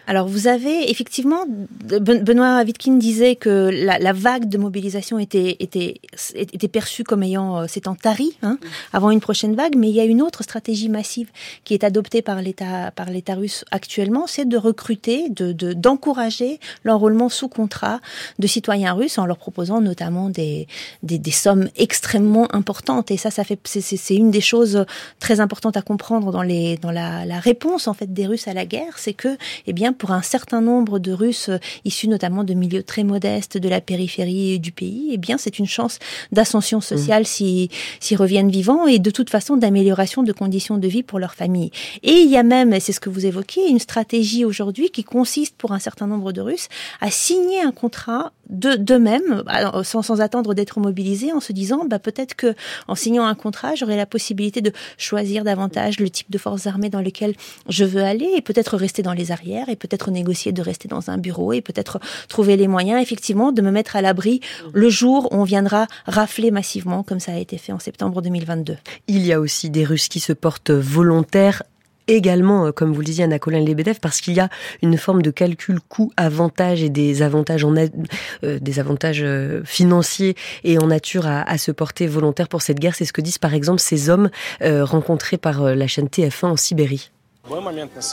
Alors 0.07 0.29
vous 0.29 0.47
avez 0.49 0.91
effectivement, 0.91 1.45
Benoît 1.49 2.63
Wittkin 2.63 2.97
disait 2.97 3.37
que 3.37 3.71
la, 3.73 3.99
la, 3.99 4.13
vague 4.13 4.49
de 4.49 4.59
mobilisation 4.59 5.19
était, 5.19 5.57
était, 5.61 6.01
était 6.35 6.69
perçue 6.69 7.05
comme 7.05 7.23
ayant 7.23 7.63
euh, 7.63 7.67
s'étant 7.67 7.95
tarie 7.95 8.37
hein, 8.43 8.59
avant 8.93 9.11
une 9.11 9.21
prochaine 9.21 9.55
vague, 9.55 9.77
mais 9.77 9.89
il 9.89 9.95
y 9.95 10.01
a 10.01 10.05
une 10.05 10.21
autre 10.21 10.43
stratégie 10.43 10.89
massive 10.89 11.31
qui 11.65 11.75
est 11.75 11.85
adoptée 11.85 12.21
par 12.21 12.43
l'État 12.43 12.91
par 12.91 13.09
l'État 13.09 13.35
russe 13.35 13.65
actuellement, 13.71 14.27
c'est 14.27 14.47
de 14.47 14.57
recruter, 14.57 15.29
de 15.31 15.53
d'encourager 15.73 16.61
l'enrôlement 16.85 17.29
sous 17.29 17.49
contrat 17.49 18.01
de 18.39 18.47
citoyens 18.47 18.93
russes 18.93 19.19
en 19.19 19.27
leur 19.27 19.39
proposant 19.39 19.81
notamment 19.81 20.29
des, 20.29 20.69
des, 21.03 21.19
des 21.19 21.31
sommes 21.31 21.69
extrêmement 21.77 22.55
importantes. 22.55 23.11
Et 23.11 23.17
ça, 23.17 23.31
ça 23.31 23.45
fait 23.45 23.59
c'est 23.65 24.15
une 24.15 24.31
des 24.31 24.41
choses 24.41 24.85
très 25.19 25.41
importantes 25.41 25.77
à 25.77 25.83
comprendre 25.83 26.31
dans 26.31 26.43
les 26.43 26.77
dans 26.77 26.91
la, 26.91 27.25
la 27.25 27.41
réponse 27.41 27.89
en 27.89 27.95
fait 27.95 28.13
des 28.13 28.27
Russes 28.27 28.49
à 28.49 28.55
la 28.55 28.67
guerre, 28.67 28.99
c'est 28.99 29.15
que 29.15 29.37
eh 29.67 29.73
bien 29.73 29.94
pour 29.95 30.11
un 30.11 30.23
certain 30.23 30.61
nombre 30.61 30.99
de 30.99 31.13
Russes 31.13 31.49
euh, 31.49 31.59
issus 31.85 32.09
notamment 32.09 32.45
de 32.45 32.55
milieux 32.55 32.83
très 32.83 33.05
modestes 33.05 33.57
de 33.59 33.69
la 33.69 33.81
périphérie 33.81 34.59
du 34.59 34.73
pays, 34.73 35.11
eh 35.13 35.17
bien 35.17 35.39
c'est 35.39 35.59
une 35.59 35.67
chance 35.67 35.99
d'ascension 36.33 36.81
sociale 36.81 37.23
mmh. 37.23 37.27
s'ils 37.27 37.69
si, 38.01 38.17
reviennent 38.17 38.51
vivants 38.51 38.87
et 38.87 38.99
de 38.99 39.11
toute 39.11 39.31
façon 39.31 39.57
d'amélioration 39.57 40.23
de 40.23 40.33
conditions 40.33 40.79
de 40.79 40.89
vie 40.89 41.03
pour 41.03 41.19
leur 41.19 41.35
famille. 41.35 41.71
Et 42.03 42.13
il 42.13 42.31
y 42.31 42.37
a 42.37 42.43
même, 42.43 42.73
et 42.73 42.81
c'est 42.81 42.93
ce 42.93 43.01
que 43.01 43.11
vous 43.11 43.27
évoquez, 43.27 43.69
une 43.69 43.79
stratégie 43.79 44.45
aujourd'hui 44.45 44.91
qui 44.91 45.05
consiste 45.05 45.57
pour 45.57 45.73
un 45.73 45.79
certain 45.79 46.07
nombre 46.07 46.33
de 46.33 46.41
Russes 46.41 46.69
à 47.01 47.11
signer 47.11 47.63
un 47.63 47.73
contrat 47.73 48.33
de 48.51 48.77
d'eux-mêmes 48.77 49.43
sans, 49.83 50.03
sans 50.03 50.21
attendre 50.21 50.55
d'être 50.55 50.81
mobilisés 50.81 51.33
en 51.33 51.41
se 51.41 51.53
disant 51.53 51.85
bah 51.85 51.99
peut-être 51.99 52.35
que 52.35 52.55
en 52.89 52.95
signant 52.95 53.25
un 53.25 53.35
contrat 53.35 53.75
j'aurai 53.75 53.97
la 53.97 54.07
possibilité 54.07 54.61
de 54.61 54.73
choisir 54.99 55.45
davantage 55.45 56.01
le 56.01 56.11
type 56.11 56.31
de 56.31 56.39
forces 56.39 56.67
armées 56.67 56.91
dans 56.91 57.01
lesquelles 57.01 57.35
je 57.69 57.85
veux 57.85 58.03
aller 58.03 58.31
et 58.37 58.41
peut-être 58.41 58.77
rester 58.77 59.03
dans 59.03 59.13
les 59.13 59.33
arrières 59.33 59.69
et 59.69 59.77
peut-être 59.77 60.11
négocier 60.11 60.53
de 60.53 60.63
rester 60.63 60.89
dans 60.89 61.11
un 61.11 61.19
bureau 61.19 61.53
et 61.53 61.61
peut-être 61.61 62.01
trouver 62.29 62.57
les 62.57 62.69
moyens, 62.69 63.03
effectivement, 63.03 63.53
de 63.53 63.63
me 63.63 63.71
mettre 63.71 63.97
à 63.97 64.03
l'abri 64.03 64.41
le 64.73 64.89
jour 64.89 65.29
où 65.33 65.37
on 65.37 65.45
viendra 65.45 65.87
rafler 66.07 66.51
massivement, 66.51 67.03
comme 67.03 67.21
ça 67.21 67.33
a 67.33 67.39
été 67.39 67.59
fait 67.59 67.73
en 67.73 67.79
septembre 67.79 68.23
2022. 68.23 68.77
Il 69.09 69.27
y 69.27 69.33
a 69.33 69.41
aussi 69.41 69.71
des 69.71 69.85
Russes 69.85 70.09
qui 70.09 70.21
se 70.21 70.33
portent 70.33 70.71
volontaires 70.71 71.63
également, 72.09 72.67
euh, 72.67 72.73
comme 72.73 72.93
vous 72.93 73.01
le 73.01 73.07
disiez, 73.07 73.25
Anna 73.25 73.39
Colin 73.39 73.65
Lebedev, 73.65 73.99
parce 74.01 74.21
qu'il 74.21 74.35
y 74.35 74.41
a 74.41 74.49
une 74.83 74.97
forme 74.97 75.23
de 75.23 75.31
calcul 75.31 75.81
coût-avantage 75.81 76.83
et 76.83 76.91
des 76.91 77.23
avantages, 77.23 77.65
euh, 77.65 78.15
euh, 78.45 79.63
financiers 79.65 80.35
et 80.65 80.79
en 80.79 80.87
nature 80.87 81.27
à, 81.27 81.59
se 81.59 81.71
porter 81.71 82.07
volontaire 82.07 82.49
pour 82.49 82.63
cette 82.63 82.79
guerre. 82.79 82.95
C'est 82.95 83.05
ce 83.05 83.13
que 83.13 83.21
disent 83.21 83.39
par 83.39 83.55
exemple 83.55 83.81
ces 83.81 84.11
hommes 84.11 84.31
rencontrés 84.61 85.39
par 85.39 85.63
la 85.63 85.87
chaîne 85.87 86.07
TF1 86.07 86.47
en 86.47 86.57
Sibérie. 86.57 87.11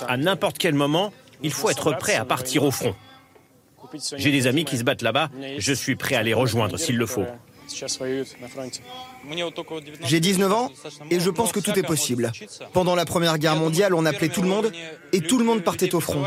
À 0.08 0.18
n'importe 0.18 0.58
quel 0.58 0.74
moment, 0.74 1.12
il 1.42 1.52
faut 1.52 1.70
être 1.70 1.98
prêt 1.98 2.16
à 2.16 2.26
partir 2.26 2.64
au 2.64 2.72
front. 2.72 2.96
J'ai 4.16 4.32
des 4.32 4.48
amis 4.48 4.66
qui 4.66 4.78
se 4.78 4.84
battent 4.84 5.02
là-bas, 5.02 5.30
je 5.58 5.74
suis 5.74 5.96
prêt 5.96 6.16
à 6.16 6.24
les 6.24 6.34
rejoindre 6.34 6.78
s'il 6.78 6.98
le 6.98 7.06
faut. 7.06 7.26
J'ai 10.04 10.20
19 10.20 10.52
ans 10.52 10.70
et 11.10 11.20
je 11.20 11.30
pense 11.30 11.52
que 11.52 11.60
tout 11.60 11.78
est 11.78 11.84
possible. 11.84 12.32
Pendant 12.74 12.96
la 12.96 13.06
Première 13.06 13.38
Guerre 13.38 13.56
mondiale, 13.56 13.94
on 13.94 14.06
appelait 14.06 14.30
tout 14.30 14.42
le 14.42 14.48
monde 14.48 14.72
et 15.14 15.22
tout 15.22 15.38
le 15.38 15.46
monde 15.46 15.64
partait 15.64 15.94
au 15.96 16.00
front. 16.00 16.24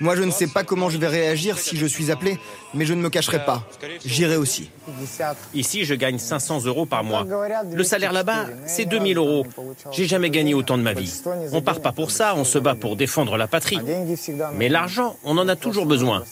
Moi, 0.00 0.16
je 0.16 0.22
ne 0.22 0.30
sais 0.30 0.46
pas 0.46 0.64
comment 0.64 0.90
je 0.90 0.98
vais 0.98 1.08
réagir 1.08 1.58
si 1.58 1.76
je 1.76 1.86
suis 1.86 2.10
appelé, 2.10 2.38
mais 2.72 2.86
je 2.86 2.94
ne 2.94 3.02
me 3.02 3.10
cacherai 3.10 3.44
pas. 3.44 3.68
J'irai 4.04 4.36
aussi. 4.36 4.70
Ici, 5.54 5.84
je 5.84 5.94
gagne 5.94 6.18
500 6.18 6.64
euros 6.64 6.86
par 6.86 7.04
mois. 7.04 7.26
Le 7.72 7.84
salaire 7.84 8.12
là-bas, 8.12 8.46
c'est 8.66 8.84
2000 8.84 9.16
euros. 9.18 9.46
J'ai 9.92 10.06
jamais 10.06 10.30
gagné 10.30 10.54
autant 10.54 10.78
de 10.78 10.82
ma 10.82 10.92
vie. 10.92 11.22
On 11.52 11.62
part 11.62 11.80
pas 11.80 11.92
pour 11.92 12.10
ça, 12.10 12.34
on 12.36 12.44
se 12.44 12.58
bat 12.58 12.74
pour 12.74 12.96
défendre 12.96 13.36
la 13.36 13.46
patrie. 13.46 13.78
Mais 14.54 14.68
l'argent, 14.68 15.16
on 15.24 15.36
en 15.38 15.48
a 15.48 15.56
toujours 15.56 15.86
besoin. 15.86 16.24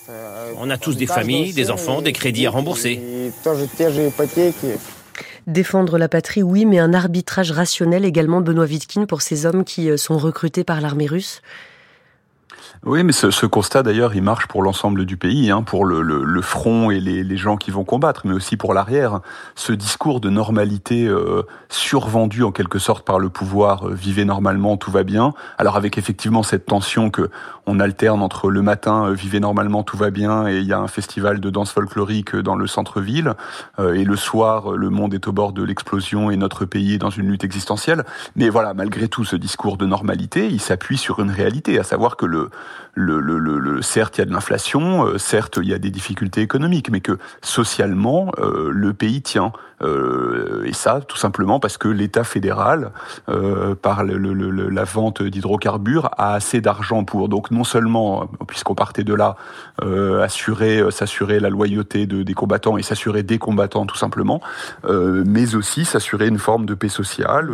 On 0.56 0.70
a 0.70 0.78
tous 0.78 0.96
des 0.96 1.06
familles, 1.06 1.52
des 1.52 1.70
enfants, 1.70 2.02
des 2.02 2.12
crédits 2.12 2.46
à 2.46 2.50
rembourser. 2.50 3.21
Défendre 5.46 5.98
la 5.98 6.08
patrie, 6.08 6.42
oui, 6.42 6.64
mais 6.64 6.78
un 6.78 6.94
arbitrage 6.94 7.50
rationnel 7.50 8.04
également, 8.04 8.40
Benoît 8.40 8.66
Vitkin, 8.66 9.06
pour 9.06 9.22
ces 9.22 9.44
hommes 9.44 9.64
qui 9.64 9.90
euh, 9.90 9.96
sont 9.96 10.16
recrutés 10.16 10.64
par 10.64 10.80
l'armée 10.80 11.06
russe 11.06 11.42
oui, 12.84 13.04
mais 13.04 13.12
ce, 13.12 13.30
ce 13.30 13.46
constat 13.46 13.84
d'ailleurs, 13.84 14.16
il 14.16 14.22
marche 14.22 14.48
pour 14.48 14.60
l'ensemble 14.60 15.04
du 15.04 15.16
pays, 15.16 15.52
hein, 15.52 15.62
pour 15.62 15.84
le, 15.84 16.02
le, 16.02 16.24
le, 16.24 16.42
front 16.42 16.90
et 16.90 16.98
les, 16.98 17.22
les, 17.22 17.36
gens 17.36 17.56
qui 17.56 17.70
vont 17.70 17.84
combattre, 17.84 18.22
mais 18.24 18.32
aussi 18.32 18.56
pour 18.56 18.74
l'arrière. 18.74 19.20
Ce 19.54 19.72
discours 19.72 20.18
de 20.18 20.28
normalité 20.30 21.06
euh, 21.06 21.44
survendu 21.68 22.42
en 22.42 22.50
quelque 22.50 22.80
sorte 22.80 23.06
par 23.06 23.20
le 23.20 23.28
pouvoir, 23.28 23.86
euh, 23.86 23.94
vivez 23.94 24.24
normalement, 24.24 24.76
tout 24.76 24.90
va 24.90 25.04
bien. 25.04 25.32
Alors 25.58 25.76
avec 25.76 25.96
effectivement 25.96 26.42
cette 26.42 26.66
tension 26.66 27.10
que 27.10 27.30
on 27.66 27.80
alterne 27.80 28.22
entre 28.22 28.50
le 28.50 28.62
matin, 28.62 29.06
euh, 29.06 29.12
vivez 29.12 29.40
normalement, 29.40 29.82
tout 29.82 29.96
va 29.96 30.10
bien, 30.10 30.48
et 30.48 30.58
il 30.58 30.66
y 30.66 30.72
a 30.72 30.78
un 30.78 30.88
festival 30.88 31.40
de 31.40 31.50
danse 31.50 31.70
folklorique 31.72 32.34
dans 32.36 32.56
le 32.56 32.66
centre-ville, 32.66 33.34
euh, 33.78 33.94
et 33.94 34.04
le 34.04 34.16
soir, 34.16 34.72
le 34.72 34.90
monde 34.90 35.14
est 35.14 35.28
au 35.28 35.32
bord 35.32 35.52
de 35.52 35.62
l'explosion 35.62 36.30
et 36.30 36.36
notre 36.36 36.64
pays 36.64 36.94
est 36.94 36.98
dans 36.98 37.10
une 37.10 37.28
lutte 37.28 37.44
existentielle. 37.44 38.04
Mais 38.36 38.48
voilà, 38.48 38.74
malgré 38.74 39.08
tout, 39.08 39.24
ce 39.24 39.36
discours 39.36 39.76
de 39.76 39.86
normalité, 39.86 40.48
il 40.48 40.60
s'appuie 40.60 40.98
sur 40.98 41.20
une 41.20 41.30
réalité, 41.30 41.78
à 41.78 41.84
savoir 41.84 42.16
que 42.16 42.26
le 42.26 42.50
certes, 43.82 44.18
il 44.18 44.20
y 44.20 44.22
a 44.22 44.26
de 44.26 44.32
l'inflation, 44.32 45.06
euh, 45.06 45.18
certes, 45.18 45.58
il 45.62 45.68
y 45.68 45.74
a 45.74 45.78
des 45.78 45.90
difficultés 45.90 46.40
économiques, 46.42 46.90
mais 46.90 47.00
que 47.00 47.18
socialement, 47.42 48.32
euh, 48.38 48.70
le 48.72 48.92
pays 48.92 49.22
tient. 49.22 49.52
Euh, 49.82 50.62
et 50.64 50.72
ça, 50.72 51.00
tout 51.00 51.16
simplement 51.16 51.58
parce 51.58 51.76
que 51.76 51.88
l'État 51.88 52.22
fédéral, 52.22 52.92
par 53.82 54.04
la 54.04 54.84
vente 54.84 55.22
d'hydrocarbures, 55.24 56.08
a 56.18 56.34
assez 56.34 56.60
d'argent 56.60 57.02
pour. 57.02 57.28
Donc 57.28 57.50
non 57.50 57.64
seulement, 57.64 58.30
puisqu'on 58.46 58.76
partait 58.76 59.02
de 59.02 59.12
là, 59.12 59.36
assurer, 60.22 60.84
s'assurer 60.92 61.40
la 61.40 61.50
loyauté 61.50 62.06
de, 62.06 62.22
des 62.22 62.34
combattants 62.34 62.78
et 62.78 62.82
s'assurer 62.82 63.24
des 63.24 63.38
combattants 63.38 63.84
tout 63.84 63.96
simplement, 63.96 64.40
mais 64.88 65.56
aussi 65.56 65.84
s'assurer 65.84 66.28
une 66.28 66.38
forme 66.38 66.64
de 66.64 66.74
paix 66.74 66.88
sociale 66.88 67.50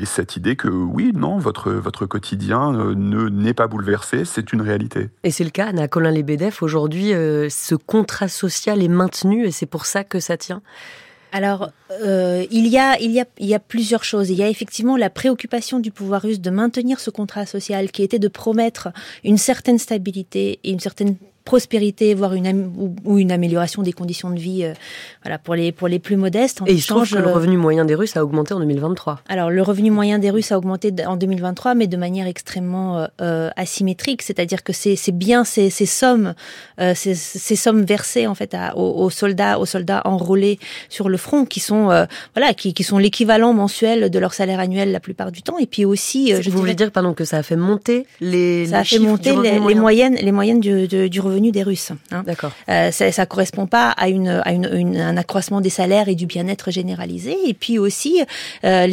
et 0.00 0.06
cette 0.06 0.36
idée 0.36 0.54
que 0.54 0.68
oui, 0.68 1.12
non, 1.12 1.38
votre 1.38 1.72
votre 1.72 2.06
quotidien 2.06 2.70
ne 2.72 3.28
n'est 3.28 3.54
pas 3.54 3.66
bouleversé, 3.66 4.24
c'est 4.24 4.52
une 4.52 4.57
réalité. 4.60 5.08
Et 5.24 5.30
c'est 5.30 5.44
le 5.44 5.50
cas, 5.50 5.66
Anna 5.66 5.88
Colin 5.88 6.10
Lebedev, 6.10 6.58
aujourd'hui, 6.60 7.10
ce 7.10 7.74
contrat 7.74 8.28
social 8.28 8.82
est 8.82 8.88
maintenu 8.88 9.46
et 9.46 9.50
c'est 9.50 9.66
pour 9.66 9.86
ça 9.86 10.04
que 10.04 10.20
ça 10.20 10.36
tient 10.36 10.62
alors, 11.32 11.70
euh, 11.90 12.46
il, 12.50 12.68
y 12.68 12.78
a, 12.78 12.98
il, 13.00 13.10
y 13.10 13.20
a, 13.20 13.26
il 13.38 13.46
y 13.46 13.54
a 13.54 13.58
plusieurs 13.58 14.04
choses. 14.04 14.30
Il 14.30 14.36
y 14.36 14.42
a 14.42 14.48
effectivement 14.48 14.96
la 14.96 15.10
préoccupation 15.10 15.78
du 15.78 15.90
pouvoir 15.90 16.22
russe 16.22 16.40
de 16.40 16.50
maintenir 16.50 17.00
ce 17.00 17.10
contrat 17.10 17.46
social 17.46 17.90
qui 17.90 18.02
était 18.02 18.18
de 18.18 18.28
promettre 18.28 18.88
une 19.24 19.36
certaine 19.36 19.78
stabilité 19.78 20.58
et 20.64 20.70
une 20.70 20.80
certaine 20.80 21.16
prospérité, 21.48 22.12
voire 22.12 22.34
une 22.34 22.70
ou, 23.06 23.16
une 23.16 23.32
amélioration 23.32 23.80
des 23.80 23.94
conditions 23.94 24.28
de 24.28 24.38
vie, 24.38 24.64
euh, 24.64 24.74
voilà 25.22 25.38
pour 25.38 25.54
les 25.54 25.72
pour 25.72 25.88
les 25.88 25.98
plus 25.98 26.18
modestes. 26.18 26.60
Et 26.66 26.74
il 26.74 26.84
trouve 26.84 27.08
que 27.08 27.16
le 27.16 27.26
euh, 27.26 27.32
revenu 27.32 27.56
moyen 27.56 27.86
des 27.86 27.94
Russes 27.94 28.18
a 28.18 28.22
augmenté 28.22 28.52
en 28.52 28.60
2023. 28.60 29.20
Alors 29.30 29.48
le 29.48 29.62
revenu 29.62 29.90
moyen 29.90 30.18
des 30.18 30.28
Russes 30.28 30.52
a 30.52 30.58
augmenté 30.58 30.92
en 31.06 31.16
2023, 31.16 31.74
mais 31.74 31.86
de 31.86 31.96
manière 31.96 32.26
extrêmement 32.26 33.06
euh, 33.22 33.48
asymétrique, 33.56 34.20
c'est-à-dire 34.20 34.62
que 34.62 34.74
c'est 34.74 34.94
c'est 34.94 35.16
bien 35.16 35.42
ces, 35.44 35.70
ces 35.70 35.86
sommes 35.86 36.34
ces, 36.94 37.14
ces, 37.14 37.56
sommes 37.56 37.82
versées 37.82 38.26
en 38.26 38.34
fait 38.34 38.52
à, 38.52 38.76
aux, 38.76 39.08
soldats 39.08 39.58
aux 39.58 39.66
soldats 39.66 40.02
enrôlés 40.04 40.58
sur 40.90 41.08
le 41.08 41.16
front 41.16 41.46
qui 41.46 41.60
sont 41.60 41.86
voilà 42.34 42.52
qui, 42.54 42.74
qui 42.74 42.84
sont 42.84 42.98
l'équivalent 42.98 43.54
mensuel 43.54 44.10
de 44.10 44.18
leur 44.18 44.34
salaire 44.34 44.60
annuel 44.60 44.92
la 44.92 45.00
plupart 45.00 45.32
du 45.32 45.42
temps, 45.42 45.56
et 45.58 45.66
puis 45.66 45.86
aussi 45.86 46.34
je 46.42 46.50
vous 46.50 46.58
voulez 46.58 46.74
dire 46.74 46.90
pardon 46.90 47.14
que 47.14 47.24
ça 47.24 47.38
a 47.38 47.42
fait 47.42 47.56
monter 47.56 48.06
les 48.20 48.66
ça 48.66 48.80
a 48.80 48.84
fait 48.84 48.98
monter 48.98 49.34
les, 49.34 49.58
les, 49.58 49.74
moyennes 49.74 50.16
les 50.16 50.32
moyennes 50.32 50.60
du, 50.60 50.86
du 50.86 51.20
revenu 51.20 51.37
des 51.38 51.62
Russes. 51.62 51.92
Hein. 52.10 52.22
D'accord. 52.26 52.52
Euh, 52.68 52.90
ça, 52.90 53.10
ça 53.12 53.26
correspond 53.26 53.66
pas 53.66 53.90
à, 53.90 54.08
une, 54.08 54.28
à 54.28 54.52
une, 54.52 54.96
un 54.96 55.16
accroissement 55.16 55.60
des 55.60 55.70
salaires 55.70 56.08
et 56.08 56.14
du 56.14 56.26
bien-être 56.26 56.70
généralisé. 56.70 57.36
Et 57.46 57.54
puis 57.54 57.78
aussi 57.78 58.22
euh, 58.64 58.86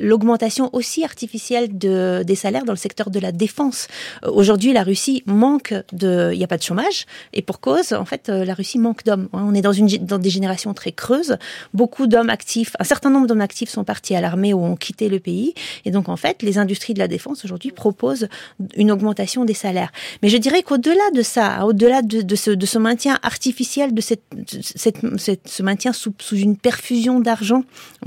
l'augmentation 0.00 0.70
aussi 0.72 1.04
artificielle 1.04 1.76
de, 1.76 2.22
des 2.24 2.34
salaires 2.34 2.64
dans 2.64 2.72
le 2.72 2.78
secteur 2.78 3.10
de 3.10 3.20
la 3.20 3.32
défense. 3.32 3.88
Euh, 4.24 4.30
aujourd'hui, 4.30 4.72
la 4.72 4.82
Russie 4.82 5.22
manque 5.26 5.74
de, 5.92 6.30
il 6.32 6.38
n'y 6.38 6.44
a 6.44 6.48
pas 6.48 6.58
de 6.58 6.62
chômage 6.62 7.06
et 7.32 7.42
pour 7.42 7.60
cause, 7.60 7.92
en 7.92 8.04
fait, 8.04 8.28
la 8.28 8.54
Russie 8.54 8.78
manque 8.78 9.04
d'hommes. 9.04 9.28
On 9.32 9.54
est 9.54 9.62
dans 9.62 9.72
une 9.72 9.88
dans 9.88 10.18
des 10.18 10.30
générations 10.30 10.74
très 10.74 10.92
creuses. 10.92 11.36
Beaucoup 11.74 12.06
d'hommes 12.06 12.30
actifs, 12.30 12.72
un 12.78 12.84
certain 12.84 13.10
nombre 13.10 13.26
d'hommes 13.26 13.40
actifs 13.40 13.70
sont 13.70 13.84
partis 13.84 14.14
à 14.14 14.20
l'armée 14.20 14.54
ou 14.54 14.64
ont 14.64 14.76
quitté 14.76 15.08
le 15.08 15.18
pays. 15.18 15.54
Et 15.84 15.90
donc 15.90 16.08
en 16.08 16.16
fait, 16.16 16.42
les 16.42 16.58
industries 16.58 16.94
de 16.94 16.98
la 16.98 17.08
défense 17.08 17.44
aujourd'hui 17.44 17.72
proposent 17.72 18.28
une 18.76 18.90
augmentation 18.90 19.44
des 19.44 19.54
salaires. 19.54 19.90
Mais 20.22 20.28
je 20.28 20.36
dirais 20.36 20.62
qu'au-delà 20.62 21.10
de 21.14 21.22
ça, 21.22 21.64
au-delà 21.64 21.87
de, 22.02 22.36
ce, 22.36 22.78
maintien 22.78 23.18
artificiel, 23.22 23.94
de 23.94 24.00
ce 24.00 25.62
maintien 25.62 25.92
sous 25.92 26.14
une 26.32 26.56
perfusion 26.56 27.20
d'argent 27.20 27.64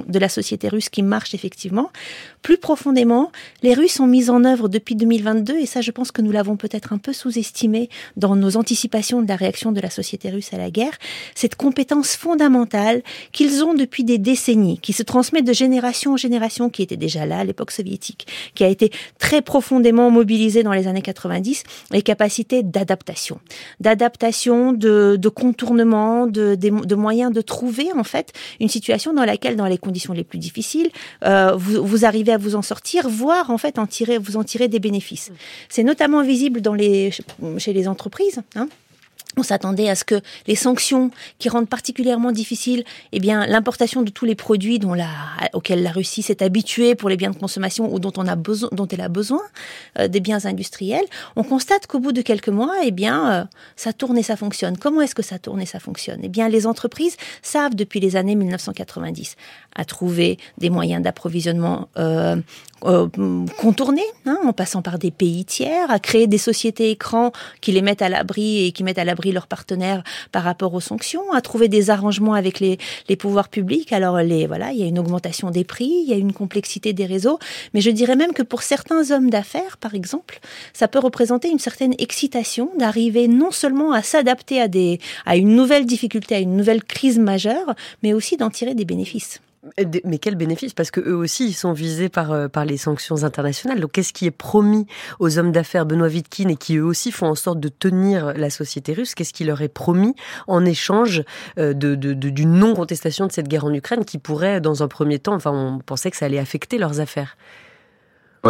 de 0.08 0.20
la 0.20 0.30
société 0.30 0.68
russe 0.70 0.90
qui 0.90 1.04
marche 1.04 1.34
effectivement, 1.34 1.92
plus 2.42 2.58
profondément, 2.58 3.32
les 3.62 3.74
Russes 3.74 4.00
ont 4.00 4.08
mis 4.08 4.30
en 4.30 4.44
œuvre 4.44 4.68
depuis 4.68 4.96
2022, 4.96 5.58
et 5.58 5.66
ça 5.66 5.82
je 5.82 5.92
pense 5.92 6.12
que 6.12 6.22
nous 6.22 6.32
l'avons 6.32 6.58
peut-être 6.58 6.94
un 6.94 6.98
peu 6.98 7.14
sous-estimé 7.14 7.90
dans 8.18 8.36
nos 8.36 8.58
anticipations 8.58 9.22
de 9.22 9.28
la 9.28 9.36
réaction 9.36 9.72
de 9.72 9.80
la 9.80 9.90
société 9.90 10.30
russe 10.30 10.54
à 10.54 10.58
la 10.58 10.72
guerre, 10.72 10.98
cette 11.36 11.56
compétence 11.56 12.16
fondamentale 12.16 13.04
qu'ils 13.32 13.64
ont 13.64 13.74
depuis 13.74 14.04
des 14.04 14.18
décennies, 14.18 14.80
qui 14.80 14.94
se 14.94 15.04
transmet 15.04 15.42
de 15.42 15.54
génération 15.54 16.14
en 16.14 16.18
génération, 16.18 16.70
qui 16.70 16.82
était 16.82 16.98
déjà 16.98 17.26
là 17.26 17.40
à 17.40 17.44
l'époque 17.44 17.72
soviétique, 17.72 18.28
qui 18.56 18.64
a 18.64 18.68
été 18.68 18.92
très 19.20 19.42
profondément 19.42 20.10
mobilisée 20.10 20.64
dans 20.64 20.74
les 20.74 20.88
années 20.88 21.02
90, 21.02 21.64
les 21.92 22.02
capacités 22.02 22.64
d'adaptation. 22.64 23.40
D'adaptation, 23.80 24.74
de, 24.74 25.16
de, 25.20 25.30
contournement, 25.30 26.28
de, 26.28 26.56
de, 26.56 26.96
moyens 26.96 27.32
de 27.32 27.42
trouver 27.42 27.90
en 27.96 28.04
fait 28.04 28.34
une 28.60 28.70
situation 28.70 29.14
dans 29.14 29.26
laquelle, 29.26 29.56
dans 29.56 29.66
les 29.66 29.78
conditions 29.78 30.14
les 30.14 30.24
plus 30.24 30.40
difficiles, 30.40 30.90
euh, 31.24 31.56
vous, 31.56 31.86
vous 31.86 32.06
arrivez 32.06 32.31
à 32.32 32.38
vous 32.38 32.56
en 32.56 32.62
sortir, 32.62 33.10
voire 33.10 33.50
en 33.50 33.58
fait 33.58 33.80
en 33.80 33.88
tirer, 33.88 34.18
vous 34.18 34.38
en 34.38 34.44
tirer 34.44 34.68
des 34.68 34.80
bénéfices. 34.80 35.32
C'est 35.70 35.84
notamment 35.84 36.24
visible 36.24 36.62
dans 36.62 36.74
les, 36.74 37.12
chez 37.58 37.74
les 37.74 37.88
entreprises. 37.88 38.42
Hein 38.56 38.68
on 39.38 39.44
s'attendait 39.44 39.90
à 39.90 39.96
ce 39.96 40.04
que 40.04 40.22
les 40.48 40.56
sanctions 40.56 41.12
qui 41.40 41.50
rendent 41.50 41.70
particulièrement 41.70 42.32
difficile 42.32 42.84
eh 43.12 43.20
bien 43.20 43.46
l'importation 43.46 44.02
de 44.02 44.10
tous 44.10 44.26
les 44.26 44.36
produits 44.36 44.80
dont 44.80 44.94
la, 44.94 45.10
auxquels 45.54 45.84
la 45.84 45.92
Russie 45.92 46.22
s'est 46.22 46.44
habituée 46.44 46.96
pour 46.96 47.10
les 47.10 47.18
biens 47.18 47.32
de 47.32 47.38
consommation 47.38 47.94
ou 47.94 48.00
dont 48.00 48.14
on 48.18 48.28
a 48.28 48.36
besoin 48.36 48.70
dont 48.72 48.88
elle 48.88 49.02
a 49.02 49.10
besoin 49.10 49.42
euh, 50.00 50.08
des 50.08 50.20
biens 50.20 50.46
industriels. 50.46 51.06
On 51.36 51.44
constate 51.44 51.88
qu'au 51.88 52.00
bout 52.00 52.12
de 52.12 52.22
quelques 52.22 52.50
mois 52.50 52.74
eh 52.84 52.92
bien 52.92 53.32
euh, 53.32 53.44
ça 53.76 53.94
tourne 53.94 54.18
et 54.18 54.24
ça 54.24 54.36
fonctionne. 54.36 54.78
Comment 54.78 55.02
est-ce 55.02 55.16
que 55.16 55.24
ça 55.24 55.40
tourne 55.40 55.62
et 55.62 55.66
ça 55.66 55.80
fonctionne? 55.80 56.20
Eh 56.24 56.30
bien 56.30 56.50
les 56.50 56.68
entreprises 56.68 57.16
savent 57.42 57.76
depuis 57.76 58.00
les 58.00 58.16
années 58.16 58.36
1990 58.36 59.36
à 59.76 59.86
trouver 59.86 60.38
des 60.58 60.70
moyens 60.70 61.02
d'approvisionnement 61.02 61.88
euh, 61.98 62.36
contourner, 62.82 64.04
hein, 64.26 64.40
en 64.44 64.54
passant 64.54 64.82
par 64.82 64.98
des 64.98 65.12
pays 65.12 65.46
tiers, 65.46 65.90
à 65.92 66.00
créer 66.00 66.28
des 66.28 66.38
sociétés 66.38 66.90
écrans 66.90 67.32
qui 67.62 67.72
les 67.72 67.82
mettent 67.82 68.02
à 68.02 68.10
l'abri 68.10 68.66
et 68.66 68.72
qui 68.72 68.84
mettent 68.84 68.98
à 68.98 69.06
l'abri 69.06 69.32
leurs 69.32 69.48
partenaires 69.48 70.04
par 70.32 70.44
rapport 70.44 70.74
aux 70.74 70.80
sanctions, 70.80 71.32
à 71.32 71.42
trouver 71.42 71.68
des 71.68 71.90
arrangements 71.92 72.34
avec 72.34 72.60
les, 72.60 72.80
les 73.08 73.16
pouvoirs 73.16 73.50
publics. 73.50 73.94
Alors 73.94 74.18
les 74.18 74.48
voilà, 74.48 74.72
il 74.72 74.80
y 74.80 74.84
a 74.84 74.88
une 74.88 75.00
augmentation 75.00 75.52
des 75.52 75.64
prix, 75.64 76.04
il 76.04 76.10
y 76.10 76.14
a 76.14 76.18
une 76.18 76.34
complexité 76.34 76.92
des 76.94 77.06
réseaux, 77.06 77.38
mais 77.74 77.82
je 77.82 77.92
dirais 77.92 78.16
même 78.16 78.34
que 78.34 78.44
pour 78.44 78.64
certains 78.64 79.12
hommes 79.12 79.30
d'affaires, 79.30 79.78
par 79.78 79.94
exemple, 79.94 80.40
ça 80.74 80.88
peut 80.88 81.00
représenter 81.00 81.50
une 81.50 81.60
certaine 81.60 81.94
excitation 82.00 82.72
d'arriver 82.78 83.28
non 83.28 83.52
seulement 83.52 83.92
à 83.92 84.02
s'adapter 84.02 84.60
à 84.60 84.68
à 85.26 85.36
une 85.36 85.56
nouvelle 85.56 85.86
difficulté, 85.86 86.36
à 86.36 86.40
une 86.40 86.56
nouvelle 86.56 86.84
crise 86.84 87.20
majeure, 87.20 87.76
mais 88.04 88.14
aussi 88.14 88.38
d'en 88.38 88.50
tirer 88.50 88.74
des 88.74 88.86
bénéfices. 88.86 89.42
Mais 90.06 90.18
quel 90.18 90.36
bénéfice 90.36 90.74
Parce 90.74 90.90
que 90.90 91.00
eux 91.02 91.16
aussi, 91.16 91.48
ils 91.48 91.54
sont 91.54 91.72
visés 91.72 92.10
par, 92.10 92.32
euh, 92.32 92.48
par 92.48 92.66
les 92.66 92.78
sanctions 92.78 93.24
internationales. 93.24 93.80
Donc, 93.80 93.92
qu'est-ce 93.92 94.12
qui 94.12 94.26
est 94.26 94.32
promis 94.32 94.88
aux 95.20 95.38
hommes 95.38 95.52
d'affaires 95.52 95.86
Benoît 95.86 96.08
Wittkin 96.08 96.50
et 96.50 96.56
qui 96.56 96.78
eux 96.78 96.84
aussi 96.84 97.12
font 97.12 97.28
en 97.28 97.36
sorte 97.36 97.60
de 97.60 97.70
tenir 97.70 98.34
la 98.34 98.50
société 98.50 98.94
russe 98.94 99.14
Qu'est-ce 99.14 99.34
qui 99.34 99.44
leur 99.44 99.62
est 99.62 99.70
promis 99.70 100.16
en 100.48 100.66
échange 100.66 101.24
euh, 101.60 101.74
de, 101.74 101.94
de, 101.94 102.14
d'une 102.14 102.54
non-contestation 102.54 103.28
de 103.28 103.32
cette 103.32 103.48
guerre 103.48 103.66
en 103.66 103.74
Ukraine 103.74 104.04
qui 104.04 104.18
pourrait, 104.18 104.62
dans 104.62 104.82
un 104.82 104.88
premier 104.88 105.20
temps, 105.20 105.36
enfin, 105.36 105.52
on 105.52 105.80
pensait 105.80 106.10
que 106.10 106.18
ça 106.18 106.26
allait 106.26 106.40
affecter 106.40 106.80
leurs 106.80 107.00
affaires 107.00 107.38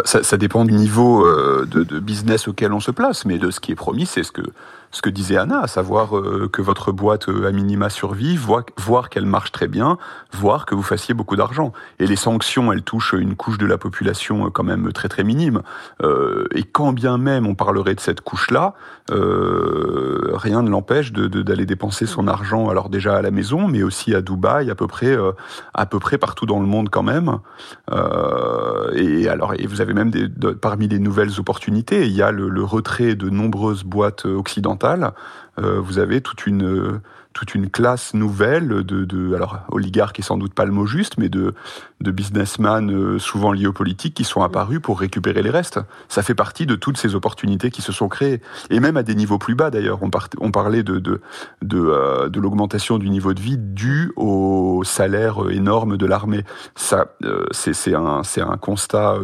ça, 0.05 0.23
ça, 0.23 0.37
dépend 0.37 0.63
du 0.63 0.73
niveau 0.73 1.25
euh, 1.25 1.67
de, 1.69 1.83
de, 1.83 1.99
business 1.99 2.47
auquel 2.47 2.71
on 2.71 2.79
se 2.79 2.91
place, 2.91 3.25
mais 3.25 3.37
de 3.37 3.51
ce 3.51 3.59
qui 3.59 3.73
est 3.73 3.75
promis, 3.75 4.05
c'est 4.05 4.23
ce 4.23 4.31
que 4.31 4.41
ce 4.91 5.01
que 5.01 5.09
disait 5.09 5.37
Anna, 5.37 5.61
à 5.61 5.67
savoir 5.67 6.17
euh, 6.17 6.49
que 6.51 6.61
votre 6.61 6.91
boîte 6.91 7.29
euh, 7.29 7.47
à 7.47 7.51
minima 7.51 7.89
survive, 7.89 8.39
voir, 8.41 8.63
voir 8.77 9.09
qu'elle 9.09 9.25
marche 9.25 9.51
très 9.51 9.67
bien, 9.67 9.97
voir 10.33 10.65
que 10.65 10.75
vous 10.75 10.83
fassiez 10.83 11.13
beaucoup 11.13 11.35
d'argent. 11.35 11.71
Et 11.99 12.07
les 12.07 12.15
sanctions, 12.15 12.71
elles 12.73 12.83
touchent 12.83 13.13
une 13.13 13.35
couche 13.35 13.57
de 13.57 13.65
la 13.65 13.77
population 13.77 14.49
quand 14.51 14.63
même 14.63 14.91
très 14.91 15.07
très 15.07 15.23
minime. 15.23 15.61
et 16.53 16.63
quand 16.63 16.93
bien 16.93 17.17
même 17.17 17.47
on 17.47 17.55
parlerait 17.55 17.95
de 17.95 17.99
cette 17.99 18.21
couche-là, 18.21 18.73
rien 19.09 20.61
ne 20.61 20.69
l'empêche 20.69 21.11
d'aller 21.11 21.65
dépenser 21.65 22.05
son 22.05 22.27
argent, 22.27 22.69
alors 22.69 22.89
déjà 22.89 23.15
à 23.15 23.21
la 23.21 23.31
maison, 23.31 23.67
mais 23.67 23.83
aussi 23.83 24.13
à 24.15 24.21
Dubaï, 24.21 24.69
à 24.69 24.75
peu 24.75 24.87
près 24.87 25.15
à 25.73 25.85
peu 25.85 25.99
près 25.99 26.17
partout 26.17 26.45
dans 26.45 26.59
le 26.59 26.65
monde 26.65 26.89
quand 26.89 27.03
même. 27.03 27.39
et 28.95 29.27
alors, 29.27 29.53
et 29.55 29.67
vous 29.67 29.81
avez 29.81 29.93
même 29.93 30.11
parmi 30.61 30.87
les 30.87 30.99
nouvelles 30.99 31.39
opportunités, 31.39 32.05
il 32.05 32.13
y 32.13 32.21
a 32.21 32.31
le 32.31 32.63
retrait 32.63 33.15
de 33.15 33.29
nombreuses 33.29 33.83
boîtes 33.83 34.25
occidentales. 34.25 34.80
Euh, 35.59 35.79
vous 35.79 35.99
avez 35.99 36.21
toute 36.21 36.45
une 36.47 37.01
toute 37.33 37.55
une 37.55 37.69
classe 37.69 38.13
nouvelle 38.13 38.67
de, 38.67 39.05
de 39.05 39.33
alors 39.33 39.59
oligarques 39.69 40.19
est 40.19 40.23
sans 40.23 40.37
doute 40.37 40.53
pas 40.53 40.65
le 40.65 40.71
mot 40.71 40.85
juste, 40.85 41.17
mais 41.17 41.29
de, 41.29 41.53
de 42.01 42.11
businessmen 42.11 42.91
euh, 42.91 43.19
souvent 43.19 43.51
liés 43.51 43.67
aux 43.67 43.73
politiques 43.73 44.13
qui 44.13 44.23
sont 44.23 44.41
apparus 44.41 44.79
pour 44.81 44.99
récupérer 44.99 45.41
les 45.41 45.49
restes. 45.49 45.79
Ça 46.09 46.23
fait 46.23 46.35
partie 46.35 46.65
de 46.65 46.75
toutes 46.75 46.97
ces 46.97 47.15
opportunités 47.15 47.71
qui 47.71 47.81
se 47.81 47.91
sont 47.91 48.09
créées, 48.09 48.41
et 48.69 48.79
même 48.79 48.97
à 48.97 49.03
des 49.03 49.15
niveaux 49.15 49.37
plus 49.37 49.55
bas 49.55 49.69
d'ailleurs. 49.69 49.99
On, 50.01 50.51
parlait 50.51 50.83
euh, 50.87 51.19
de 51.61 52.39
l'augmentation 52.39 52.97
du 52.97 53.09
niveau 53.09 53.33
de 53.33 53.39
vie 53.39 53.57
dû 53.57 54.11
au 54.15 54.83
salaire 54.83 55.49
énorme 55.49 55.97
de 55.97 56.05
l'armée. 56.05 56.43
Ça, 56.75 57.15
euh, 57.23 57.45
c'est 57.51 57.93
un 57.93 58.57
constat 58.59 59.17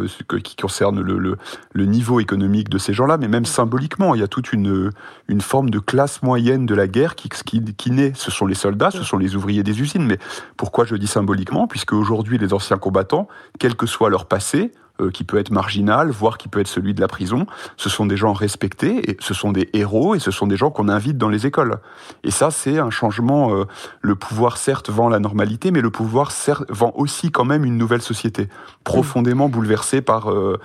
qui 0.43 0.55
concerne 0.55 1.01
le, 1.01 1.38
niveau 1.86 2.20
économique 2.20 2.70
de 2.70 2.78
ces 2.78 2.93
gens-là, 2.93 3.18
mais 3.18 3.28
même 3.28 3.45
symboliquement, 3.45 4.14
il 4.14 4.22
y 4.22 4.24
a 4.24 4.28
toute 4.28 4.53
une 4.53 4.91
une 5.30 5.41
forme 5.41 5.70
de 5.70 5.80
classe 5.80 6.22
moyenne 6.22 6.66
de 6.66 6.76
la 6.76 6.88
guerre 6.88 7.16
qui 7.16 7.30
qui, 7.30 7.64
qui 7.64 7.91
ce 8.15 8.31
sont 8.31 8.45
les 8.45 8.55
soldats, 8.55 8.91
ce 8.91 9.03
sont 9.03 9.17
les 9.17 9.35
ouvriers 9.35 9.63
des 9.63 9.81
usines. 9.81 10.05
Mais 10.05 10.17
pourquoi 10.55 10.85
je 10.85 10.95
dis 10.95 11.07
symboliquement? 11.07 11.67
Puisque 11.67 11.93
aujourd'hui, 11.93 12.37
les 12.37 12.53
anciens 12.53 12.77
combattants, 12.77 13.27
quel 13.59 13.75
que 13.75 13.85
soit 13.85 14.09
leur 14.09 14.25
passé, 14.25 14.71
euh, 14.99 15.11
qui 15.11 15.23
peut 15.23 15.37
être 15.37 15.51
marginal, 15.51 16.09
voire 16.09 16.39
qui 16.39 16.47
peut 16.47 16.59
être 16.59 16.67
celui 16.67 16.95
de 16.95 17.01
la 17.01 17.07
prison. 17.07 17.45
Ce 17.75 17.87
sont 17.87 18.07
des 18.07 18.17
gens 18.17 18.33
respectés, 18.33 19.11
et 19.11 19.17
ce 19.19 19.35
sont 19.35 19.51
des 19.51 19.69
héros, 19.73 20.15
et 20.15 20.19
ce 20.19 20.31
sont 20.31 20.47
des 20.47 20.57
gens 20.57 20.71
qu'on 20.71 20.89
invite 20.89 21.19
dans 21.19 21.29
les 21.29 21.45
écoles. 21.45 21.77
Et 22.23 22.31
ça, 22.31 22.49
c'est 22.49 22.79
un 22.79 22.89
changement. 22.89 23.53
Euh, 23.53 23.65
le 24.01 24.15
pouvoir, 24.15 24.57
certes, 24.57 24.89
vend 24.89 25.07
la 25.07 25.19
normalité, 25.19 25.69
mais 25.69 25.81
le 25.81 25.91
pouvoir 25.91 26.31
certes, 26.31 26.63
vend 26.69 26.93
aussi 26.95 27.29
quand 27.29 27.45
même 27.45 27.63
une 27.63 27.77
nouvelle 27.77 28.01
société, 28.01 28.49
profondément 28.83 29.49
bouleversée 29.49 30.01
par, 30.01 30.31
euh, 30.31 30.57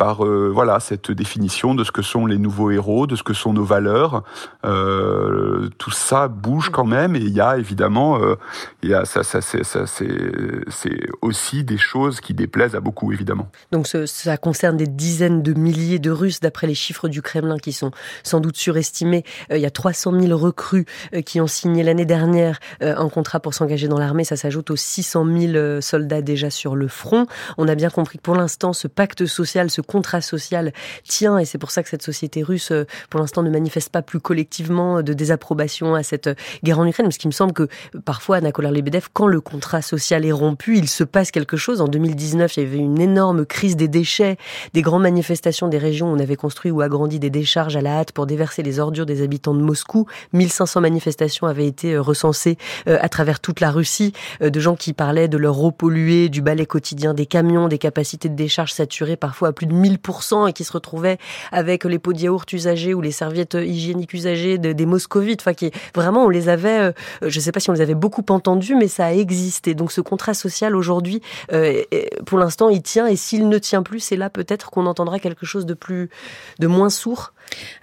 par 0.00 0.24
euh, 0.24 0.50
voilà 0.50 0.80
cette 0.80 1.10
définition 1.10 1.74
de 1.74 1.84
ce 1.84 1.92
que 1.92 2.00
sont 2.00 2.24
les 2.24 2.38
nouveaux 2.38 2.70
héros, 2.70 3.06
de 3.06 3.16
ce 3.16 3.22
que 3.22 3.34
sont 3.34 3.52
nos 3.52 3.64
valeurs. 3.64 4.24
Euh, 4.64 5.68
tout 5.76 5.90
ça 5.90 6.26
bouge 6.26 6.70
quand 6.70 6.86
même 6.86 7.16
et 7.16 7.18
il 7.18 7.34
y 7.34 7.40
a 7.42 7.58
évidemment 7.58 8.18
euh, 8.18 8.36
il 8.82 8.88
y 8.88 8.94
a 8.94 9.04
ça, 9.04 9.22
ça 9.22 9.42
c'est 9.42 9.62
c'est 9.62 11.00
aussi 11.20 11.64
des 11.64 11.76
choses 11.76 12.22
qui 12.22 12.32
déplaisent 12.32 12.74
à 12.74 12.80
beaucoup 12.80 13.12
évidemment. 13.12 13.50
Donc 13.72 13.86
ce, 13.86 14.06
ça 14.06 14.38
concerne 14.38 14.78
des 14.78 14.86
dizaines 14.86 15.42
de 15.42 15.52
milliers 15.52 15.98
de 15.98 16.10
Russes 16.10 16.40
d'après 16.40 16.66
les 16.66 16.74
chiffres 16.74 17.08
du 17.08 17.20
Kremlin 17.20 17.58
qui 17.58 17.74
sont 17.74 17.90
sans 18.22 18.40
doute 18.40 18.56
surestimés. 18.56 19.22
il 19.50 19.60
y 19.60 19.66
a 19.66 19.70
300 19.70 20.18
000 20.18 20.38
recrues 20.38 20.86
qui 21.26 21.42
ont 21.42 21.46
signé 21.46 21.82
l'année 21.82 22.06
dernière 22.06 22.58
un 22.80 23.10
contrat 23.10 23.40
pour 23.40 23.52
s'engager 23.52 23.86
dans 23.86 23.98
l'armée. 23.98 24.24
Ça 24.24 24.36
s'ajoute 24.36 24.70
aux 24.70 24.76
600 24.76 25.26
000 25.26 25.80
soldats 25.82 26.22
déjà 26.22 26.48
sur 26.48 26.74
le 26.74 26.88
front. 26.88 27.26
On 27.58 27.68
a 27.68 27.74
bien 27.74 27.90
compris 27.90 28.16
que 28.16 28.22
pour 28.22 28.34
l'instant 28.34 28.72
ce 28.72 28.88
pacte 28.88 29.26
social, 29.26 29.70
ce 29.70 29.82
contrat 29.90 30.20
social 30.20 30.72
tient, 31.06 31.38
et 31.38 31.44
c'est 31.44 31.58
pour 31.58 31.72
ça 31.72 31.82
que 31.82 31.88
cette 31.88 32.02
société 32.02 32.42
russe, 32.42 32.70
euh, 32.70 32.86
pour 33.10 33.18
l'instant, 33.18 33.42
ne 33.42 33.50
manifeste 33.50 33.90
pas 33.90 34.02
plus 34.02 34.20
collectivement 34.20 34.98
euh, 34.98 35.02
de 35.02 35.12
désapprobation 35.12 35.96
à 35.96 36.04
cette 36.04 36.28
euh, 36.28 36.34
guerre 36.62 36.78
en 36.78 36.86
Ukraine, 36.86 37.06
parce 37.06 37.18
qu'il 37.18 37.28
me 37.28 37.34
semble 37.34 37.52
que 37.52 37.66
parfois, 38.04 38.36
Anna 38.36 38.52
Kolar-Lebedev, 38.52 39.08
quand 39.12 39.26
le 39.26 39.40
contrat 39.40 39.82
social 39.82 40.24
est 40.24 40.32
rompu, 40.32 40.78
il 40.78 40.88
se 40.88 41.02
passe 41.02 41.32
quelque 41.32 41.56
chose. 41.56 41.80
En 41.80 41.88
2019, 41.88 42.56
il 42.56 42.62
y 42.62 42.66
avait 42.66 42.78
une 42.78 43.00
énorme 43.00 43.44
crise 43.44 43.76
des 43.76 43.88
déchets, 43.88 44.36
des 44.74 44.82
grandes 44.82 45.02
manifestations 45.02 45.66
des 45.66 45.78
régions 45.78 46.12
où 46.12 46.14
on 46.14 46.20
avait 46.20 46.36
construit 46.36 46.70
ou 46.70 46.80
agrandi 46.82 47.18
des 47.18 47.30
décharges 47.30 47.76
à 47.76 47.80
la 47.80 47.98
hâte 47.98 48.12
pour 48.12 48.26
déverser 48.26 48.62
les 48.62 48.78
ordures 48.78 49.06
des 49.06 49.22
habitants 49.22 49.54
de 49.54 49.62
Moscou. 49.62 50.06
1500 50.32 50.80
manifestations 50.80 51.48
avaient 51.48 51.66
été 51.66 51.98
recensées 51.98 52.56
à 52.86 53.08
travers 53.08 53.40
toute 53.40 53.60
la 53.60 53.70
Russie, 53.70 54.12
de 54.40 54.60
gens 54.60 54.76
qui 54.76 54.92
parlaient 54.92 55.28
de 55.28 55.36
leur 55.36 55.60
eau 55.62 55.72
polluée, 55.72 56.28
du 56.28 56.42
balai 56.42 56.66
quotidien 56.66 57.14
des 57.14 57.26
camions, 57.26 57.68
des 57.68 57.78
capacités 57.78 58.28
de 58.28 58.36
décharge 58.36 58.72
saturées 58.72 59.16
parfois 59.16 59.48
à 59.48 59.52
plus 59.52 59.66
de 59.66 59.74
1000% 59.80 60.48
et 60.48 60.52
qui 60.52 60.64
se 60.64 60.72
retrouvaient 60.72 61.18
avec 61.52 61.84
les 61.84 61.98
pots 61.98 62.12
de 62.12 62.20
yaourt 62.20 62.50
usagés 62.52 62.94
ou 62.94 63.00
les 63.00 63.12
serviettes 63.12 63.54
hygiéniques 63.54 64.12
usagées 64.14 64.58
des 64.58 64.86
moscovites. 64.86 65.40
Enfin, 65.40 65.54
qui 65.54 65.70
vraiment, 65.94 66.24
on 66.24 66.28
les 66.28 66.48
avait, 66.48 66.80
euh, 66.80 66.92
je 67.22 67.38
ne 67.38 67.42
sais 67.42 67.52
pas 67.52 67.60
si 67.60 67.70
on 67.70 67.72
les 67.72 67.80
avait 67.80 67.94
beaucoup 67.94 68.24
entendus, 68.28 68.74
mais 68.74 68.88
ça 68.88 69.06
a 69.06 69.12
existé. 69.12 69.74
Donc 69.74 69.92
ce 69.92 70.00
contrat 70.00 70.34
social 70.34 70.76
aujourd'hui, 70.76 71.22
euh, 71.52 71.82
pour 72.26 72.38
l'instant, 72.38 72.68
il 72.68 72.82
tient 72.82 73.06
et 73.06 73.16
s'il 73.16 73.48
ne 73.48 73.58
tient 73.58 73.82
plus, 73.82 74.00
c'est 74.00 74.16
là 74.16 74.30
peut-être 74.30 74.70
qu'on 74.70 74.86
entendra 74.86 75.18
quelque 75.18 75.46
chose 75.46 75.66
de 75.66 75.74
plus, 75.74 76.10
de 76.58 76.66
moins 76.66 76.90
sourd. 76.90 77.32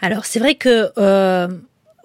Alors 0.02 0.26
c'est 0.26 0.40
vrai 0.40 0.56
que 0.56 0.92
euh, 0.98 1.48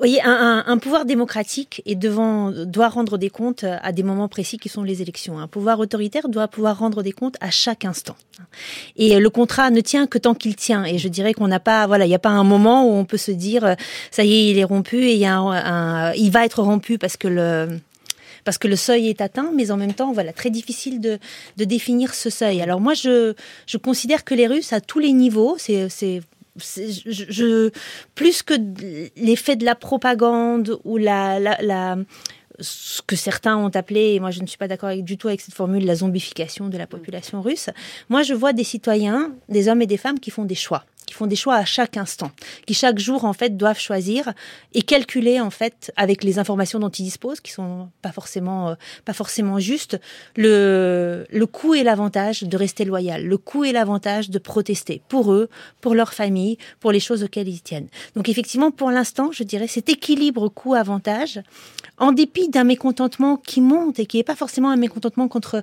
voyez, 0.03 0.21
un, 0.25 0.79
pouvoir 0.79 1.05
démocratique 1.05 1.81
est 1.87 1.95
devant, 1.95 2.51
doit 2.51 2.89
rendre 2.89 3.19
des 3.19 3.31
comptes 3.31 3.65
à 3.65 3.93
des 3.93 4.03
moments 4.03 4.29
précis 4.29 4.59
qui 4.59 4.69
sont 4.69 4.83
les 4.83 5.01
élections. 5.01 5.39
Un 5.39 5.47
pouvoir 5.47 5.79
autoritaire 5.79 6.29
doit 6.29 6.49
pouvoir 6.49 6.79
rendre 6.79 7.03
des 7.03 7.13
comptes 7.13 7.37
à 7.41 7.51
chaque 7.51 7.85
instant. 7.85 8.17
Et 8.97 9.19
le 9.19 9.31
contrat 9.31 9.71
ne 9.71 9.81
tient 9.81 10.09
que 10.09 10.19
tant 10.19 10.35
qu'il 10.35 10.57
tient. 10.57 10.85
Et 10.85 10.99
je 10.99 11.09
dirais 11.09 11.35
qu'on 11.35 11.47
n'a 11.47 11.61
pas, 11.61 11.87
voilà, 11.87 12.05
il 12.05 12.09
n'y 12.09 12.17
a 12.17 12.21
pas 12.21 12.31
un 12.31 12.43
moment 12.43 12.85
où 12.85 12.93
on 12.93 13.05
peut 13.05 13.17
se 13.17 13.31
dire, 13.31 13.77
ça 14.11 14.25
y 14.25 14.33
est, 14.33 14.51
il 14.51 14.59
est 14.59 14.65
rompu 14.65 15.05
et 15.05 15.15
il 15.15 16.31
va 16.31 16.45
être 16.45 16.63
rompu 16.63 16.99
parce 16.99 17.17
que 17.17 17.29
le, 17.29 17.79
parce 18.45 18.59
que 18.59 18.67
le 18.69 18.77
seuil 18.77 19.09
est 19.09 19.21
atteint, 19.21 19.53
mais 19.55 19.71
en 19.71 19.77
même 19.77 19.95
temps, 19.95 20.13
voilà, 20.13 20.33
très 20.33 20.51
difficile 20.51 21.01
de, 21.01 21.19
de 21.59 21.65
définir 21.65 22.15
ce 22.15 22.29
seuil. 22.29 22.61
Alors 22.61 22.81
moi, 22.81 22.95
je, 22.95 23.35
je 23.67 23.77
considère 23.77 24.25
que 24.25 24.35
les 24.35 24.49
Russes, 24.49 24.73
à 24.73 24.81
tous 24.81 24.99
les 24.99 25.13
niveaux, 25.13 25.57
c'est 25.59 26.23
plus 28.15 28.43
que 28.43 28.55
l'effet 29.17 29.57
de 29.57 29.65
la 29.65 29.75
propagande 29.75 30.79
ou 30.85 30.97
la, 30.99 31.97
ce 32.61 33.03
que 33.03 33.17
certains 33.17 33.57
ont 33.57 33.71
appelé, 33.71 34.15
et 34.15 34.21
moi 34.21 34.31
je 34.31 34.41
ne 34.41 34.47
suis 34.47 34.59
pas 34.59 34.69
d'accord 34.69 34.95
du 34.97 35.17
tout 35.17 35.29
avec 35.29 35.41
cette 35.41 35.55
formule, 35.55 35.85
la 35.85 35.95
zombification 35.95 36.69
de 36.69 36.77
la 36.79 36.87
population 36.87 37.41
russe, 37.41 37.71
moi 38.09 38.23
je 38.23 38.35
vois 38.35 38.53
des 38.53 38.65
citoyens, 38.65 39.33
des 39.49 39.69
hommes 39.69 39.83
et 39.83 39.87
des 39.87 39.97
femmes 39.97 40.21
qui 40.21 40.31
font 40.31 40.45
des 40.45 40.55
choix 40.55 40.85
qui 41.13 41.19
font 41.19 41.27
des 41.27 41.37
choix 41.37 41.57
à 41.57 41.67
chaque 41.67 41.99
instant, 41.99 42.31
qui 42.67 42.73
chaque 42.73 42.99
jour 42.99 43.27
en 43.27 43.35
fait 43.35 43.55
doivent 43.59 43.79
choisir 43.79 44.33
et 44.73 44.81
calculer 44.81 45.41
en 45.41 45.51
fait 45.51 45.93
avec 45.97 46.25
les 46.25 46.39
informations 46.39 46.79
dont 46.79 46.89
ils 46.89 47.03
disposent, 47.03 47.41
qui 47.41 47.53
sont 47.53 47.91
pas 48.01 48.13
forcément 48.13 48.71
euh, 48.71 48.75
pas 49.05 49.13
forcément 49.13 49.59
justes, 49.59 50.01
le 50.37 51.27
le 51.29 51.47
coût 51.47 51.75
et 51.75 51.83
l'avantage 51.83 52.45
de 52.45 52.57
rester 52.57 52.87
loyal, 52.87 53.27
le 53.27 53.37
coût 53.37 53.65
et 53.65 53.73
l'avantage 53.73 54.31
de 54.31 54.39
protester 54.39 55.03
pour 55.09 55.35
eux, 55.35 55.51
pour 55.83 55.95
leur 55.95 56.15
famille, 56.15 56.57
pour 56.81 56.93
les 56.93 57.01
choses 57.01 57.23
auxquelles 57.23 57.49
ils 57.49 57.61
tiennent. 57.61 57.89
Donc 58.17 58.31
effectivement, 58.31 58.71
pour 58.71 58.91
l'instant, 58.91 59.33
je 59.33 59.43
dirais 59.43 59.67
cet 59.67 59.91
équilibre 59.91 60.49
coût-avantage, 60.49 61.43
en 61.99 62.13
dépit 62.13 62.49
d'un 62.49 62.65
mécontentement 62.65 63.37
qui 63.37 63.61
monte 63.61 63.99
et 63.99 64.07
qui 64.07 64.17
n'est 64.17 64.23
pas 64.23 64.35
forcément 64.35 64.71
un 64.71 64.77
mécontentement 64.77 65.29
contre 65.29 65.63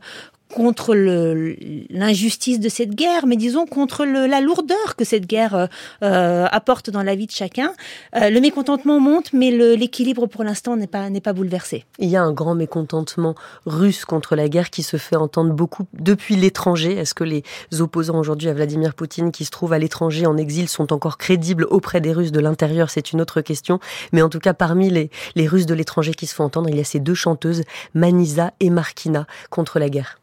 contre 0.53 0.95
l'injustice 0.95 2.59
de 2.59 2.69
cette 2.69 2.95
guerre, 2.95 3.27
mais 3.27 3.35
disons 3.35 3.65
contre 3.65 4.05
le, 4.05 4.25
la 4.25 4.41
lourdeur 4.41 4.95
que 4.97 5.05
cette 5.05 5.27
guerre 5.27 5.55
euh, 5.55 5.67
euh, 6.03 6.47
apporte 6.51 6.89
dans 6.89 7.03
la 7.03 7.15
vie 7.15 7.27
de 7.27 7.31
chacun. 7.31 7.71
Euh, 8.15 8.29
le 8.29 8.41
mécontentement 8.41 8.99
monte, 8.99 9.31
mais 9.33 9.51
l'équilibre 9.51 10.25
pour 10.27 10.43
l'instant 10.43 10.75
n'est 10.75 10.87
pas 10.87 11.07
pas 11.23 11.33
bouleversé. 11.33 11.85
Il 11.97 12.09
y 12.09 12.15
a 12.15 12.23
un 12.23 12.31
grand 12.31 12.55
mécontentement 12.55 13.35
russe 13.65 14.05
contre 14.05 14.35
la 14.35 14.47
guerre 14.47 14.69
qui 14.69 14.83
se 14.83 14.97
fait 14.97 15.17
entendre 15.17 15.53
beaucoup 15.53 15.83
depuis 15.93 16.35
l'étranger. 16.35 16.93
Est-ce 16.93 17.13
que 17.13 17.23
les 17.23 17.43
opposants 17.79 18.17
aujourd'hui 18.17 18.47
à 18.47 18.53
Vladimir 18.53 18.93
Poutine 18.93 19.31
qui 19.31 19.43
se 19.43 19.51
trouvent 19.51 19.73
à 19.73 19.79
l'étranger 19.79 20.25
en 20.25 20.37
exil 20.37 20.69
sont 20.69 20.93
encore 20.93 21.17
crédibles 21.17 21.65
auprès 21.69 21.99
des 21.99 22.13
Russes 22.13 22.31
de 22.31 22.39
l'intérieur? 22.39 22.89
C'est 22.89 23.11
une 23.11 23.21
autre 23.21 23.41
question. 23.41 23.79
Mais 24.13 24.21
en 24.21 24.29
tout 24.29 24.39
cas, 24.39 24.53
parmi 24.53 24.89
les, 24.89 25.09
les 25.35 25.47
Russes 25.47 25.65
de 25.65 25.73
l'étranger 25.73 26.13
qui 26.13 26.25
se 26.25 26.33
font 26.33 26.45
entendre, 26.45 26.69
il 26.69 26.77
y 26.77 26.81
a 26.81 26.85
ces 26.85 26.99
deux 26.99 27.15
chanteuses, 27.15 27.63
Manisa 27.93 28.53
et 28.59 28.69
Markina, 28.69 29.27
contre 29.49 29.79
la 29.79 29.89
guerre. 29.89 30.19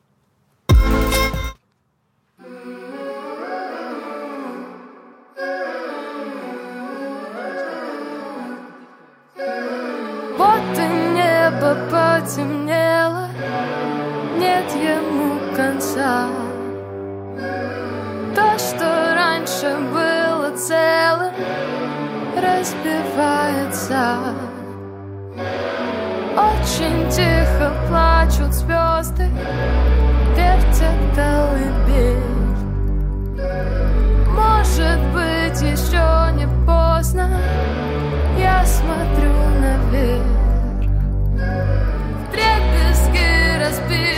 Потемнело, 12.26 13.28
нет 14.36 14.64
ему 14.74 15.38
конца. 15.54 16.26
То, 18.34 18.58
что 18.58 19.14
раньше 19.14 19.76
было 19.92 20.50
целым, 20.56 21.32
разбивается. 22.36 24.16
Очень 26.36 27.08
тихо 27.10 27.72
плачут 27.88 28.52
звезды, 28.52 29.28
вертят 30.36 30.98
колыбель. 31.14 32.18
Может 34.34 35.00
быть, 35.14 35.62
еще 35.62 36.32
не 36.34 36.46
поздно, 36.66 37.30
я 38.36 38.64
смотрю 38.64 39.32
наверх. 39.60 40.35
happy. 43.88 44.15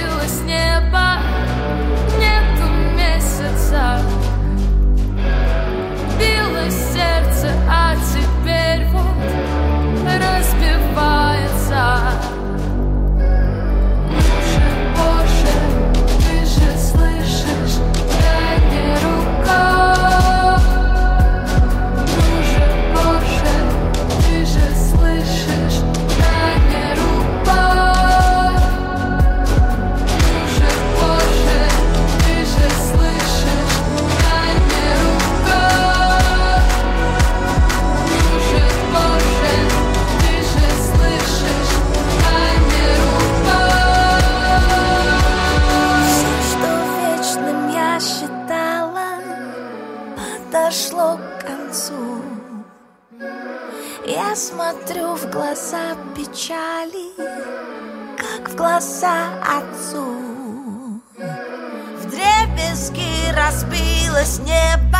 Глаза 58.58 59.38
отцу. 59.40 61.00
В 61.16 62.10
дребезги 62.10 63.32
разбилось 63.32 64.40
небо, 64.40 64.98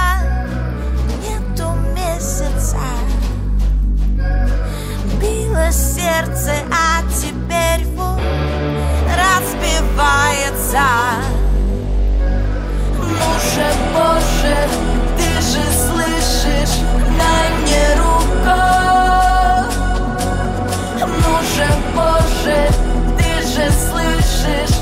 нету 1.24 1.74
месяца. 1.96 2.78
Билось 5.20 5.74
сердце, 5.74 6.52
а 6.70 7.02
теперь 7.20 7.84
вот 7.96 8.20
разбивается. 9.18 10.86
Ну 12.96 13.30
же, 13.40 13.66
Боже, 13.92 14.56
ты 15.16 15.28
же 15.40 15.64
слышишь, 15.72 16.78
дай 17.18 17.48
мне 17.60 17.86
руку. 17.96 18.56
Ну 21.00 21.32
же, 21.56 21.68
Боже, 21.96 22.77
This. 24.42 24.77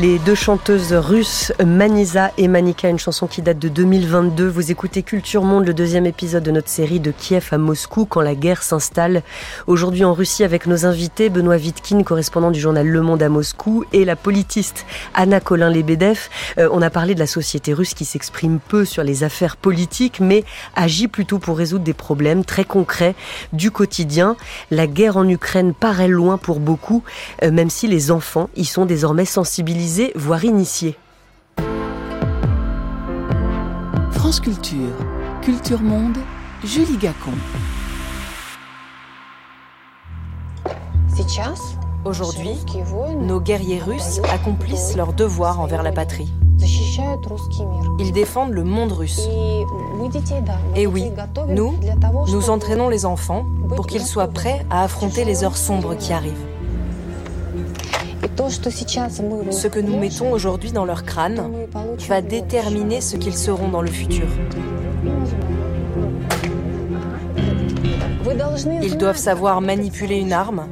Les 0.00 0.18
deux 0.18 0.34
chanteuses 0.34 0.94
russes 0.94 1.52
Manisa 1.62 2.30
et 2.38 2.48
Manika, 2.48 2.88
une 2.88 2.98
chanson 2.98 3.26
qui 3.26 3.42
date 3.42 3.58
de 3.58 3.68
2022. 3.68 4.48
Vous 4.48 4.70
écoutez 4.70 5.02
Culture 5.02 5.44
Monde, 5.44 5.66
le 5.66 5.74
deuxième 5.74 6.06
épisode 6.06 6.42
de 6.42 6.50
notre 6.50 6.70
série 6.70 7.00
de 7.00 7.10
Kiev 7.10 7.48
à 7.50 7.58
Moscou 7.58 8.06
quand 8.06 8.22
la 8.22 8.34
guerre 8.34 8.62
s'installe. 8.62 9.22
Aujourd'hui 9.66 10.02
en 10.04 10.14
Russie 10.14 10.42
avec 10.42 10.66
nos 10.66 10.86
invités, 10.86 11.28
Benoît 11.28 11.58
Vitkin, 11.58 12.02
correspondant 12.02 12.50
du 12.50 12.58
journal 12.58 12.86
Le 12.86 13.02
Monde 13.02 13.22
à 13.22 13.28
Moscou, 13.28 13.84
et 13.92 14.06
la 14.06 14.16
politiste 14.16 14.86
Anna 15.12 15.38
Colin-Lebedev. 15.38 16.30
Euh, 16.56 16.70
on 16.72 16.80
a 16.80 16.88
parlé 16.88 17.12
de 17.14 17.18
la 17.18 17.26
société 17.26 17.74
russe 17.74 17.92
qui 17.92 18.06
s'exprime 18.06 18.58
peu 18.58 18.86
sur 18.86 19.02
les 19.02 19.22
affaires 19.22 19.58
politiques, 19.58 20.20
mais 20.20 20.44
agit 20.76 21.08
plutôt 21.08 21.38
pour 21.38 21.58
résoudre 21.58 21.84
des 21.84 21.92
problèmes 21.92 22.46
très 22.46 22.64
concrets 22.64 23.14
du 23.52 23.70
quotidien. 23.70 24.36
La 24.70 24.86
guerre 24.86 25.18
en 25.18 25.28
Ukraine 25.28 25.74
paraît 25.74 26.08
loin 26.08 26.38
pour 26.38 26.58
beaucoup, 26.58 27.02
euh, 27.42 27.50
même 27.50 27.68
si 27.68 27.86
les 27.86 28.10
enfants 28.10 28.48
y 28.56 28.64
sont 28.64 28.86
désormais 28.86 29.26
sensibilisés 29.26 29.89
voire 30.14 30.44
initiés. 30.44 30.96
France 34.12 34.40
Culture, 34.40 34.94
Culture 35.42 35.80
Monde, 35.80 36.18
Julie 36.64 36.96
Gacon. 36.96 37.32
Aujourd'hui, 42.04 42.56
nos 43.20 43.40
guerriers 43.40 43.80
russes 43.80 44.20
accomplissent 44.32 44.96
leur 44.96 45.12
devoir 45.12 45.60
envers 45.60 45.82
la 45.82 45.92
patrie. 45.92 46.32
Ils 47.98 48.12
défendent 48.12 48.52
le 48.52 48.64
monde 48.64 48.92
russe. 48.92 49.28
Et 50.76 50.86
oui, 50.86 51.10
nous, 51.48 51.74
nous 52.28 52.50
entraînons 52.50 52.88
les 52.88 53.04
enfants 53.06 53.44
pour 53.74 53.86
qu'ils 53.86 54.06
soient 54.06 54.28
prêts 54.28 54.64
à 54.70 54.84
affronter 54.84 55.24
les 55.24 55.44
heures 55.44 55.56
sombres 55.56 55.94
qui 55.96 56.12
arrivent. 56.12 56.49
Ce 58.48 59.68
que 59.68 59.80
nous 59.80 59.98
mettons 59.98 60.32
aujourd'hui 60.32 60.72
dans 60.72 60.84
leur 60.84 61.04
crâne 61.04 61.50
va 62.08 62.22
déterminer 62.22 63.00
ce 63.00 63.16
qu'ils 63.16 63.36
seront 63.36 63.68
dans 63.68 63.82
le 63.82 63.90
futur. 63.90 64.26
Ils 68.82 68.96
doivent 68.96 69.16
savoir 69.16 69.60
manipuler 69.60 70.16
une 70.16 70.32
arme. 70.32 70.66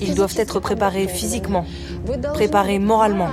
Ils 0.00 0.14
doivent 0.14 0.34
être 0.38 0.60
préparés 0.60 1.08
physiquement, 1.08 1.64
préparés 2.34 2.78
moralement. 2.78 3.28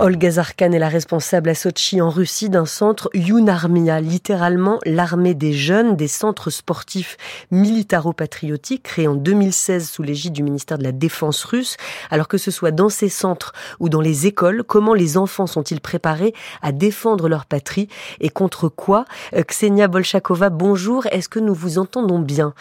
Olga 0.00 0.30
Zarkan 0.30 0.72
est 0.72 0.78
la 0.78 0.88
responsable 0.88 1.50
à 1.50 1.54
Sochi 1.54 2.00
en 2.00 2.08
Russie 2.08 2.48
d'un 2.48 2.64
centre 2.64 3.10
Yunarmia, 3.12 4.00
littéralement 4.00 4.78
l'armée 4.86 5.34
des 5.34 5.52
jeunes, 5.52 5.94
des 5.94 6.08
centres 6.08 6.48
sportifs 6.48 7.18
militaro-patriotiques 7.50 8.82
créés 8.82 9.08
en 9.08 9.14
2016 9.14 9.90
sous 9.90 10.02
l'égide 10.02 10.32
du 10.32 10.42
ministère 10.42 10.78
de 10.78 10.84
la 10.84 10.92
Défense 10.92 11.44
russe. 11.44 11.76
Alors 12.10 12.28
que 12.28 12.38
ce 12.38 12.50
soit 12.50 12.70
dans 12.70 12.88
ces 12.88 13.10
centres 13.10 13.52
ou 13.78 13.90
dans 13.90 14.00
les 14.00 14.26
écoles, 14.26 14.64
comment 14.64 14.94
les 14.94 15.18
enfants 15.18 15.46
sont-ils 15.46 15.82
préparés 15.82 16.32
à 16.62 16.72
défendre 16.72 17.28
leur 17.28 17.44
patrie 17.44 17.88
et 18.20 18.30
contre 18.30 18.70
quoi? 18.70 19.04
Euh, 19.34 19.42
Ksenia 19.42 19.86
Bolchakova, 19.86 20.48
bonjour. 20.48 21.06
Est-ce 21.08 21.28
que 21.28 21.40
nous 21.40 21.54
vous 21.54 21.76
entendons 21.76 22.20
bien? 22.20 22.54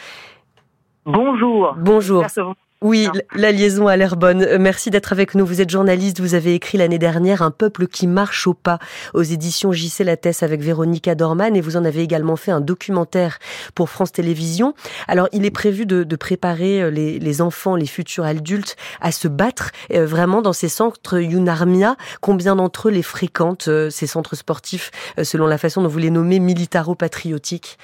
Bonjour. 1.05 1.73
Bonjour. 1.77 2.25
Oui, 2.81 3.09
la 3.35 3.51
liaison 3.51 3.87
a 3.87 3.97
l'air 3.97 4.15
bonne. 4.15 4.41
Euh, 4.41 4.57
merci 4.57 4.89
d'être 4.89 5.11
avec 5.11 5.35
nous. 5.35 5.45
Vous 5.45 5.59
êtes 5.59 5.69
journaliste, 5.69 6.21
vous 6.21 6.33
avez 6.33 6.53
écrit 6.53 6.77
l'année 6.77 6.97
dernière 6.97 7.41
Un 7.41 7.51
peuple 7.51 7.87
qui 7.87 8.07
marche 8.07 8.47
au 8.47 8.53
pas 8.53 8.79
aux 9.13 9.21
éditions 9.21 9.73
JC 9.73 10.05
Lattès 10.05 10.43
avec 10.43 10.61
Véronica 10.61 11.13
Dorman 11.13 11.57
et 11.57 11.61
vous 11.61 11.75
en 11.75 11.83
avez 11.83 12.01
également 12.03 12.37
fait 12.37 12.51
un 12.51 12.61
documentaire 12.61 13.39
pour 13.75 13.89
France 13.89 14.13
Télévisions. 14.13 14.75
Alors, 15.09 15.27
il 15.33 15.45
est 15.45 15.51
prévu 15.51 15.85
de, 15.85 16.15
préparer 16.15 16.81
euh, 16.81 16.89
les, 16.89 17.41
enfants, 17.41 17.75
les 17.75 17.85
futurs 17.85 18.23
adultes 18.23 18.77
à 19.01 19.11
se 19.11 19.27
battre 19.27 19.71
euh, 19.91 20.05
vraiment 20.05 20.41
dans 20.41 20.53
ces 20.53 20.69
centres 20.69 21.19
Yunarmia. 21.19 21.97
Combien 22.21 22.55
d'entre 22.55 22.87
eux 22.87 22.91
les 22.91 23.03
fréquentent, 23.03 23.69
ces 23.89 24.07
centres 24.07 24.37
sportifs, 24.37 24.91
selon 25.21 25.47
la 25.47 25.57
façon 25.57 25.81
dont 25.81 25.89
vous 25.89 25.99
les 25.99 26.11
nommez, 26.11 26.39
militaro-patriotiques? 26.39 27.77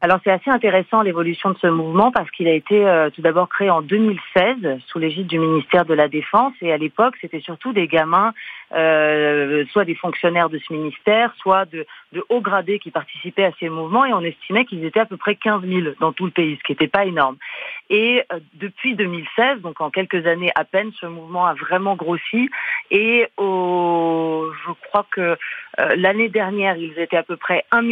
Alors 0.00 0.20
c'est 0.22 0.30
assez 0.30 0.50
intéressant 0.50 1.02
l'évolution 1.02 1.50
de 1.50 1.58
ce 1.58 1.66
mouvement 1.66 2.12
parce 2.12 2.30
qu'il 2.30 2.46
a 2.46 2.52
été 2.52 2.86
euh, 2.86 3.10
tout 3.10 3.20
d'abord 3.20 3.48
créé 3.48 3.68
en 3.68 3.82
2016 3.82 4.78
sous 4.86 4.98
l'égide 5.00 5.26
du 5.26 5.40
ministère 5.40 5.84
de 5.84 5.94
la 5.94 6.08
Défense. 6.08 6.52
Et 6.62 6.72
à 6.72 6.76
l'époque 6.76 7.14
c'était 7.20 7.40
surtout 7.40 7.72
des 7.72 7.88
gamins 7.88 8.32
euh, 8.74 9.64
soit 9.72 9.84
des 9.84 9.94
fonctionnaires 9.94 10.50
de 10.50 10.58
ce 10.58 10.72
ministère, 10.72 11.32
soit 11.38 11.64
de, 11.66 11.86
de 12.12 12.24
hauts 12.28 12.40
gradés 12.40 12.78
qui 12.78 12.90
participaient 12.90 13.44
à 13.44 13.52
ces 13.58 13.68
mouvements, 13.68 14.04
et 14.04 14.12
on 14.12 14.20
estimait 14.20 14.64
qu'ils 14.64 14.84
étaient 14.84 15.00
à 15.00 15.06
peu 15.06 15.16
près 15.16 15.36
15 15.36 15.62
000 15.62 15.94
dans 16.00 16.12
tout 16.12 16.26
le 16.26 16.30
pays, 16.30 16.56
ce 16.56 16.62
qui 16.64 16.72
n'était 16.72 16.88
pas 16.88 17.06
énorme. 17.06 17.36
Et 17.90 18.22
euh, 18.32 18.40
depuis 18.54 18.94
2016, 18.94 19.60
donc 19.62 19.80
en 19.80 19.90
quelques 19.90 20.26
années 20.26 20.52
à 20.54 20.64
peine, 20.64 20.92
ce 21.00 21.06
mouvement 21.06 21.46
a 21.46 21.54
vraiment 21.54 21.96
grossi, 21.96 22.50
et 22.90 23.26
au, 23.38 24.50
je 24.66 24.72
crois 24.88 25.06
que 25.10 25.20
euh, 25.20 25.36
l'année 25.96 26.28
dernière, 26.28 26.76
ils 26.76 26.98
étaient 26.98 27.16
à 27.16 27.22
peu 27.22 27.36
près 27.36 27.64
1 27.72 27.82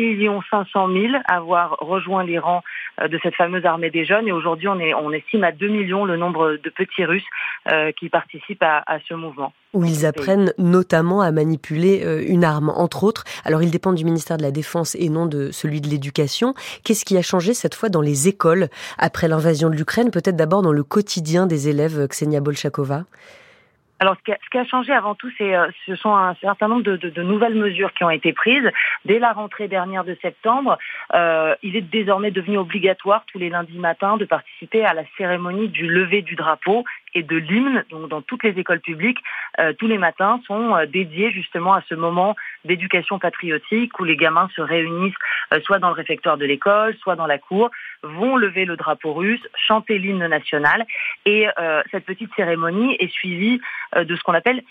500 0.50 0.88
000 0.88 1.14
à 1.26 1.36
avoir 1.36 1.76
rejoint 1.80 2.24
les 2.24 2.38
rangs 2.38 2.62
de 3.00 3.18
cette 3.22 3.34
fameuse 3.34 3.64
armée 3.64 3.90
des 3.90 4.04
jeunes, 4.04 4.28
et 4.28 4.32
aujourd'hui 4.32 4.68
on, 4.68 4.78
est, 4.80 5.16
estime 5.16 5.44
à 5.44 5.52
2 5.52 5.68
millions 5.68 6.04
le 6.04 6.16
nombre 6.16 6.56
de 6.62 6.70
petits 6.70 7.04
Russes 7.04 7.26
qui 7.96 8.08
participent 8.08 8.62
à 8.62 8.98
ce 9.08 9.14
mouvement 9.14 9.52
où 9.76 9.84
ils 9.84 10.06
apprennent 10.06 10.52
notamment 10.58 11.20
à 11.20 11.30
manipuler 11.30 12.02
euh, 12.04 12.24
une 12.26 12.44
arme, 12.44 12.70
entre 12.70 13.04
autres. 13.04 13.24
Alors 13.44 13.62
ils 13.62 13.70
dépendent 13.70 13.96
du 13.96 14.04
ministère 14.04 14.38
de 14.38 14.42
la 14.42 14.50
Défense 14.50 14.96
et 14.96 15.08
non 15.10 15.26
de 15.26 15.50
celui 15.52 15.80
de 15.80 15.88
l'Éducation. 15.88 16.54
Qu'est-ce 16.82 17.04
qui 17.04 17.16
a 17.16 17.22
changé 17.22 17.54
cette 17.54 17.74
fois 17.74 17.90
dans 17.90 18.00
les 18.00 18.26
écoles 18.26 18.68
après 18.98 19.28
l'invasion 19.28 19.68
de 19.68 19.76
l'Ukraine 19.76 20.10
Peut-être 20.10 20.36
d'abord 20.36 20.62
dans 20.62 20.72
le 20.72 20.82
quotidien 20.82 21.46
des 21.46 21.68
élèves, 21.68 22.08
Ksenia 22.08 22.40
Bolchakova? 22.40 23.04
Alors, 23.98 24.14
ce 24.26 24.32
qui, 24.50 24.58
a, 24.58 24.64
changé 24.64 24.92
avant 24.92 25.14
tout, 25.14 25.30
c'est 25.38 25.56
euh, 25.56 25.68
ce 25.86 25.96
sont 25.96 26.14
un 26.14 26.34
certain 26.34 26.68
nombre 26.68 26.82
de, 26.82 27.22
nouvelles 27.22 27.54
mesures 27.54 27.94
qui 27.94 28.04
ont 28.04 28.10
été 28.10 28.34
prises. 28.34 28.70
Dès 29.06 29.18
la 29.18 29.32
rentrée 29.32 29.68
dernière 29.68 30.04
de 30.04 30.16
septembre, 30.20 30.76
euh, 31.14 31.54
il 31.62 31.76
est 31.76 31.82
désormais 31.82 32.30
devenu 32.30 32.58
obligatoire 32.58 33.24
tous 33.32 33.38
les 33.38 33.48
lundis 33.48 33.78
matins 33.78 34.18
de 34.18 34.26
participer 34.26 34.84
à 34.84 34.92
la 34.92 35.04
cérémonie 35.16 35.68
du 35.68 35.88
lever 35.88 36.20
du 36.20 36.34
drapeau 36.34 36.84
et 37.16 37.22
de 37.22 37.36
l'hymne, 37.36 37.82
donc 37.88 38.10
dans 38.10 38.20
toutes 38.20 38.44
les 38.44 38.58
écoles 38.58 38.80
publiques, 38.80 39.20
euh, 39.58 39.72
tous 39.72 39.86
les 39.86 39.96
matins 39.96 40.38
sont 40.46 40.76
euh, 40.76 40.84
dédiés 40.84 41.30
justement 41.30 41.72
à 41.72 41.80
ce 41.88 41.94
moment 41.94 42.36
d'éducation 42.66 43.18
patriotique 43.18 43.98
où 43.98 44.04
les 44.04 44.16
gamins 44.16 44.50
se 44.54 44.60
réunissent 44.60 45.14
euh, 45.54 45.60
soit 45.62 45.78
dans 45.78 45.88
le 45.88 45.94
réfectoire 45.94 46.36
de 46.36 46.44
l'école, 46.44 46.94
soit 46.96 47.16
dans 47.16 47.26
la 47.26 47.38
cour, 47.38 47.70
vont 48.02 48.36
lever 48.36 48.66
le 48.66 48.76
drapeau 48.76 49.14
russe, 49.14 49.40
chanter 49.54 49.98
l'hymne 49.98 50.26
national 50.26 50.84
et 51.24 51.46
cette 51.90 52.04
petite 52.04 52.30
cérémonie 52.36 52.94
est 53.00 53.10
suivie 53.10 53.60
de 53.96 54.16
ce 54.16 54.22
qu'on 54.22 54.34
appelle 54.34 54.62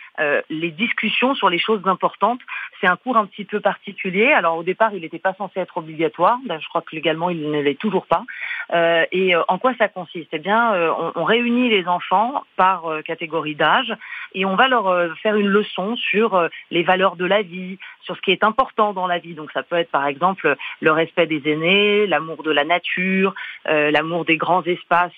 les 0.50 0.72
discussions 0.72 1.34
sur 1.34 1.50
les 1.50 1.58
choses 1.58 1.82
importantes. 1.86 2.40
C'est 2.80 2.88
un 2.88 2.96
cours 2.96 3.18
un 3.18 3.26
petit 3.26 3.44
peu 3.44 3.60
particulier. 3.60 4.32
Alors 4.32 4.58
au 4.58 4.64
départ, 4.64 4.94
il 4.94 5.02
n'était 5.02 5.20
pas 5.20 5.34
censé 5.34 5.60
être 5.60 5.78
obligatoire. 5.78 6.38
je 6.48 6.68
crois 6.68 6.82
que 6.82 6.96
légalement, 6.96 7.30
il 7.30 7.50
ne 7.50 7.60
l'est 7.62 7.80
toujours 7.80 8.06
pas. 8.06 8.24
et 9.12 9.36
en 9.36 9.58
quoi 9.58 9.74
ça 9.78 9.88
consiste? 9.90 10.30
Eh 10.32 10.40
bien, 10.40 10.74
on 11.16 11.24
réunit 11.24 11.70
les 11.70 11.88
enfants 11.88 12.35
par 12.56 12.86
euh, 12.86 13.02
catégorie 13.02 13.56
d'âge 13.56 13.94
et 14.34 14.46
on 14.46 14.56
va 14.56 14.68
leur 14.68 14.88
euh, 14.88 15.14
faire 15.22 15.36
une 15.36 15.48
leçon 15.48 15.96
sur 15.96 16.36
euh, 16.36 16.48
les 16.72 16.84
valeurs 16.84 17.16
de 17.16 17.26
la 17.26 17.42
vie, 17.42 17.78
sur 18.02 18.16
ce 18.16 18.22
qui 18.22 18.32
est 18.32 18.44
important 18.44 18.94
dans 18.94 19.08
la 19.08 19.20
vie. 19.20 19.34
Donc 19.34 19.52
ça 19.52 19.64
peut 19.64 19.78
être 19.78 19.92
par 19.92 20.06
exemple 20.06 20.56
le 20.80 20.92
respect 20.92 21.28
des 21.28 21.42
aînés, 21.50 22.08
l'amour 22.08 22.44
de 22.44 22.52
la 22.52 22.64
nature, 22.64 23.34
l'amour 23.66 24.26
des 24.26 24.38
grands 24.38 24.64
espaces 24.64 25.12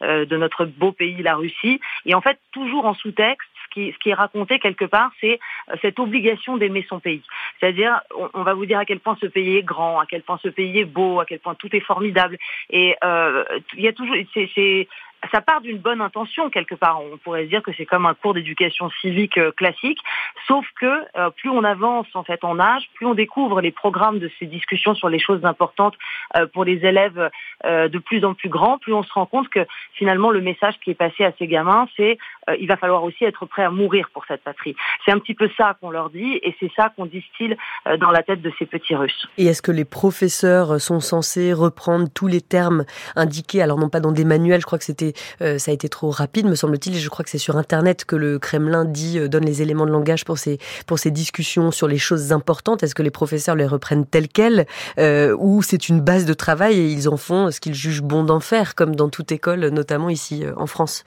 de 0.00 0.36
notre 0.36 0.64
beau 0.64 0.92
pays, 0.92 1.20
la 1.22 1.34
Russie. 1.34 1.80
Et 2.06 2.14
en 2.14 2.20
fait, 2.20 2.38
toujours 2.52 2.86
en 2.86 2.94
sous-texte, 2.94 3.48
ce 3.64 3.74
qui, 3.74 3.92
ce 3.92 3.98
qui, 3.98 4.10
est 4.10 4.14
raconté 4.14 4.58
quelque 4.60 4.84
part, 4.84 5.10
c'est 5.20 5.40
cette 5.82 5.98
obligation 5.98 6.56
d'aimer 6.56 6.86
son 6.88 7.00
pays. 7.00 7.22
C'est-à-dire, 7.58 8.00
on, 8.34 8.42
va 8.42 8.54
vous 8.54 8.66
dire 8.66 8.78
à 8.78 8.84
quel 8.84 9.00
point 9.00 9.16
ce 9.20 9.26
pays 9.26 9.56
est 9.56 9.62
grand, 9.62 9.98
à 9.98 10.06
quel 10.06 10.22
point 10.22 10.38
ce 10.42 10.48
pays 10.48 10.78
est 10.78 10.84
beau, 10.84 11.20
à 11.20 11.26
quel 11.26 11.40
point 11.40 11.56
tout 11.56 11.74
est 11.74 11.80
formidable. 11.80 12.38
Et 12.70 12.94
il 13.02 13.82
y 13.82 13.88
a 13.88 13.92
toujours, 13.92 14.14
c'est 14.32 14.88
ça 15.32 15.40
part 15.40 15.60
d'une 15.60 15.78
bonne 15.78 16.00
intention 16.00 16.50
quelque 16.50 16.74
part. 16.74 17.00
On 17.02 17.16
pourrait 17.18 17.44
se 17.44 17.48
dire 17.48 17.62
que 17.62 17.72
c'est 17.76 17.86
comme 17.86 18.06
un 18.06 18.14
cours 18.14 18.34
d'éducation 18.34 18.90
civique 19.00 19.38
euh, 19.38 19.52
classique, 19.52 19.98
sauf 20.46 20.66
que 20.80 20.86
euh, 21.16 21.30
plus 21.30 21.50
on 21.50 21.64
avance 21.64 22.06
en 22.14 22.24
fait 22.24 22.42
en 22.44 22.58
âge, 22.58 22.88
plus 22.94 23.06
on 23.06 23.14
découvre 23.14 23.60
les 23.60 23.72
programmes 23.72 24.18
de 24.18 24.30
ces 24.38 24.46
discussions 24.46 24.94
sur 24.94 25.08
les 25.08 25.18
choses 25.18 25.44
importantes 25.44 25.94
euh, 26.36 26.46
pour 26.46 26.64
les 26.64 26.84
élèves 26.84 27.30
de 27.64 27.98
plus 27.98 28.24
en 28.24 28.34
plus 28.34 28.48
grands, 28.48 28.78
plus 28.78 28.92
on 28.92 29.02
se 29.02 29.12
rend 29.12 29.26
compte 29.26 29.48
que 29.48 29.66
finalement 29.94 30.30
le 30.30 30.40
message 30.40 30.74
qui 30.82 30.90
est 30.90 30.94
passé 30.94 31.24
à 31.24 31.32
ces 31.38 31.48
gamins, 31.48 31.88
c'est 31.96 32.18
il 32.60 32.66
va 32.66 32.76
falloir 32.76 33.02
aussi 33.04 33.24
être 33.24 33.46
prêt 33.46 33.64
à 33.64 33.70
mourir 33.70 34.08
pour 34.12 34.24
cette 34.26 34.42
patrie. 34.42 34.74
C'est 35.04 35.12
un 35.12 35.18
petit 35.18 35.34
peu 35.34 35.48
ça 35.56 35.76
qu'on 35.80 35.90
leur 35.90 36.10
dit 36.10 36.38
et 36.42 36.54
c'est 36.60 36.70
ça 36.76 36.92
qu'on 36.94 37.06
distille 37.06 37.56
dans 38.00 38.10
la 38.10 38.22
tête 38.22 38.42
de 38.42 38.52
ces 38.58 38.66
petits 38.66 38.94
Russes. 38.94 39.28
Et 39.36 39.46
est-ce 39.46 39.62
que 39.62 39.72
les 39.72 39.84
professeurs 39.84 40.80
sont 40.80 41.00
censés 41.00 41.52
reprendre 41.52 42.08
tous 42.12 42.26
les 42.26 42.40
termes 42.40 42.84
indiqués, 43.16 43.62
alors 43.62 43.78
non 43.78 43.88
pas 43.88 44.00
dans 44.00 44.12
des 44.12 44.24
manuels, 44.24 44.60
je 44.60 44.66
crois 44.66 44.78
que 44.78 44.84
c'était 44.84 45.12
euh, 45.40 45.58
ça 45.58 45.70
a 45.70 45.74
été 45.74 45.88
trop 45.88 46.10
rapide, 46.10 46.46
me 46.46 46.54
semble-t-il. 46.54 46.96
Je 46.96 47.08
crois 47.08 47.24
que 47.24 47.30
c'est 47.30 47.38
sur 47.38 47.56
Internet 47.56 48.04
que 48.04 48.16
le 48.16 48.38
Kremlin 48.38 48.84
dit, 48.84 49.18
euh, 49.18 49.28
donne 49.28 49.44
les 49.44 49.62
éléments 49.62 49.86
de 49.86 49.90
langage 49.90 50.24
pour 50.24 50.38
ces, 50.38 50.58
pour 50.86 50.98
ces 50.98 51.10
discussions 51.10 51.70
sur 51.70 51.88
les 51.88 51.98
choses 51.98 52.32
importantes. 52.32 52.82
Est-ce 52.82 52.94
que 52.94 53.02
les 53.02 53.10
professeurs 53.10 53.56
les 53.56 53.66
reprennent 53.66 54.06
telles 54.06 54.28
quelles 54.28 54.66
euh, 54.98 55.36
ou 55.38 55.62
c'est 55.62 55.88
une 55.88 56.00
base 56.00 56.26
de 56.26 56.34
travail 56.34 56.78
et 56.78 56.86
ils 56.88 57.08
en 57.08 57.16
font 57.16 57.50
ce 57.50 57.60
qu'ils 57.60 57.74
jugent 57.74 58.02
bon 58.02 58.24
d'en 58.24 58.40
faire, 58.40 58.74
comme 58.74 58.94
dans 58.94 59.08
toute 59.08 59.32
école, 59.32 59.68
notamment 59.68 60.10
ici 60.10 60.44
en 60.56 60.66
France? 60.66 61.04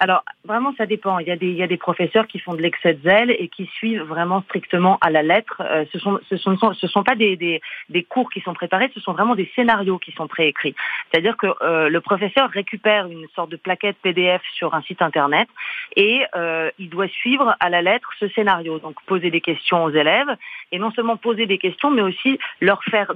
Alors, 0.00 0.24
vraiment, 0.44 0.74
ça 0.76 0.86
dépend. 0.86 1.18
Il 1.20 1.28
y, 1.28 1.30
a 1.30 1.36
des, 1.36 1.46
il 1.46 1.56
y 1.56 1.62
a 1.62 1.68
des 1.68 1.76
professeurs 1.76 2.26
qui 2.26 2.40
font 2.40 2.54
de 2.54 2.60
l'excès 2.60 2.94
de 2.94 3.02
zèle 3.02 3.30
et 3.30 3.48
qui 3.48 3.66
suivent 3.66 4.02
vraiment 4.02 4.42
strictement 4.42 4.98
à 5.00 5.10
la 5.10 5.22
lettre. 5.22 5.62
Euh, 5.64 5.84
ce 5.92 5.98
sont, 5.98 6.18
ce 6.28 6.36
sont, 6.36 6.74
ce 6.74 6.86
sont 6.88 7.04
pas 7.04 7.14
des, 7.14 7.36
des, 7.36 7.62
des, 7.90 8.02
cours 8.02 8.28
qui 8.30 8.40
sont 8.40 8.54
préparés, 8.54 8.90
ce 8.92 9.00
sont 9.00 9.12
vraiment 9.12 9.36
des 9.36 9.50
scénarios 9.54 9.98
qui 9.98 10.12
sont 10.12 10.26
préécrits. 10.26 10.74
C'est-à-dire 11.10 11.36
que 11.36 11.46
euh, 11.62 11.88
le 11.88 12.00
professeur 12.00 12.50
récupère 12.50 13.06
une 13.06 13.26
sorte 13.36 13.50
de 13.50 13.56
plaquette 13.56 13.96
PDF 14.02 14.42
sur 14.54 14.74
un 14.74 14.82
site 14.82 15.00
internet 15.00 15.48
et 15.96 16.24
euh, 16.34 16.70
il 16.78 16.90
doit 16.90 17.08
suivre 17.08 17.54
à 17.60 17.70
la 17.70 17.80
lettre 17.80 18.10
ce 18.18 18.28
scénario. 18.28 18.80
Donc, 18.80 18.96
poser 19.06 19.30
des 19.30 19.40
questions 19.40 19.84
aux 19.84 19.90
élèves 19.90 20.36
et 20.72 20.78
non 20.78 20.90
seulement 20.90 21.16
poser 21.16 21.46
des 21.46 21.58
questions, 21.58 21.90
mais 21.90 22.02
aussi 22.02 22.38
leur 22.60 22.82
faire 22.84 23.12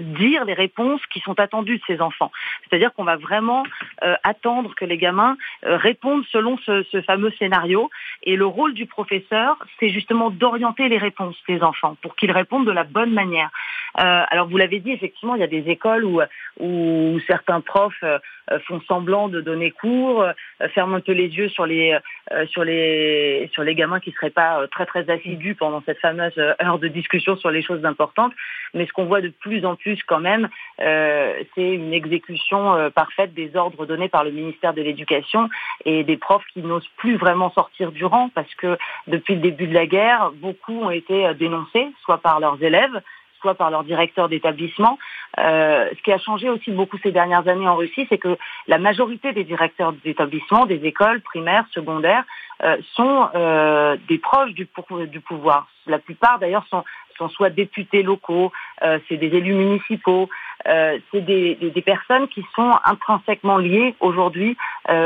dire 0.00 0.44
les 0.44 0.54
réponses 0.54 1.04
qui 1.12 1.20
sont 1.20 1.38
attendues 1.40 1.78
de 1.78 1.82
ces 1.86 2.00
enfants. 2.00 2.30
C'est-à-dire 2.62 2.92
qu'on 2.94 3.04
va 3.04 3.16
vraiment 3.16 3.64
attendre 4.22 4.74
que 4.74 4.84
les 4.84 4.96
gamins 4.96 5.36
répondre 5.80 6.24
selon 6.30 6.56
ce, 6.58 6.84
fameux 7.02 7.32
scénario. 7.38 7.90
Et 8.22 8.36
le 8.36 8.46
rôle 8.46 8.74
du 8.74 8.86
professeur, 8.86 9.56
c'est 9.78 9.88
justement 9.88 10.30
d'orienter 10.30 10.88
les 10.88 10.98
réponses 10.98 11.36
des 11.48 11.62
enfants 11.62 11.96
pour 12.02 12.14
qu'ils 12.16 12.32
répondent 12.32 12.66
de 12.66 12.72
la 12.72 12.84
bonne 12.84 13.12
manière. 13.12 13.50
Euh, 13.98 14.22
alors 14.30 14.48
vous 14.48 14.56
l'avez 14.56 14.78
dit, 14.78 14.92
effectivement, 14.92 15.34
il 15.34 15.40
y 15.40 15.44
a 15.44 15.48
des 15.48 15.68
écoles 15.68 16.04
où, 16.04 16.20
où 16.60 17.18
certains 17.26 17.60
profs 17.60 18.02
euh, 18.02 18.18
font 18.66 18.80
semblant 18.88 19.28
de 19.28 19.40
donner 19.40 19.70
cours, 19.70 20.22
euh, 20.22 20.32
ferment 20.74 20.96
un 20.96 21.00
peu 21.00 21.12
les 21.12 21.28
yeux 21.28 21.48
sur 21.48 21.66
les, 21.66 21.96
sur 22.48 22.64
les, 22.64 23.48
sur 23.52 23.62
les 23.62 23.74
gamins 23.74 24.00
qui 24.00 24.10
ne 24.10 24.14
seraient 24.14 24.30
pas 24.30 24.66
très 24.68 24.86
très 24.86 25.08
assidus 25.10 25.54
pendant 25.54 25.82
cette 25.86 25.98
fameuse 25.98 26.36
heure 26.38 26.78
de 26.78 26.88
discussion 26.88 27.36
sur 27.36 27.50
les 27.50 27.62
choses 27.62 27.84
importantes. 27.84 28.32
Mais 28.74 28.86
ce 28.86 28.92
qu'on 28.92 29.06
voit 29.06 29.20
de 29.20 29.28
plus 29.28 29.64
en 29.64 29.76
plus 29.76 30.00
quand 30.04 30.20
même, 30.20 30.48
c'est 30.78 31.74
une 31.74 31.92
exécution 31.92 32.90
parfaite 32.94 33.34
des 33.34 33.56
ordres 33.56 33.86
donnés 33.86 34.08
par 34.08 34.24
le 34.24 34.30
ministère 34.30 34.74
de 34.74 34.82
l'Éducation 34.82 35.48
et 35.84 36.04
des 36.04 36.16
profs 36.16 36.44
qui 36.52 36.60
n'osent 36.60 36.90
plus 36.96 37.16
vraiment 37.16 37.50
sortir 37.50 37.90
du 37.92 38.04
rang 38.04 38.30
parce 38.34 38.54
que 38.54 38.78
depuis 39.06 39.34
le 39.34 39.40
début 39.40 39.66
de 39.66 39.74
la 39.74 39.86
guerre, 39.86 40.30
beaucoup 40.34 40.80
ont 40.80 40.90
été 40.90 41.32
dénoncés, 41.34 41.88
soit 42.04 42.18
par 42.18 42.40
leurs 42.40 42.62
élèves, 42.62 43.02
soit 43.40 43.54
par 43.54 43.70
leur 43.70 43.84
directeur 43.84 44.28
d'établissement. 44.28 44.98
Euh, 45.38 45.88
ce 45.96 46.02
qui 46.02 46.12
a 46.12 46.18
changé 46.18 46.48
aussi 46.48 46.70
beaucoup 46.70 46.98
ces 47.02 47.12
dernières 47.12 47.46
années 47.48 47.68
en 47.68 47.76
Russie, 47.76 48.06
c'est 48.08 48.18
que 48.18 48.36
la 48.66 48.78
majorité 48.78 49.32
des 49.32 49.44
directeurs 49.44 49.92
d'établissement, 50.04 50.66
des 50.66 50.84
écoles 50.84 51.20
primaires, 51.20 51.66
secondaires, 51.72 52.24
euh, 52.62 52.76
sont 52.94 53.28
euh, 53.34 53.96
des 54.08 54.18
proches 54.18 54.52
du 54.52 54.66
pouvoir. 55.20 55.68
La 55.86 55.98
plupart 55.98 56.38
d'ailleurs 56.38 56.66
sont, 56.68 56.84
sont 57.20 57.28
soit 57.28 57.50
députés 57.50 58.02
locaux, 58.02 58.52
c'est 58.80 59.16
des 59.16 59.26
élus 59.26 59.54
municipaux, 59.54 60.28
c'est 60.64 61.20
des, 61.20 61.82
personnes 61.84 62.28
qui 62.28 62.44
sont 62.54 62.72
intrinsèquement 62.84 63.58
liées 63.58 63.94
aujourd'hui 64.00 64.56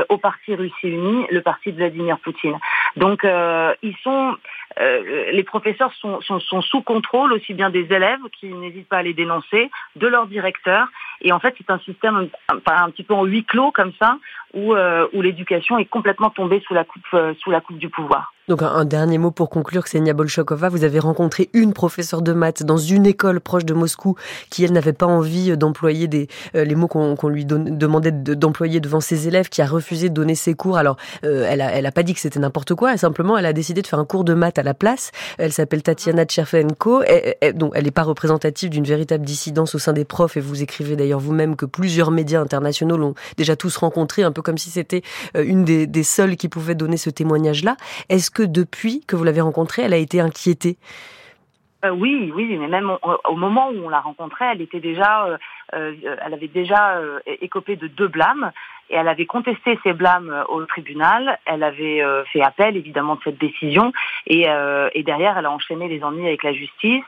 au 0.08 0.16
parti 0.16 0.54
Russie 0.54 0.88
Unie, 0.88 1.26
le 1.30 1.42
parti 1.42 1.72
de 1.72 1.76
Vladimir 1.76 2.18
Poutine. 2.20 2.58
Donc 2.96 3.24
ils 3.24 3.96
sont 4.02 4.36
euh, 4.80 5.30
les 5.30 5.44
professeurs 5.44 5.92
sont, 5.94 6.20
sous 6.40 6.82
contrôle 6.82 7.32
aussi 7.32 7.54
bien 7.54 7.70
des 7.70 7.92
élèves 7.92 8.20
qui 8.38 8.46
n'hésitent 8.46 8.88
pas 8.88 8.98
à 8.98 9.02
les 9.02 9.14
dénoncer, 9.14 9.70
de 9.96 10.06
leurs 10.06 10.26
directeurs. 10.26 10.88
Et 11.20 11.32
en 11.32 11.38
fait, 11.38 11.54
c'est 11.58 11.70
un 11.70 11.78
système 11.80 12.28
un, 12.48 12.90
petit 12.90 13.04
peu 13.04 13.14
en 13.14 13.24
huis 13.24 13.44
clos 13.44 13.70
comme 13.70 13.92
ça, 14.00 14.18
où, 14.52 14.74
euh, 14.74 15.06
l'éducation 15.12 15.78
est 15.78 15.84
complètement 15.84 16.30
tombée 16.30 16.62
euh, 16.72 17.34
sous 17.40 17.50
la 17.50 17.60
coupe 17.60 17.78
du 17.78 17.88
pouvoir. 17.88 18.33
Donc 18.46 18.62
un, 18.62 18.84
dernier 18.84 19.16
mot 19.16 19.30
pour 19.30 19.48
conclure, 19.48 19.84
Ksenia 19.84 20.12
Bolshakova, 20.12 20.68
vous 20.68 20.84
avez 20.84 20.98
rencontré 20.98 21.48
une 21.54 21.72
professeure 21.72 22.20
de 22.20 22.34
maths 22.34 22.62
dans 22.62 22.76
une 22.76 23.06
école 23.06 23.40
proche 23.40 23.64
de 23.64 23.72
Moscou 23.72 24.16
qui, 24.50 24.64
elle, 24.64 24.72
n'avait 24.72 24.92
pas 24.92 25.06
envie 25.06 25.56
d'employer 25.56 26.08
des, 26.08 26.28
euh, 26.54 26.64
les 26.64 26.74
mots 26.74 26.86
qu'on 26.86 27.28
lui 27.28 27.46
demandait 27.46 28.12
d'employer 28.12 28.80
devant 28.80 29.00
ses 29.00 29.28
élèves, 29.28 29.48
qui 29.48 29.62
a 29.62 29.66
refusé 29.66 30.10
de 30.10 30.14
donner 30.14 30.34
ses 30.34 30.52
cours. 30.52 30.76
Alors, 30.76 30.98
euh, 31.24 31.46
elle, 31.48 31.62
a, 31.62 31.72
elle 31.72 31.86
a 31.86 31.92
pas 31.92 32.02
dit 32.02 32.12
que 32.12 32.20
c'était 32.20 32.38
n'importe 32.38 32.74
quoi, 32.74 32.98
simplement, 32.98 33.38
elle 33.38 33.46
a 33.46 33.54
décidé 33.54 33.80
de 33.80 33.86
faire 33.86 33.98
un 33.98 34.04
cours 34.04 34.24
de 34.24 34.34
maths 34.34 34.58
à 34.58 34.62
la 34.62 34.74
place. 34.74 35.10
Elle 35.38 35.52
s'appelle 35.52 35.82
Tatiana 35.82 36.26
Tcherfenko, 36.26 37.02
donc 37.54 37.72
elle 37.74 37.84
n'est 37.84 37.90
pas 37.90 38.02
représentative 38.02 38.68
d'une 38.68 38.84
véritable 38.84 39.24
dissidence 39.24 39.74
au 39.74 39.78
sein 39.78 39.94
des 39.94 40.04
profs, 40.04 40.36
et 40.36 40.40
vous 40.40 40.62
écrivez 40.62 40.96
d'ailleurs 40.96 41.20
vous-même 41.20 41.56
que 41.56 41.64
plusieurs 41.64 42.10
médias 42.10 42.42
internationaux 42.42 42.98
l'ont 42.98 43.14
déjà 43.38 43.56
tous 43.56 43.74
rencontré, 43.78 44.22
un 44.22 44.32
peu 44.32 44.42
comme 44.42 44.58
si 44.58 44.68
c'était 44.68 45.00
euh, 45.34 45.44
une 45.46 45.64
des, 45.64 45.86
des 45.86 46.02
seules 46.02 46.36
qui 46.36 46.50
pouvait 46.50 46.74
donner 46.74 46.98
ce 46.98 47.08
témoignage-là. 47.08 47.78
Est-ce 48.10 48.33
que 48.34 48.42
depuis 48.42 49.04
que 49.06 49.16
vous 49.16 49.24
l'avez 49.24 49.40
rencontrée, 49.40 49.82
elle 49.82 49.94
a 49.94 49.98
été 49.98 50.20
inquiétée 50.20 50.76
euh, 51.84 51.90
oui, 51.90 52.32
oui, 52.34 52.56
mais 52.56 52.68
même 52.68 52.90
au, 53.28 53.36
moment 53.36 53.68
où 53.68 53.84
on 53.84 53.88
l'a 53.88 54.00
rencontrée, 54.00 54.46
elle 54.52 54.62
était 54.62 54.80
déjà, 54.80 55.26
euh, 55.26 55.36
euh, 55.74 56.16
elle 56.24 56.34
avait 56.34 56.48
déjà 56.48 56.98
écopé 57.26 57.76
de 57.76 57.88
deux 57.88 58.08
blâmes 58.08 58.52
et 58.90 58.96
elle 58.96 59.08
avait 59.08 59.26
contesté 59.26 59.78
ces 59.82 59.92
blâmes 59.92 60.44
au 60.48 60.64
tribunal. 60.64 61.38
Elle 61.44 61.62
avait 61.62 62.02
fait 62.32 62.42
appel 62.42 62.76
évidemment 62.76 63.16
de 63.16 63.20
cette 63.24 63.38
décision 63.38 63.92
et, 64.26 64.46
et 64.92 65.02
derrière, 65.02 65.38
elle 65.38 65.46
a 65.46 65.50
enchaîné 65.50 65.88
les 65.88 66.02
ennuis 66.02 66.26
avec 66.26 66.42
la 66.42 66.52
justice. 66.52 67.04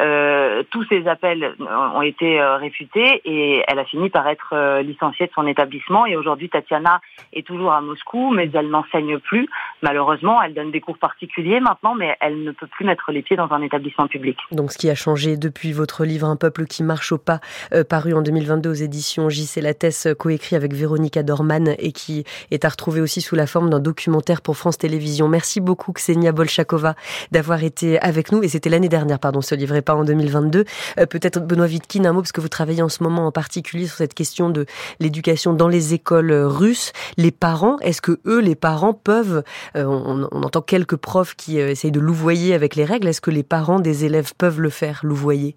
Euh, 0.00 0.62
tous 0.70 0.84
ces 0.88 1.06
appels 1.08 1.54
ont 1.60 2.02
été 2.02 2.40
euh, 2.40 2.56
réfutés 2.56 3.20
et 3.24 3.62
elle 3.66 3.78
a 3.78 3.84
fini 3.84 4.10
par 4.10 4.28
être 4.28 4.50
euh, 4.52 4.82
licenciée 4.82 5.26
de 5.26 5.32
son 5.34 5.46
établissement. 5.46 6.06
Et 6.06 6.16
aujourd'hui, 6.16 6.48
Tatiana 6.48 7.00
est 7.32 7.46
toujours 7.46 7.72
à 7.72 7.80
Moscou, 7.80 8.30
mais 8.30 8.48
elle 8.54 8.70
n'enseigne 8.70 9.18
plus. 9.18 9.48
Malheureusement, 9.82 10.40
elle 10.42 10.54
donne 10.54 10.70
des 10.70 10.80
cours 10.80 10.98
particuliers 10.98 11.60
maintenant, 11.60 11.94
mais 11.94 12.16
elle 12.20 12.44
ne 12.44 12.52
peut 12.52 12.66
plus 12.66 12.84
mettre 12.84 13.10
les 13.10 13.22
pieds 13.22 13.36
dans 13.36 13.50
un 13.52 13.62
établissement 13.62 14.06
public. 14.06 14.38
Donc, 14.52 14.72
ce 14.72 14.78
qui 14.78 14.88
a 14.90 14.94
changé 14.94 15.36
depuis 15.36 15.72
votre 15.72 16.04
livre 16.04 16.26
Un 16.28 16.36
peuple 16.36 16.66
qui 16.66 16.82
marche 16.82 17.12
au 17.12 17.18
pas, 17.18 17.40
paru 17.88 18.12
en 18.14 18.22
2022 18.22 18.70
aux 18.70 18.74
éditions 18.74 19.28
JC 19.28 19.60
Lattès, 19.62 20.08
coécrit 20.18 20.56
avec 20.56 20.74
Véronica 20.74 21.22
Dorman 21.22 21.74
et 21.78 21.92
qui 21.92 22.24
est 22.50 22.64
à 22.64 22.68
retrouver 22.68 23.00
aussi 23.00 23.20
sous 23.20 23.34
la 23.34 23.46
forme 23.46 23.70
d'un 23.70 23.80
documentaire 23.80 24.42
pour 24.42 24.56
France 24.56 24.78
Télévisions. 24.78 25.28
Merci 25.28 25.60
beaucoup, 25.60 25.92
Ksenia 25.92 26.32
Bolchakova, 26.32 26.94
d'avoir 27.32 27.64
été 27.64 28.00
avec 28.00 28.32
nous. 28.32 28.42
Et 28.42 28.48
c'était 28.48 28.70
l'année 28.70 28.88
dernière, 28.88 29.18
pardon, 29.18 29.40
ce 29.40 29.54
livre 29.54 29.74
en 29.94 30.04
2022. 30.04 30.64
Euh, 30.98 31.06
peut-être 31.06 31.40
Benoît 31.40 31.66
Vitkin, 31.66 32.04
un 32.04 32.12
mot, 32.12 32.20
parce 32.20 32.32
que 32.32 32.40
vous 32.40 32.48
travaillez 32.48 32.82
en 32.82 32.88
ce 32.88 33.02
moment 33.02 33.26
en 33.26 33.32
particulier 33.32 33.86
sur 33.86 33.96
cette 33.96 34.14
question 34.14 34.50
de 34.50 34.66
l'éducation 35.00 35.52
dans 35.52 35.68
les 35.68 35.94
écoles 35.94 36.30
euh, 36.30 36.48
russes. 36.48 36.92
Les 37.16 37.30
parents, 37.30 37.78
est-ce 37.80 38.00
que 38.00 38.20
eux, 38.26 38.40
les 38.40 38.54
parents, 38.54 38.94
peuvent, 38.94 39.42
euh, 39.76 39.84
on, 39.84 40.24
entend 40.44 40.62
quelques 40.62 40.96
profs 40.96 41.34
qui 41.34 41.58
essayent 41.58 41.92
de 41.92 42.00
louvoyer 42.00 42.54
avec 42.54 42.76
les 42.76 42.84
règles, 42.84 43.08
est-ce 43.08 43.20
que 43.20 43.30
les 43.30 43.42
parents 43.42 43.80
des 43.80 44.04
élèves 44.04 44.32
peuvent 44.36 44.60
le 44.60 44.70
faire, 44.70 45.00
louvoyer? 45.02 45.56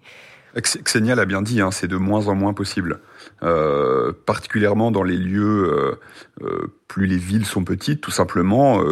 Xenia 0.60 1.14
l'a 1.14 1.24
bien 1.24 1.42
dit, 1.42 1.60
hein, 1.60 1.70
c'est 1.70 1.88
de 1.88 1.96
moins 1.96 2.28
en 2.28 2.34
moins 2.34 2.52
possible. 2.52 3.00
Euh, 3.42 4.12
particulièrement 4.26 4.90
dans 4.90 5.02
les 5.02 5.16
lieux, 5.16 5.72
euh, 5.72 5.94
euh, 6.42 6.72
plus 6.88 7.06
les 7.06 7.16
villes 7.16 7.46
sont 7.46 7.64
petites, 7.64 8.00
tout 8.00 8.10
simplement, 8.10 8.82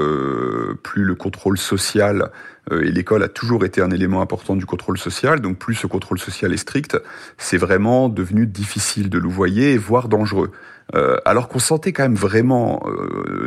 plus 0.83 1.05
le 1.05 1.15
contrôle 1.15 1.59
social, 1.59 2.31
et 2.71 2.91
l'école 2.91 3.23
a 3.23 3.29
toujours 3.29 3.65
été 3.67 3.83
un 3.83 3.91
élément 3.91 4.23
important 4.23 4.57
du 4.57 4.65
contrôle 4.65 4.97
social, 4.97 5.41
donc 5.41 5.59
plus 5.59 5.75
ce 5.75 5.87
contrôle 5.87 6.19
social 6.19 6.53
est 6.55 6.57
strict, 6.57 6.97
c'est 7.37 7.59
vraiment 7.59 8.09
devenu 8.09 8.47
difficile 8.47 9.11
de 9.11 9.19
louvoyer, 9.19 9.77
voire 9.77 10.09
dangereux. 10.09 10.51
alors 11.27 11.49
qu'on 11.49 11.59
sentait 11.59 11.93
quand 11.93 12.05
même 12.05 12.15
vraiment, 12.15 12.83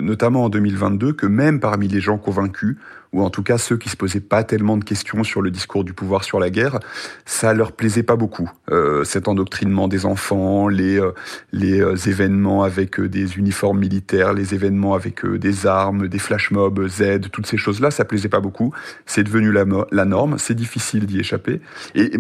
notamment 0.02 0.44
en 0.44 0.50
2022, 0.50 1.14
que 1.14 1.26
même 1.26 1.60
parmi 1.60 1.88
les 1.88 2.00
gens 2.00 2.20
convaincus, 2.20 2.78
ou 3.14 3.22
en 3.24 3.30
tout 3.30 3.44
cas 3.44 3.58
ceux 3.58 3.78
qui 3.78 3.90
se 3.90 3.96
posaient 3.96 4.20
pas 4.20 4.44
tellement 4.44 4.76
de 4.78 4.84
questions 4.84 5.24
sur 5.24 5.42
le 5.42 5.52
discours 5.52 5.84
du 5.84 5.94
pouvoir 5.94 6.24
sur 6.24 6.40
la 6.40 6.50
guerre, 6.50 6.80
ça 7.26 7.54
leur 7.54 7.72
plaisait 7.72 8.04
pas 8.04 8.16
beaucoup. 8.16 8.50
Euh, 8.72 9.04
cet 9.04 9.28
endoctrinement 9.28 9.88
des 9.88 10.06
enfants, 10.06 10.68
les 10.68 11.00
euh, 11.00 11.12
les 11.52 11.82
euh, 11.82 11.96
événements 11.96 12.64
avec 12.64 13.00
des 13.00 13.38
uniformes 13.38 13.80
militaires, 13.80 14.34
les 14.34 14.54
événements 14.54 14.96
avec 14.96 15.26
des 15.26 15.68
armes, 15.68 16.08
des 16.08 16.20
flash 16.20 16.52
mobs, 16.52 16.88
Z, 16.88 17.30
toutes 17.32 17.46
ces 17.46 17.58
choses-là, 17.58 17.92
ça 17.92 18.04
plaisait 18.06 18.30
pas 18.30 18.40
beaucoup. 18.40 18.74
C'est 19.06 19.24
devenu 19.24 19.52
la, 19.52 19.66
la 19.92 20.06
norme. 20.06 20.38
C'est 20.38 20.56
difficile 20.56 21.06
d'y 21.06 21.20
échapper. 21.20 21.62
Et 21.96 22.12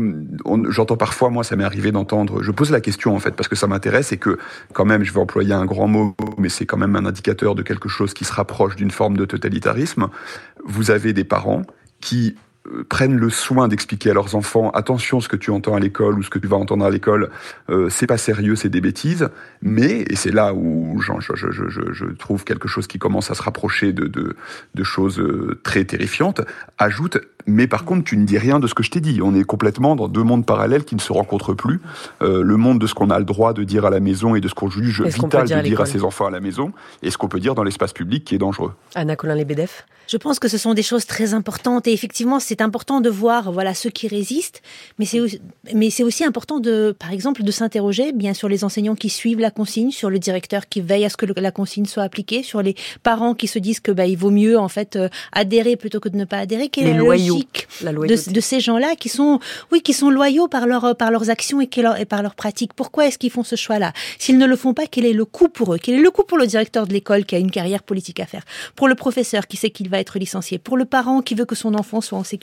j'entends 0.70 0.98
parfois, 0.98 1.30
moi, 1.30 1.44
ça 1.44 1.56
m'est 1.56 1.64
arrivé 1.64 1.91
d'entendre. 1.91 2.44
Je 2.44 2.52
pose 2.52 2.72
la 2.72 2.82
question 2.82 3.16
en 3.16 3.20
fait 3.20 3.32
parce 3.32 3.50
que 3.50 3.56
ça 3.56 3.68
m'intéresse 3.68 4.12
et 4.12 4.18
que 4.18 4.38
quand 4.74 4.86
même, 4.86 5.04
je 5.04 5.12
vais 5.12 5.20
employer 5.20 5.54
un 5.54 5.66
grand 5.66 5.88
mot, 5.88 6.16
mais 6.38 6.50
c'est 6.50 6.66
quand 6.66 6.78
même 6.78 6.96
un 6.96 7.06
indicateur 7.06 7.56
de 7.56 7.64
quelque 7.64 7.89
chose 7.89 8.14
qui 8.14 8.26
se 8.26 8.34
rapproche 8.34 8.76
d'une 8.76 8.91
forme 8.91 9.18
de 9.18 9.26
totalitarisme. 9.26 10.10
Vous 10.66 10.91
avez 10.91 11.14
des 11.14 11.24
parents 11.24 11.64
qui 11.99 12.36
prennent 12.88 13.18
le 13.18 13.30
soin 13.30 13.68
d'expliquer 13.68 14.11
à 14.11 14.14
leurs 14.14 14.36
enfants 14.36 14.70
attention 14.72 15.20
ce 15.20 15.28
que 15.28 15.36
tu 15.36 15.51
entends 15.51 15.76
à 15.76 15.80
l'école 15.80 16.18
ou 16.18 16.24
ce 16.24 16.30
que 16.30 16.39
tu 16.39 16.47
vas 16.47 16.55
entendre 16.55 16.86
à 16.86 16.89
l'école 16.89 17.30
euh, 17.70 17.89
c'est 17.89 18.07
pas 18.07 18.18
sérieux 18.18 18.55
c'est 18.55 18.70
des 18.70 18.80
bêtises 18.80 19.30
mais 19.61 20.05
et 20.09 20.16
c'est 20.16 20.32
là 20.32 20.53
où 20.53 21.01
je, 21.01 21.11
je, 21.20 21.51
je, 21.51 21.91
je, 21.91 22.05
trouve 22.05 22.45
quelque 22.45 22.70
chose 22.70 22.88
qui 22.88 22.99
commence 22.99 23.32
à 23.32 23.36
se 23.36 23.41
rapprocher 23.41 23.91
de, 23.91 24.07
de, 24.07 24.36
de 24.76 24.84
choses 24.84 25.20
euh, 25.20 25.59
très 25.64 25.84
terrifiantes 25.84 26.41
ajoute 26.78 27.18
mais 27.45 27.68
par 27.68 27.86
contre, 27.86 28.03
tu 28.03 28.18
ne 28.18 28.26
dis 28.26 28.38
rien 28.38 28.59
de 28.59 28.68
ce 28.68 28.74
que 28.74 28.84
je 28.84 28.91
t'ai 28.91 29.01
dit. 29.01 29.22
On 29.22 29.36
est 29.36 29.43
complètement 29.43 29.95
dans 29.95 30.07
deux 30.07 30.24
mondes 30.24 30.45
parallèles 30.45 30.86
qui 30.86 30.95
ne 30.95 31.01
se 31.01 31.11
rencontrent 31.11 31.53
plus. 31.53 31.82
Euh, 32.22 32.41
le 32.43 32.57
monde 32.57 32.80
de 32.80 32.88
ce 32.88 32.93
qu'on 32.93 33.09
a 33.09 33.20
le 33.20 33.26
droit 33.26 33.53
de 33.53 33.64
dire 33.64 33.86
à 33.86 33.89
la 33.89 33.99
maison 33.99 34.36
et 34.36 34.41
de 34.41 34.47
ce 34.47 34.53
qu'on 34.53 34.70
juge 34.70 35.01
vital 35.01 35.47
de 35.47 35.61
dire 35.61 35.82
à 35.82 35.86
ses 35.86 36.03
enfants 36.03 36.26
à 36.26 36.32
la 36.32 36.39
maison, 36.39 36.72
et 37.01 37.11
ce 37.11 37.18
qu'on 37.18 37.28
peut 37.28 37.39
dire 37.39 37.55
dans 37.55 37.64
l'espace 37.64 37.93
public 37.93 38.24
qui 38.24 38.36
est 38.36 38.39
dangereux. 38.39 38.74
Anna 38.95 39.16
Colin-Lebedeff 39.16 39.86
Je 40.07 40.18
pense 40.18 40.39
que 40.39 40.47
ce 40.47 40.57
sont 40.57 40.74
des 40.74 40.84
choses 40.84 41.05
très 41.05 41.34
importantes. 41.34 41.88
Et 41.88 41.93
effectivement, 41.93 42.39
c'est 42.39 42.53
important 42.62 43.01
de 43.01 43.10
voir 43.10 43.51
voilà, 43.51 43.74
ceux 43.74 43.89
qui 43.89 44.08
résistent. 44.08 44.62
Mais 44.99 45.06
c'est 45.06 45.20
aussi, 45.20 45.41
mais 45.74 45.89
c'est 45.89 46.04
aussi 46.04 46.24
important, 46.24 46.60
de, 46.60 46.95
par 46.97 47.12
exemple, 47.12 47.43
de 47.43 47.51
s'interroger 47.51 48.12
bien 48.12 48.34
sur 48.34 48.49
les 48.49 48.64
enseignants 48.64 48.95
qui 48.95 49.10
suivent 49.10 49.39
la 49.39 49.51
consigne, 49.51 49.91
sur 49.91 50.10
le 50.10 50.20
directeur 50.20 50.68
qui 50.68 50.82
veille 50.82 51.06
à 51.06 51.10
ce 51.10 51.18
que 51.18 51.26
la 51.26 51.51
consigne 51.51 51.86
soit 51.86 52.04
appliquée, 52.04 52.43
sur 52.43 52.62
les 52.62 52.76
parents 53.04 53.34
qui 53.34 53.47
se 53.47 53.60
disent 53.60 53.80
que 53.80 53.91
bah, 53.91 54.06
il 54.06 54.18
vaut 54.18 54.32
mieux 54.32 54.58
en 54.58 54.68
fait 54.68 54.95
euh, 54.95 55.10
adhérer 55.32 55.76
plutôt 55.76 55.99
que 55.99 56.10
de 56.10 56.18
ne 56.18 56.26
pas 56.26 56.38
adhérer. 56.38 56.70
Quelle 56.70 56.88
est 56.88 56.93
loyaux 56.93 57.39
de, 57.82 58.39
ces 58.41 58.60
gens-là 58.60 58.95
qui 58.95 59.10
sont, 59.10 59.39
oui, 59.72 59.82
qui 59.82 59.93
sont 59.93 60.10
loyaux 60.10 60.47
par 60.47 60.68
leur, 60.68 60.95
par 60.95 61.12
leurs 61.12 61.30
actions 61.30 61.62
et, 61.62 61.70
et 61.97 62.06
par 62.06 62.22
leurs 62.22 62.36
pratiques. 62.36 62.74
Pourquoi 62.74 63.08
est-ce 63.08 63.18
qu'ils 63.18 63.32
font 63.32 63.43
ce 63.43 63.56
choix-là? 63.56 63.93
S'ils 64.20 64.38
ne 64.38 64.45
le 64.45 64.56
font 64.56 64.74
pas, 64.74 64.86
quel 64.88 65.06
est 65.06 65.14
le 65.14 65.26
coût 65.26 65.49
pour 65.49 65.74
eux? 65.74 65.78
Quel 65.82 65.95
est 65.95 66.01
le 66.01 66.12
coût 66.12 66.24
pour 66.24 66.38
le 66.38 66.47
directeur 66.47 66.88
de 66.88 66.93
l'école 66.93 67.26
qui 67.26 67.36
a 67.36 67.39
une 67.39 67.51
carrière 67.51 67.84
politique 67.84 68.20
à 68.20 68.26
faire? 68.26 68.43
Pour 68.76 68.88
le 68.88 68.95
professeur 68.95 69.47
qui 69.47 69.58
sait 69.58 69.70
qu'il 69.70 69.89
va 69.89 69.99
être 69.99 70.20
licencié? 70.20 70.58
Pour 70.58 70.78
le 70.78 70.86
parent 70.86 71.22
qui 71.22 71.36
veut 71.36 71.45
que 71.45 71.56
son 71.56 71.74
enfant 71.76 72.01
soit 72.01 72.18
en 72.18 72.24
sécurité? 72.24 72.43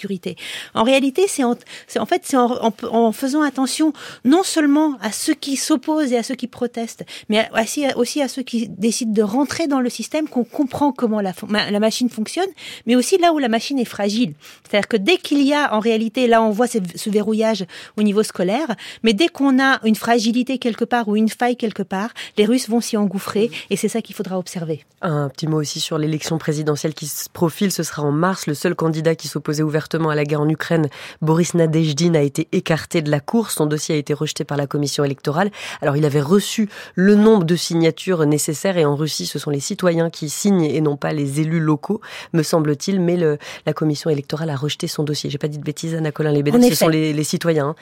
En 0.75 0.83
réalité, 0.83 1.27
c'est 1.27 1.45
en, 1.45 3.13
faisant 3.13 3.43
attention 3.43 3.93
non 4.25 4.43
seulement 4.43 4.97
à 5.01 5.13
ceux 5.13 5.35
qui 5.35 5.57
s'opposent 5.57 6.13
et 6.13 6.17
à 6.17 6.23
ceux 6.23 6.35
qui 6.35 6.47
protestent, 6.47 7.05
mais 7.29 7.49
aussi, 7.97 8.23
à 8.23 8.29
ceux 8.29 8.43
qui 8.43 8.69
décident 8.69 9.13
de 9.13 9.23
rentrer 9.23 9.67
dans 9.67 9.81
le 9.81 9.91
système 9.91 10.29
qu'on 10.29 10.45
comprend 10.45 10.93
comment 10.93 11.21
la, 11.21 11.33
machine 11.81 12.09
fonctionne, 12.09 12.49
mais 12.87 12.97
aussi 12.97 13.19
là 13.19 13.33
où 13.33 13.39
la 13.39 13.49
machine 13.49 13.79
est 13.79 13.85
fragile. 13.85 14.35
C'est-à-dire 14.69 14.89
que 14.89 14.97
dès 14.97 15.17
qu'il 15.17 15.43
y 15.43 15.55
a 15.55 15.75
en 15.75 15.81
réalité, 15.81 16.27
là 16.27 16.43
on 16.43 16.51
voit 16.51 16.67
ce, 16.67 16.79
verrouillage 17.11 17.65
au 17.97 18.03
niveau 18.03 18.23
scolaire, 18.23 18.75
mais 19.03 19.13
dès 19.13 19.29
qu'on 19.29 19.61
a 19.61 19.81
une 19.85 19.97
fragilité 19.97 20.59
quelque 20.59 20.85
part 20.85 21.09
ou 21.09 21.17
une 21.17 21.29
faille 21.29 21.57
quelque 21.57 21.83
part, 21.83 22.11
les 22.37 22.45
Russes 22.45 22.69
vont 22.69 22.81
s'y 22.81 22.97
engouffrer 22.97 23.51
et 23.71 23.77
c'est 23.77 23.89
ça 23.89 24.03
qu'il 24.03 24.15
faudra 24.15 24.39
observer. 24.39 24.85
Un 25.03 25.29
petit 25.29 25.47
mot 25.47 25.59
aussi 25.61 25.81
sur 25.81 25.99
l'élection 25.99 26.39
présidentielle 26.39 26.95
qui 26.95 27.07
se 27.07 27.29
profile, 27.29 27.73
ce 27.73 27.83
sera 27.83 28.03
en 28.03 28.13
mars. 28.13 28.47
Le 28.47 28.55
seul 28.55 28.75
candidat 28.75 29.15
qui 29.15 29.29
s'opposait 29.29 29.63
ouvertement 29.63 29.90
à 29.95 30.15
la 30.15 30.25
guerre 30.25 30.41
en 30.41 30.49
Ukraine, 30.49 30.89
Boris 31.21 31.55
Nadejdin, 31.55 32.15
a 32.15 32.21
été 32.21 32.49
écarté 32.53 33.03
de 33.03 33.11
la 33.11 33.21
course. 33.21 33.55
Son 33.57 33.67
dossier 33.67 33.95
a 33.95 33.99
été 33.99 34.15
rejeté 34.15 34.45
par 34.45 34.57
la 34.57 34.67
commission 34.67 35.05
électorale. 35.05 35.51
Alors 35.83 35.97
il 35.97 36.05
avait 36.05 36.21
reçu 36.21 36.69
le 36.95 37.15
nombre 37.15 37.45
de 37.45 37.57
signatures 37.57 38.25
nécessaires 38.27 38.79
et 38.79 38.85
en 38.85 38.97
Russie, 38.97 39.27
ce 39.27 39.39
sont 39.39 39.51
les 39.51 39.61
citoyens 39.61 40.11
qui 40.11 40.29
signent 40.29 40.65
et 40.65 40.81
non 40.81 40.97
pas 40.97 41.13
les 41.13 41.41
élus 41.41 41.61
locaux, 41.61 42.01
me 42.33 42.43
semble-t-il. 42.43 43.01
Mais 43.01 43.17
le, 43.17 43.39
la 43.67 43.73
commission 43.73 44.11
électorale 44.11 44.51
a 44.51 44.57
rejeté 44.57 44.87
son 44.87 45.03
dossier. 45.03 45.31
J'ai 45.31 45.39
pas 45.39 45.49
dit 45.49 45.59
de 45.59 45.65
bêtises, 45.65 45.95
Anna 45.95 46.13
Colin 46.13 46.33
les 46.33 46.71
ce 46.71 46.75
sont 46.75 46.89
les, 46.89 47.25
citoyens. 47.25 47.69
Hein. 47.69 47.75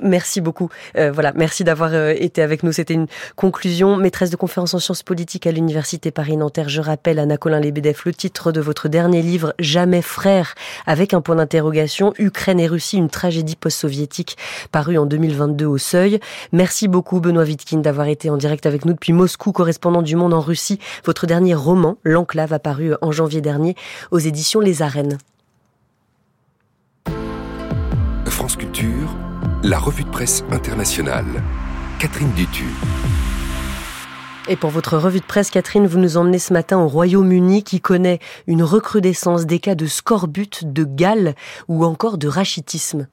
Merci 0.00 0.40
beaucoup. 0.40 0.68
Euh, 0.96 1.10
voilà, 1.12 1.32
merci 1.34 1.64
d'avoir 1.64 1.92
euh, 1.94 2.14
été 2.16 2.42
avec 2.42 2.62
nous. 2.62 2.72
C'était 2.72 2.94
une 2.94 3.06
conclusion. 3.36 3.96
Maîtresse 3.96 4.30
de 4.30 4.36
conférence 4.36 4.74
en 4.74 4.78
sciences 4.78 5.02
politiques 5.02 5.46
à 5.46 5.52
l'université 5.52 6.10
Paris-Nanterre. 6.10 6.68
Je 6.68 6.80
rappelle, 6.80 7.18
Anna 7.18 7.36
Colin 7.36 7.60
Lebedeff, 7.60 8.04
le 8.04 8.14
titre 8.14 8.52
de 8.52 8.60
votre 8.60 8.88
dernier 8.88 9.22
livre, 9.22 9.54
Jamais 9.58 10.02
frère, 10.02 10.54
avec 10.86 11.14
un 11.14 11.20
point 11.20 11.36
d'interrogation 11.36 11.53
Ukraine 12.18 12.60
et 12.60 12.66
Russie, 12.66 12.96
une 12.96 13.08
tragédie 13.08 13.56
post-soviétique 13.56 14.36
parue 14.72 14.98
en 14.98 15.06
2022 15.06 15.66
au 15.66 15.78
seuil. 15.78 16.20
Merci 16.52 16.88
beaucoup 16.88 17.20
Benoît 17.20 17.44
Vitkin 17.44 17.78
d'avoir 17.78 18.08
été 18.08 18.30
en 18.30 18.36
direct 18.36 18.66
avec 18.66 18.84
nous 18.84 18.92
depuis 18.92 19.12
Moscou, 19.12 19.52
correspondant 19.52 20.02
du 20.02 20.16
Monde 20.16 20.34
en 20.34 20.40
Russie. 20.40 20.78
Votre 21.04 21.26
dernier 21.26 21.54
roman, 21.54 21.96
L'Enclave, 22.04 22.52
apparu 22.52 22.94
en 23.00 23.12
janvier 23.12 23.40
dernier 23.40 23.76
aux 24.10 24.18
éditions 24.18 24.60
Les 24.60 24.82
Arènes. 24.82 25.18
France 28.26 28.56
Culture, 28.56 29.16
la 29.62 29.78
revue 29.78 30.04
de 30.04 30.10
presse 30.10 30.44
internationale. 30.50 31.42
Catherine 31.98 32.32
Dutu. 32.32 32.66
Et 34.46 34.56
pour 34.56 34.68
votre 34.68 34.98
revue 34.98 35.20
de 35.20 35.24
presse, 35.24 35.50
Catherine, 35.50 35.86
vous 35.86 35.98
nous 35.98 36.18
emmenez 36.18 36.38
ce 36.38 36.52
matin 36.52 36.78
au 36.78 36.86
Royaume-Uni 36.86 37.62
qui 37.62 37.80
connaît 37.80 38.18
une 38.46 38.62
recrudescence 38.62 39.46
des 39.46 39.58
cas 39.58 39.74
de 39.74 39.86
scorbut, 39.86 40.64
de 40.64 40.84
gale 40.84 41.34
ou 41.66 41.82
encore 41.82 42.18
de 42.18 42.28
rachitisme. 42.28 43.08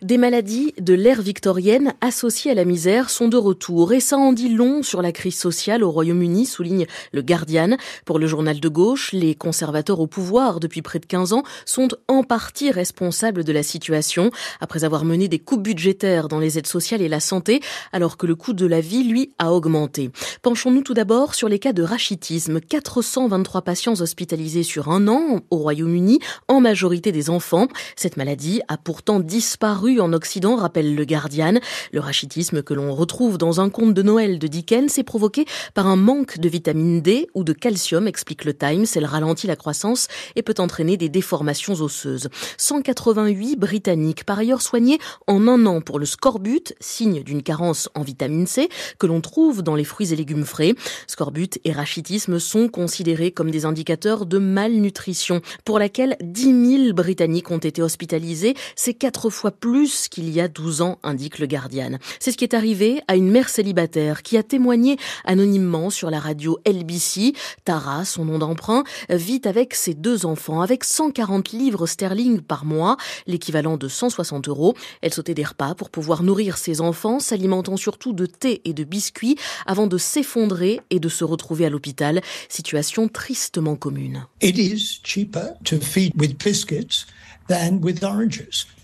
Des 0.00 0.16
maladies 0.16 0.74
de 0.80 0.94
l'ère 0.94 1.20
victorienne 1.20 1.92
associées 2.00 2.52
à 2.52 2.54
la 2.54 2.64
misère 2.64 3.10
sont 3.10 3.26
de 3.26 3.36
retour 3.36 3.92
et 3.92 3.98
ça 3.98 4.16
en 4.16 4.32
dit 4.32 4.48
long 4.48 4.84
sur 4.84 5.02
la 5.02 5.10
crise 5.10 5.36
sociale 5.36 5.82
au 5.82 5.90
Royaume-Uni, 5.90 6.46
souligne 6.46 6.86
le 7.10 7.20
Guardian. 7.20 7.76
Pour 8.04 8.20
le 8.20 8.28
journal 8.28 8.60
de 8.60 8.68
gauche, 8.68 9.10
les 9.10 9.34
conservateurs 9.34 9.98
au 9.98 10.06
pouvoir 10.06 10.60
depuis 10.60 10.82
près 10.82 11.00
de 11.00 11.06
15 11.06 11.32
ans 11.32 11.42
sont 11.66 11.88
en 12.06 12.22
partie 12.22 12.70
responsables 12.70 13.42
de 13.42 13.50
la 13.50 13.64
situation 13.64 14.30
après 14.60 14.84
avoir 14.84 15.04
mené 15.04 15.26
des 15.26 15.40
coupes 15.40 15.64
budgétaires 15.64 16.28
dans 16.28 16.38
les 16.38 16.58
aides 16.58 16.68
sociales 16.68 17.02
et 17.02 17.08
la 17.08 17.18
santé 17.18 17.60
alors 17.90 18.16
que 18.16 18.26
le 18.26 18.36
coût 18.36 18.52
de 18.52 18.66
la 18.66 18.80
vie, 18.80 19.02
lui, 19.02 19.32
a 19.38 19.52
augmenté. 19.52 20.12
Penchons-nous 20.42 20.82
tout 20.82 20.94
d'abord 20.94 21.34
sur 21.34 21.48
les 21.48 21.58
cas 21.58 21.72
de 21.72 21.82
rachitisme. 21.82 22.60
423 22.60 23.62
patients 23.62 24.00
hospitalisés 24.00 24.62
sur 24.62 24.90
un 24.90 25.08
an 25.08 25.40
au 25.50 25.56
Royaume-Uni, 25.56 26.20
en 26.46 26.60
majorité 26.60 27.10
des 27.10 27.30
enfants. 27.30 27.66
Cette 27.96 28.16
maladie 28.16 28.60
a 28.68 28.76
pourtant 28.76 29.18
disparu 29.18 29.87
en 29.98 30.12
Occident, 30.12 30.56
rappelle 30.56 30.94
le 30.94 31.04
Guardian. 31.04 31.54
Le 31.92 32.00
rachitisme 32.00 32.62
que 32.62 32.74
l'on 32.74 32.94
retrouve 32.94 33.38
dans 33.38 33.60
un 33.60 33.70
conte 33.70 33.94
de 33.94 34.02
Noël 34.02 34.38
de 34.38 34.46
Dickens 34.46 34.98
est 34.98 35.04
provoqué 35.04 35.46
par 35.74 35.86
un 35.86 35.96
manque 35.96 36.38
de 36.38 36.48
vitamine 36.48 37.00
D 37.00 37.28
ou 37.34 37.44
de 37.44 37.52
calcium, 37.52 38.06
explique 38.06 38.44
le 38.44 38.54
Times. 38.54 38.86
Elle 38.94 39.06
ralentit 39.06 39.46
la 39.46 39.56
croissance 39.56 40.08
et 40.36 40.42
peut 40.42 40.54
entraîner 40.58 40.96
des 40.96 41.08
déformations 41.08 41.74
osseuses. 41.74 42.28
188 42.58 43.56
Britanniques, 43.56 44.24
par 44.24 44.38
ailleurs 44.38 44.62
soignés 44.62 44.98
en 45.26 45.48
un 45.48 45.64
an 45.66 45.80
pour 45.80 45.98
le 45.98 46.06
scorbut, 46.06 46.74
signe 46.80 47.22
d'une 47.22 47.42
carence 47.42 47.88
en 47.94 48.02
vitamine 48.02 48.46
C, 48.46 48.68
que 48.98 49.06
l'on 49.06 49.20
trouve 49.20 49.62
dans 49.62 49.74
les 49.74 49.84
fruits 49.84 50.12
et 50.12 50.16
légumes 50.16 50.44
frais. 50.44 50.74
Scorbut 51.06 51.58
et 51.64 51.72
rachitisme 51.72 52.38
sont 52.38 52.68
considérés 52.68 53.30
comme 53.30 53.50
des 53.50 53.64
indicateurs 53.64 54.26
de 54.26 54.38
malnutrition, 54.38 55.40
pour 55.64 55.78
laquelle 55.78 56.16
10 56.22 56.78
000 56.84 56.92
Britanniques 56.92 57.50
ont 57.50 57.58
été 57.58 57.82
hospitalisés. 57.82 58.54
C'est 58.76 58.94
quatre 58.94 59.30
fois 59.30 59.50
plus 59.50 59.77
plus 59.78 60.08
qu'il 60.08 60.28
y 60.28 60.40
a 60.40 60.48
12 60.48 60.80
ans, 60.82 60.98
indique 61.04 61.38
le 61.38 61.46
Guardian. 61.46 61.98
C'est 62.18 62.32
ce 62.32 62.36
qui 62.36 62.42
est 62.42 62.54
arrivé 62.54 63.00
à 63.06 63.14
une 63.14 63.30
mère 63.30 63.48
célibataire 63.48 64.24
qui 64.24 64.36
a 64.36 64.42
témoigné 64.42 64.96
anonymement 65.24 65.88
sur 65.88 66.10
la 66.10 66.18
radio 66.18 66.58
LBC. 66.66 67.32
Tara, 67.64 68.04
son 68.04 68.24
nom 68.24 68.40
d'emprunt, 68.40 68.82
vit 69.08 69.40
avec 69.44 69.76
ses 69.76 69.94
deux 69.94 70.26
enfants, 70.26 70.62
avec 70.62 70.82
140 70.82 71.52
livres 71.52 71.86
sterling 71.86 72.40
par 72.40 72.64
mois, 72.64 72.96
l'équivalent 73.28 73.76
de 73.76 73.86
160 73.86 74.48
euros. 74.48 74.74
Elle 75.00 75.14
sautait 75.14 75.34
des 75.34 75.44
repas 75.44 75.76
pour 75.76 75.90
pouvoir 75.90 76.24
nourrir 76.24 76.58
ses 76.58 76.80
enfants, 76.80 77.20
s'alimentant 77.20 77.76
surtout 77.76 78.12
de 78.12 78.26
thé 78.26 78.60
et 78.64 78.72
de 78.72 78.82
biscuits 78.82 79.36
avant 79.64 79.86
de 79.86 79.96
s'effondrer 79.96 80.80
et 80.90 80.98
de 80.98 81.08
se 81.08 81.22
retrouver 81.22 81.66
à 81.66 81.70
l'hôpital. 81.70 82.20
Situation 82.48 83.06
tristement 83.06 83.76
commune. 83.76 84.26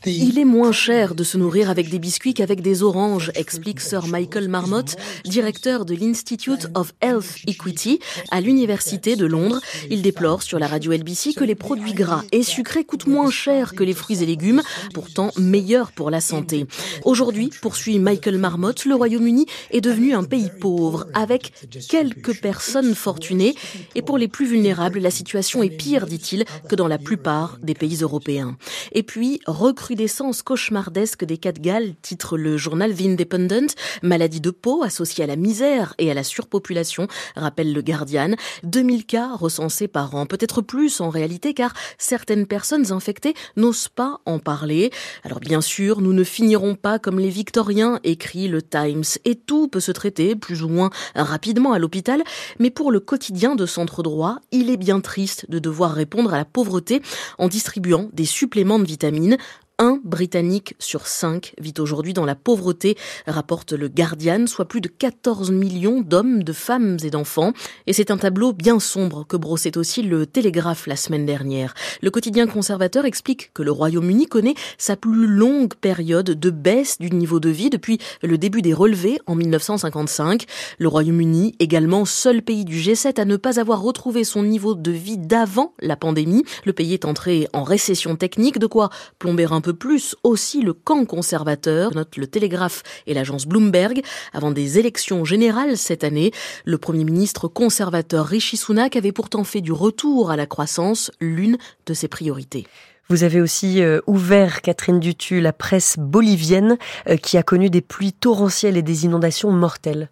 Il 0.07 0.39
est 0.39 0.45
moins 0.45 0.73
cher 0.73 1.15
de 1.15 1.25
se 1.25 1.39
nourrir 1.39 1.71
avec 1.71 1.89
des 1.89 1.99
biscuits 1.99 2.35
qu'avec 2.35 2.61
des 2.61 2.83
oranges, 2.83 3.31
explique 3.35 3.81
Sir 3.81 4.07
Michael 4.07 4.49
Marmot, 4.49 4.83
directeur 5.25 5.85
de 5.85 5.95
l'Institute 5.95 6.69
of 6.75 6.93
Health 7.01 7.39
Equity 7.47 8.01
à 8.31 8.41
l'Université 8.41 9.17
de 9.17 9.25
Londres. 9.25 9.61
Il 9.91 10.03
déplore 10.03 10.43
sur 10.43 10.59
la 10.59 10.67
radio 10.67 10.93
LBC 10.93 11.35
que 11.35 11.45
les 11.45 11.55
produits 11.55 11.95
gras 11.95 12.23
et 12.33 12.43
sucrés 12.43 12.85
coûtent 12.85 13.07
moins 13.07 13.31
cher 13.31 13.75
que 13.75 13.85
les 13.85 13.95
fruits 13.95 14.23
et 14.23 14.27
légumes, 14.27 14.62
pourtant 14.93 15.31
meilleurs 15.39 15.93
pour 15.93 16.11
la 16.11 16.21
santé. 16.21 16.67
Aujourd'hui, 17.05 17.51
poursuit 17.62 17.99
Michael 17.99 18.39
Marmot, 18.39 18.73
le 18.85 18.95
Royaume-Uni 18.95 19.47
est 19.71 19.81
devenu 19.81 20.15
un 20.15 20.25
pays 20.25 20.51
pauvre, 20.61 21.07
avec 21.15 21.53
quelques 21.89 22.41
personnes 22.41 22.95
fortunées, 22.95 23.55
et 23.95 24.03
pour 24.03 24.19
les 24.19 24.29
plus 24.29 24.47
vulnérables, 24.47 24.99
la 24.99 25.11
situation 25.11 25.62
est 25.62 25.71
pire, 25.71 26.07
dit-il, 26.07 26.45
que 26.69 26.77
dans 26.77 26.89
la 26.89 26.99
plupart 26.99 27.59
des 27.62 27.75
pays 27.75 27.99
européens. 28.03 28.53
Et 28.92 29.02
puis, 29.02 29.40
recrudescence 29.46 30.42
cauchemardesque 30.42 31.24
des 31.24 31.38
cas 31.38 31.52
de 31.52 31.61
Galles, 31.61 31.94
titre 32.02 32.36
le 32.36 32.57
journal 32.57 32.94
The 32.94 33.02
Independent. 33.02 33.74
Maladie 34.02 34.40
de 34.40 34.50
peau 34.50 34.82
associée 34.82 35.24
à 35.24 35.26
la 35.26 35.36
misère 35.36 35.94
et 35.98 36.11
à 36.11 36.14
la 36.14 36.24
surpopulation, 36.24 37.09
rappelle 37.36 37.72
le 37.72 37.82
Guardian. 37.82 38.34
2000 38.62 39.07
cas 39.07 39.34
recensés 39.34 39.88
par 39.88 40.14
an, 40.14 40.26
peut-être 40.26 40.62
plus 40.62 41.00
en 41.00 41.11
réalité, 41.11 41.55
car 41.55 41.72
certaines 41.98 42.46
personnes 42.46 42.92
infectées 42.92 43.34
n'osent 43.57 43.88
pas 43.88 44.20
en 44.26 44.38
parler. 44.38 44.90
Alors 45.24 45.40
bien 45.40 45.61
sûr, 45.61 46.00
nous 46.00 46.12
ne 46.12 46.24
finirons 46.24 46.74
pas 46.74 46.98
comme 46.98 47.18
les 47.18 47.30
Victoriens, 47.30 48.00
écrit 48.05 48.48
le 48.48 48.62
Times, 48.62 49.05
et 49.24 49.34
tout 49.34 49.68
peut 49.68 49.80
se 49.80 49.92
traiter 49.92 50.36
plus 50.36 50.62
ou 50.62 50.68
moins 50.68 50.90
rapidement 51.14 51.72
à 51.72 51.78
l'hôpital, 51.78 52.22
mais 52.59 52.70
pour 52.70 52.90
le 52.90 53.00
quotidien 53.00 53.55
de 53.55 53.66
centre 53.66 54.02
droit, 54.02 54.38
il 54.52 54.70
est 54.70 54.76
bien 54.76 55.00
triste 55.00 55.50
de 55.50 55.59
devoir 55.59 55.92
répondre 55.92 56.32
à 56.32 56.38
la 56.38 56.44
pauvreté 56.44 57.02
en 57.38 57.48
distribuant 57.48 58.09
des 58.12 58.24
suppléments 58.45 58.78
de 58.78 58.84
vitamines 58.84 59.38
un 59.79 60.01
Britannique 60.05 60.75
sur 60.79 61.07
cinq 61.07 61.55
vit 61.61 61.75
aujourd'hui 61.79 62.12
dans 62.12 62.25
la 62.25 62.35
pauvreté, 62.35 62.97
rapporte 63.27 63.72
le 63.72 63.89
Guardian, 63.89 64.47
soit 64.47 64.66
plus 64.66 64.81
de 64.81 64.89
14 64.89 65.51
millions 65.51 66.01
d'hommes, 66.01 66.45
de 66.45 66.53
femmes 66.53 66.97
et 67.03 67.11
d'enfants. 67.11 67.53
Et 67.87 67.93
c'est 67.93 68.11
un 68.11 68.16
tableau 68.16 68.53
bien 68.53 68.79
sombre 68.79 69.27
que 69.27 69.37
brossait 69.37 69.77
aussi 69.77 70.03
le 70.03 70.27
Télégraphe 70.27 70.87
la 70.87 70.97
semaine 70.97 71.27
dernière. 71.27 71.75
Le 72.03 72.11
quotidien 72.11 72.47
conservateur 72.47 73.05
explique 73.05 73.53
que 73.53 73.62
le 73.62 73.72
Royaume-Uni 73.72 74.27
connaît 74.27 74.55
sa 74.79 74.97
plus 74.97 75.27
longue 75.27 75.75
période 75.75 76.31
de 76.31 76.51
baisse 76.51 76.99
du 76.99 77.11
niveau 77.11 77.41
de 77.41 77.51
vie 77.51 77.70
depuis 77.70 77.99
le 78.22 78.39
début 78.39 78.62
des 78.62 78.75
relevés 78.75 79.18
en 79.27 79.35
1955. 79.35 80.45
Le 80.79 80.89
Royaume-Uni, 80.89 81.57
également 81.59 82.05
seul 82.05 82.43
pays 82.43 82.64
du 82.64 82.79
G7 82.79 83.20
à 83.20 83.25
ne 83.25 83.37
pas 83.37 83.59
avoir 83.59 83.83
retrouvé 83.83 84.22
son 84.22 84.43
niveau 84.43 84.75
de 84.75 84.93
vie 84.93 85.18
d'avant 85.18 85.75
la 85.81 85.97
pandémie. 85.97 86.45
Le 86.64 86.72
pays 86.72 86.95
est 86.95 87.05
entré 87.05 87.49
en 87.53 87.64
récession 87.64 88.14
technique, 88.16 88.59
de 88.59 88.66
quoi 88.66 88.91
plomber 89.18 89.47
un 89.51 89.64
peu 89.65 89.73
plus 89.73 90.15
aussi 90.25 90.61
le 90.61 90.75
camp 90.75 91.07
conservateur, 91.07 91.95
note 91.95 92.19
le 92.19 92.27
Télégraphe 92.27 92.83
et 93.07 93.15
l'agence 93.15 93.47
Bloomberg. 93.47 94.03
Avant 94.35 94.51
des 94.51 94.79
élections 94.79 95.25
générales 95.25 95.79
cette 95.79 96.05
année, 96.05 96.33
le 96.67 96.77
Premier 96.77 97.05
ministre 97.05 97.49
conservateur 97.49 98.27
Rishi 98.27 98.59
Sunak 98.59 98.95
avait 98.95 99.11
pourtant 99.11 99.43
fait 99.43 99.62
du 99.62 99.73
retour 99.73 100.31
à 100.31 100.37
la 100.37 100.45
croissance 100.45 101.11
l'une 101.19 101.57
de 101.87 101.95
ses 101.95 102.09
priorités. 102.09 102.67
Vous 103.09 103.23
avez 103.23 103.41
aussi 103.41 103.83
euh, 103.83 104.01
ouvert, 104.07 104.61
Catherine 104.61 105.01
Dutu, 105.01 105.41
la 105.41 105.55
presse 105.55 105.97
bolivienne 105.99 106.77
euh, 107.09 107.17
qui 107.17 107.39
a 107.39 107.43
connu 107.43 107.71
des 107.71 107.81
pluies 107.81 108.12
torrentielles 108.12 108.77
et 108.77 108.83
des 108.83 109.07
inondations 109.07 109.51
mortelles. 109.51 110.11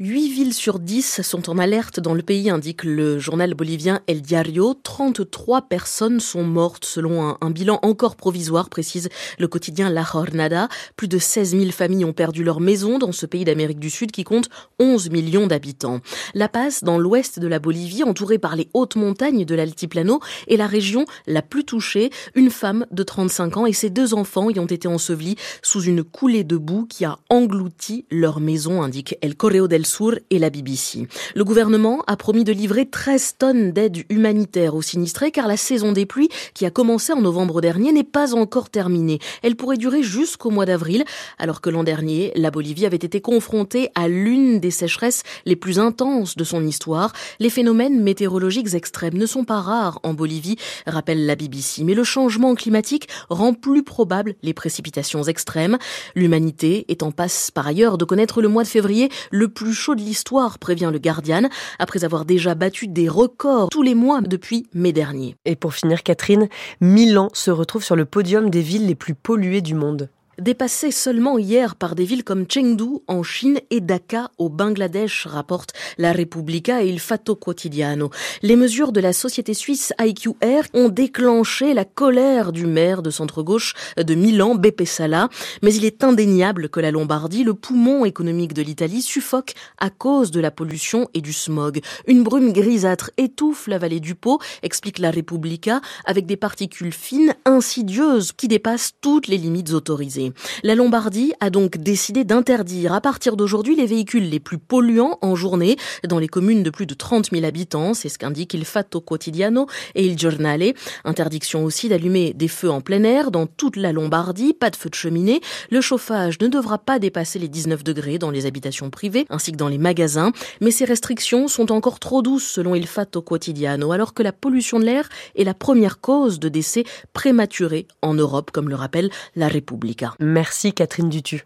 8 0.00 0.28
villes 0.28 0.54
sur 0.54 0.80
10 0.80 1.22
sont 1.22 1.48
en 1.48 1.56
alerte 1.56 2.00
dans 2.00 2.14
le 2.14 2.22
pays, 2.22 2.50
indique 2.50 2.82
le 2.82 3.20
journal 3.20 3.54
bolivien 3.54 4.00
El 4.08 4.22
Diario. 4.22 4.74
33 4.82 5.68
personnes 5.68 6.18
sont 6.18 6.42
mortes 6.42 6.84
selon 6.84 7.36
un, 7.40 7.50
bilan 7.52 7.78
encore 7.82 8.16
provisoire, 8.16 8.70
précise 8.70 9.08
le 9.38 9.46
quotidien 9.46 9.90
La 9.90 10.02
Jornada. 10.02 10.68
Plus 10.96 11.06
de 11.06 11.18
16 11.18 11.50
000 11.56 11.70
familles 11.70 12.04
ont 12.04 12.12
perdu 12.12 12.42
leur 12.42 12.58
maison 12.58 12.98
dans 12.98 13.12
ce 13.12 13.24
pays 13.24 13.44
d'Amérique 13.44 13.78
du 13.78 13.88
Sud 13.88 14.10
qui 14.10 14.24
compte 14.24 14.48
11 14.80 15.10
millions 15.10 15.46
d'habitants. 15.46 16.00
La 16.34 16.48
Paz, 16.48 16.82
dans 16.82 16.98
l'ouest 16.98 17.38
de 17.38 17.46
la 17.46 17.60
Bolivie, 17.60 18.02
entourée 18.02 18.38
par 18.38 18.56
les 18.56 18.68
hautes 18.74 18.96
montagnes 18.96 19.44
de 19.44 19.54
l'Altiplano, 19.54 20.18
est 20.48 20.56
la 20.56 20.66
région 20.66 21.04
la 21.28 21.40
plus 21.40 21.64
touchée. 21.64 22.10
Une 22.34 22.50
femme 22.50 22.84
de 22.90 23.04
35 23.04 23.58
ans 23.58 23.66
et 23.66 23.72
ses 23.72 23.90
deux 23.90 24.12
enfants 24.12 24.50
y 24.50 24.58
ont 24.58 24.66
été 24.66 24.88
ensevelis 24.88 25.36
sous 25.62 25.84
une 25.84 26.02
coulée 26.02 26.42
de 26.42 26.56
boue 26.56 26.84
qui 26.84 27.04
a 27.04 27.20
englouti 27.30 28.06
leur 28.10 28.40
maison, 28.40 28.82
indique 28.82 29.16
El 29.22 29.36
Correo 29.36 29.68
del 29.68 29.84
Et 30.30 30.38
la 30.40 30.50
BBC. 30.50 31.06
Le 31.36 31.44
gouvernement 31.44 32.02
a 32.08 32.16
promis 32.16 32.42
de 32.42 32.52
livrer 32.52 32.86
13 32.86 33.36
tonnes 33.38 33.72
d'aide 33.72 34.04
humanitaire 34.08 34.74
aux 34.74 34.82
sinistrés 34.82 35.30
car 35.30 35.46
la 35.46 35.56
saison 35.56 35.92
des 35.92 36.04
pluies 36.04 36.30
qui 36.52 36.66
a 36.66 36.70
commencé 36.70 37.12
en 37.12 37.20
novembre 37.20 37.60
dernier 37.60 37.92
n'est 37.92 38.02
pas 38.02 38.34
encore 38.34 38.70
terminée. 38.70 39.20
Elle 39.42 39.54
pourrait 39.54 39.76
durer 39.76 40.02
jusqu'au 40.02 40.50
mois 40.50 40.66
d'avril 40.66 41.04
alors 41.38 41.60
que 41.60 41.70
l'an 41.70 41.84
dernier, 41.84 42.32
la 42.34 42.50
Bolivie 42.50 42.86
avait 42.86 42.96
été 42.96 43.20
confrontée 43.20 43.90
à 43.94 44.08
l'une 44.08 44.58
des 44.58 44.72
sécheresses 44.72 45.22
les 45.46 45.54
plus 45.54 45.78
intenses 45.78 46.36
de 46.36 46.44
son 46.44 46.66
histoire. 46.66 47.12
Les 47.38 47.50
phénomènes 47.50 48.02
météorologiques 48.02 48.74
extrêmes 48.74 49.16
ne 49.16 49.26
sont 49.26 49.44
pas 49.44 49.60
rares 49.60 50.00
en 50.02 50.12
Bolivie, 50.12 50.56
rappelle 50.86 51.24
la 51.24 51.36
BBC, 51.36 51.84
mais 51.84 51.94
le 51.94 52.04
changement 52.04 52.54
climatique 52.56 53.08
rend 53.28 53.54
plus 53.54 53.84
probable 53.84 54.34
les 54.42 54.54
précipitations 54.54 55.22
extrêmes. 55.22 55.78
L'humanité 56.16 56.84
est 56.88 57.04
en 57.04 57.12
passe 57.12 57.52
par 57.52 57.66
ailleurs 57.66 57.96
de 57.96 58.04
connaître 58.04 58.42
le 58.42 58.48
mois 58.48 58.64
de 58.64 58.68
février 58.68 59.08
le 59.30 59.48
plus 59.48 59.73
chaud 59.74 59.94
de 59.94 60.00
l'histoire, 60.00 60.58
prévient 60.58 60.90
le 60.92 60.98
Guardian, 60.98 61.48
après 61.78 62.04
avoir 62.04 62.24
déjà 62.24 62.54
battu 62.54 62.88
des 62.88 63.08
records 63.08 63.68
tous 63.70 63.82
les 63.82 63.94
mois 63.94 64.20
depuis 64.20 64.66
mai 64.72 64.92
dernier. 64.92 65.36
Et 65.44 65.56
pour 65.56 65.74
finir, 65.74 66.02
Catherine, 66.02 66.48
Milan 66.80 67.28
se 67.32 67.50
retrouve 67.50 67.84
sur 67.84 67.96
le 67.96 68.04
podium 68.04 68.50
des 68.50 68.62
villes 68.62 68.86
les 68.86 68.94
plus 68.94 69.14
polluées 69.14 69.60
du 69.60 69.74
monde 69.74 70.08
dépassé 70.38 70.90
seulement 70.90 71.38
hier 71.38 71.76
par 71.76 71.94
des 71.94 72.04
villes 72.04 72.24
comme 72.24 72.46
Chengdu 72.48 73.00
en 73.06 73.22
Chine 73.22 73.58
et 73.70 73.80
Dhaka 73.80 74.30
au 74.38 74.48
Bangladesh, 74.48 75.26
rapporte 75.26 75.72
la 75.98 76.12
Repubblica 76.12 76.82
et 76.82 76.88
il 76.88 77.00
Fatto 77.00 77.36
Quotidiano. 77.36 78.10
Les 78.42 78.56
mesures 78.56 78.92
de 78.92 79.00
la 79.00 79.12
société 79.12 79.54
suisse 79.54 79.92
IQR 80.00 80.62
ont 80.74 80.88
déclenché 80.88 81.74
la 81.74 81.84
colère 81.84 82.52
du 82.52 82.66
maire 82.66 83.02
de 83.02 83.10
centre-gauche 83.10 83.74
de 83.96 84.14
Milan, 84.14 84.54
Beppe 84.54 84.86
Sala, 84.86 85.28
mais 85.62 85.74
il 85.74 85.84
est 85.84 86.04
indéniable 86.04 86.68
que 86.68 86.80
la 86.80 86.90
Lombardie, 86.90 87.44
le 87.44 87.54
poumon 87.54 88.04
économique 88.04 88.54
de 88.54 88.62
l'Italie, 88.62 89.02
suffoque 89.02 89.54
à 89.78 89.90
cause 89.90 90.30
de 90.30 90.40
la 90.40 90.50
pollution 90.50 91.08
et 91.14 91.20
du 91.20 91.32
smog. 91.32 91.80
Une 92.06 92.22
brume 92.22 92.52
grisâtre 92.52 93.10
étouffe 93.16 93.66
la 93.66 93.78
vallée 93.78 94.00
du 94.00 94.14
Pô, 94.14 94.38
explique 94.62 94.98
la 94.98 95.10
Repubblica, 95.10 95.80
avec 96.04 96.26
des 96.26 96.36
particules 96.36 96.92
fines 96.92 97.34
insidieuses 97.44 98.32
qui 98.32 98.48
dépassent 98.48 98.92
toutes 99.00 99.28
les 99.28 99.38
limites 99.38 99.72
autorisées. 99.72 100.23
La 100.62 100.74
Lombardie 100.74 101.32
a 101.40 101.50
donc 101.50 101.76
décidé 101.78 102.24
d'interdire 102.24 102.92
à 102.92 103.00
partir 103.00 103.36
d'aujourd'hui 103.36 103.76
les 103.76 103.86
véhicules 103.86 104.28
les 104.28 104.40
plus 104.40 104.58
polluants 104.58 105.18
en 105.22 105.34
journée 105.34 105.76
dans 106.06 106.18
les 106.18 106.28
communes 106.28 106.62
de 106.62 106.70
plus 106.70 106.86
de 106.86 106.94
30 106.94 107.30
000 107.30 107.44
habitants. 107.44 107.94
C'est 107.94 108.08
ce 108.08 108.18
qu'indique 108.18 108.54
Il 108.54 108.64
Fatto 108.64 109.00
Quotidiano 109.00 109.66
et 109.94 110.06
Il 110.06 110.18
Giornale. 110.18 110.74
Interdiction 111.04 111.64
aussi 111.64 111.88
d'allumer 111.88 112.32
des 112.32 112.48
feux 112.48 112.70
en 112.70 112.80
plein 112.80 113.02
air 113.04 113.30
dans 113.30 113.46
toute 113.46 113.76
la 113.76 113.92
Lombardie. 113.92 114.54
Pas 114.54 114.70
de 114.70 114.76
feu 114.76 114.88
de 114.88 114.94
cheminée. 114.94 115.40
Le 115.70 115.80
chauffage 115.80 116.38
ne 116.40 116.48
devra 116.48 116.78
pas 116.78 116.98
dépasser 116.98 117.38
les 117.38 117.48
19 117.48 117.84
degrés 117.84 118.18
dans 118.18 118.30
les 118.30 118.46
habitations 118.46 118.90
privées 118.90 119.26
ainsi 119.30 119.52
que 119.52 119.56
dans 119.56 119.68
les 119.68 119.78
magasins. 119.78 120.32
Mais 120.60 120.70
ces 120.70 120.84
restrictions 120.84 121.48
sont 121.48 121.72
encore 121.72 122.00
trop 122.00 122.22
douces 122.22 122.46
selon 122.46 122.74
Il 122.74 122.86
Fatto 122.86 123.22
Quotidiano 123.22 123.92
alors 123.92 124.14
que 124.14 124.22
la 124.22 124.32
pollution 124.32 124.78
de 124.78 124.84
l'air 124.84 125.08
est 125.36 125.44
la 125.44 125.54
première 125.54 126.00
cause 126.00 126.38
de 126.38 126.48
décès 126.48 126.84
prématurés 127.12 127.86
en 128.02 128.14
Europe 128.14 128.50
comme 128.50 128.68
le 128.68 128.74
rappelle 128.74 129.10
la 129.36 129.48
Repubblica. 129.48 130.13
Merci 130.20 130.72
Catherine 130.72 131.08
Dutu. 131.08 131.44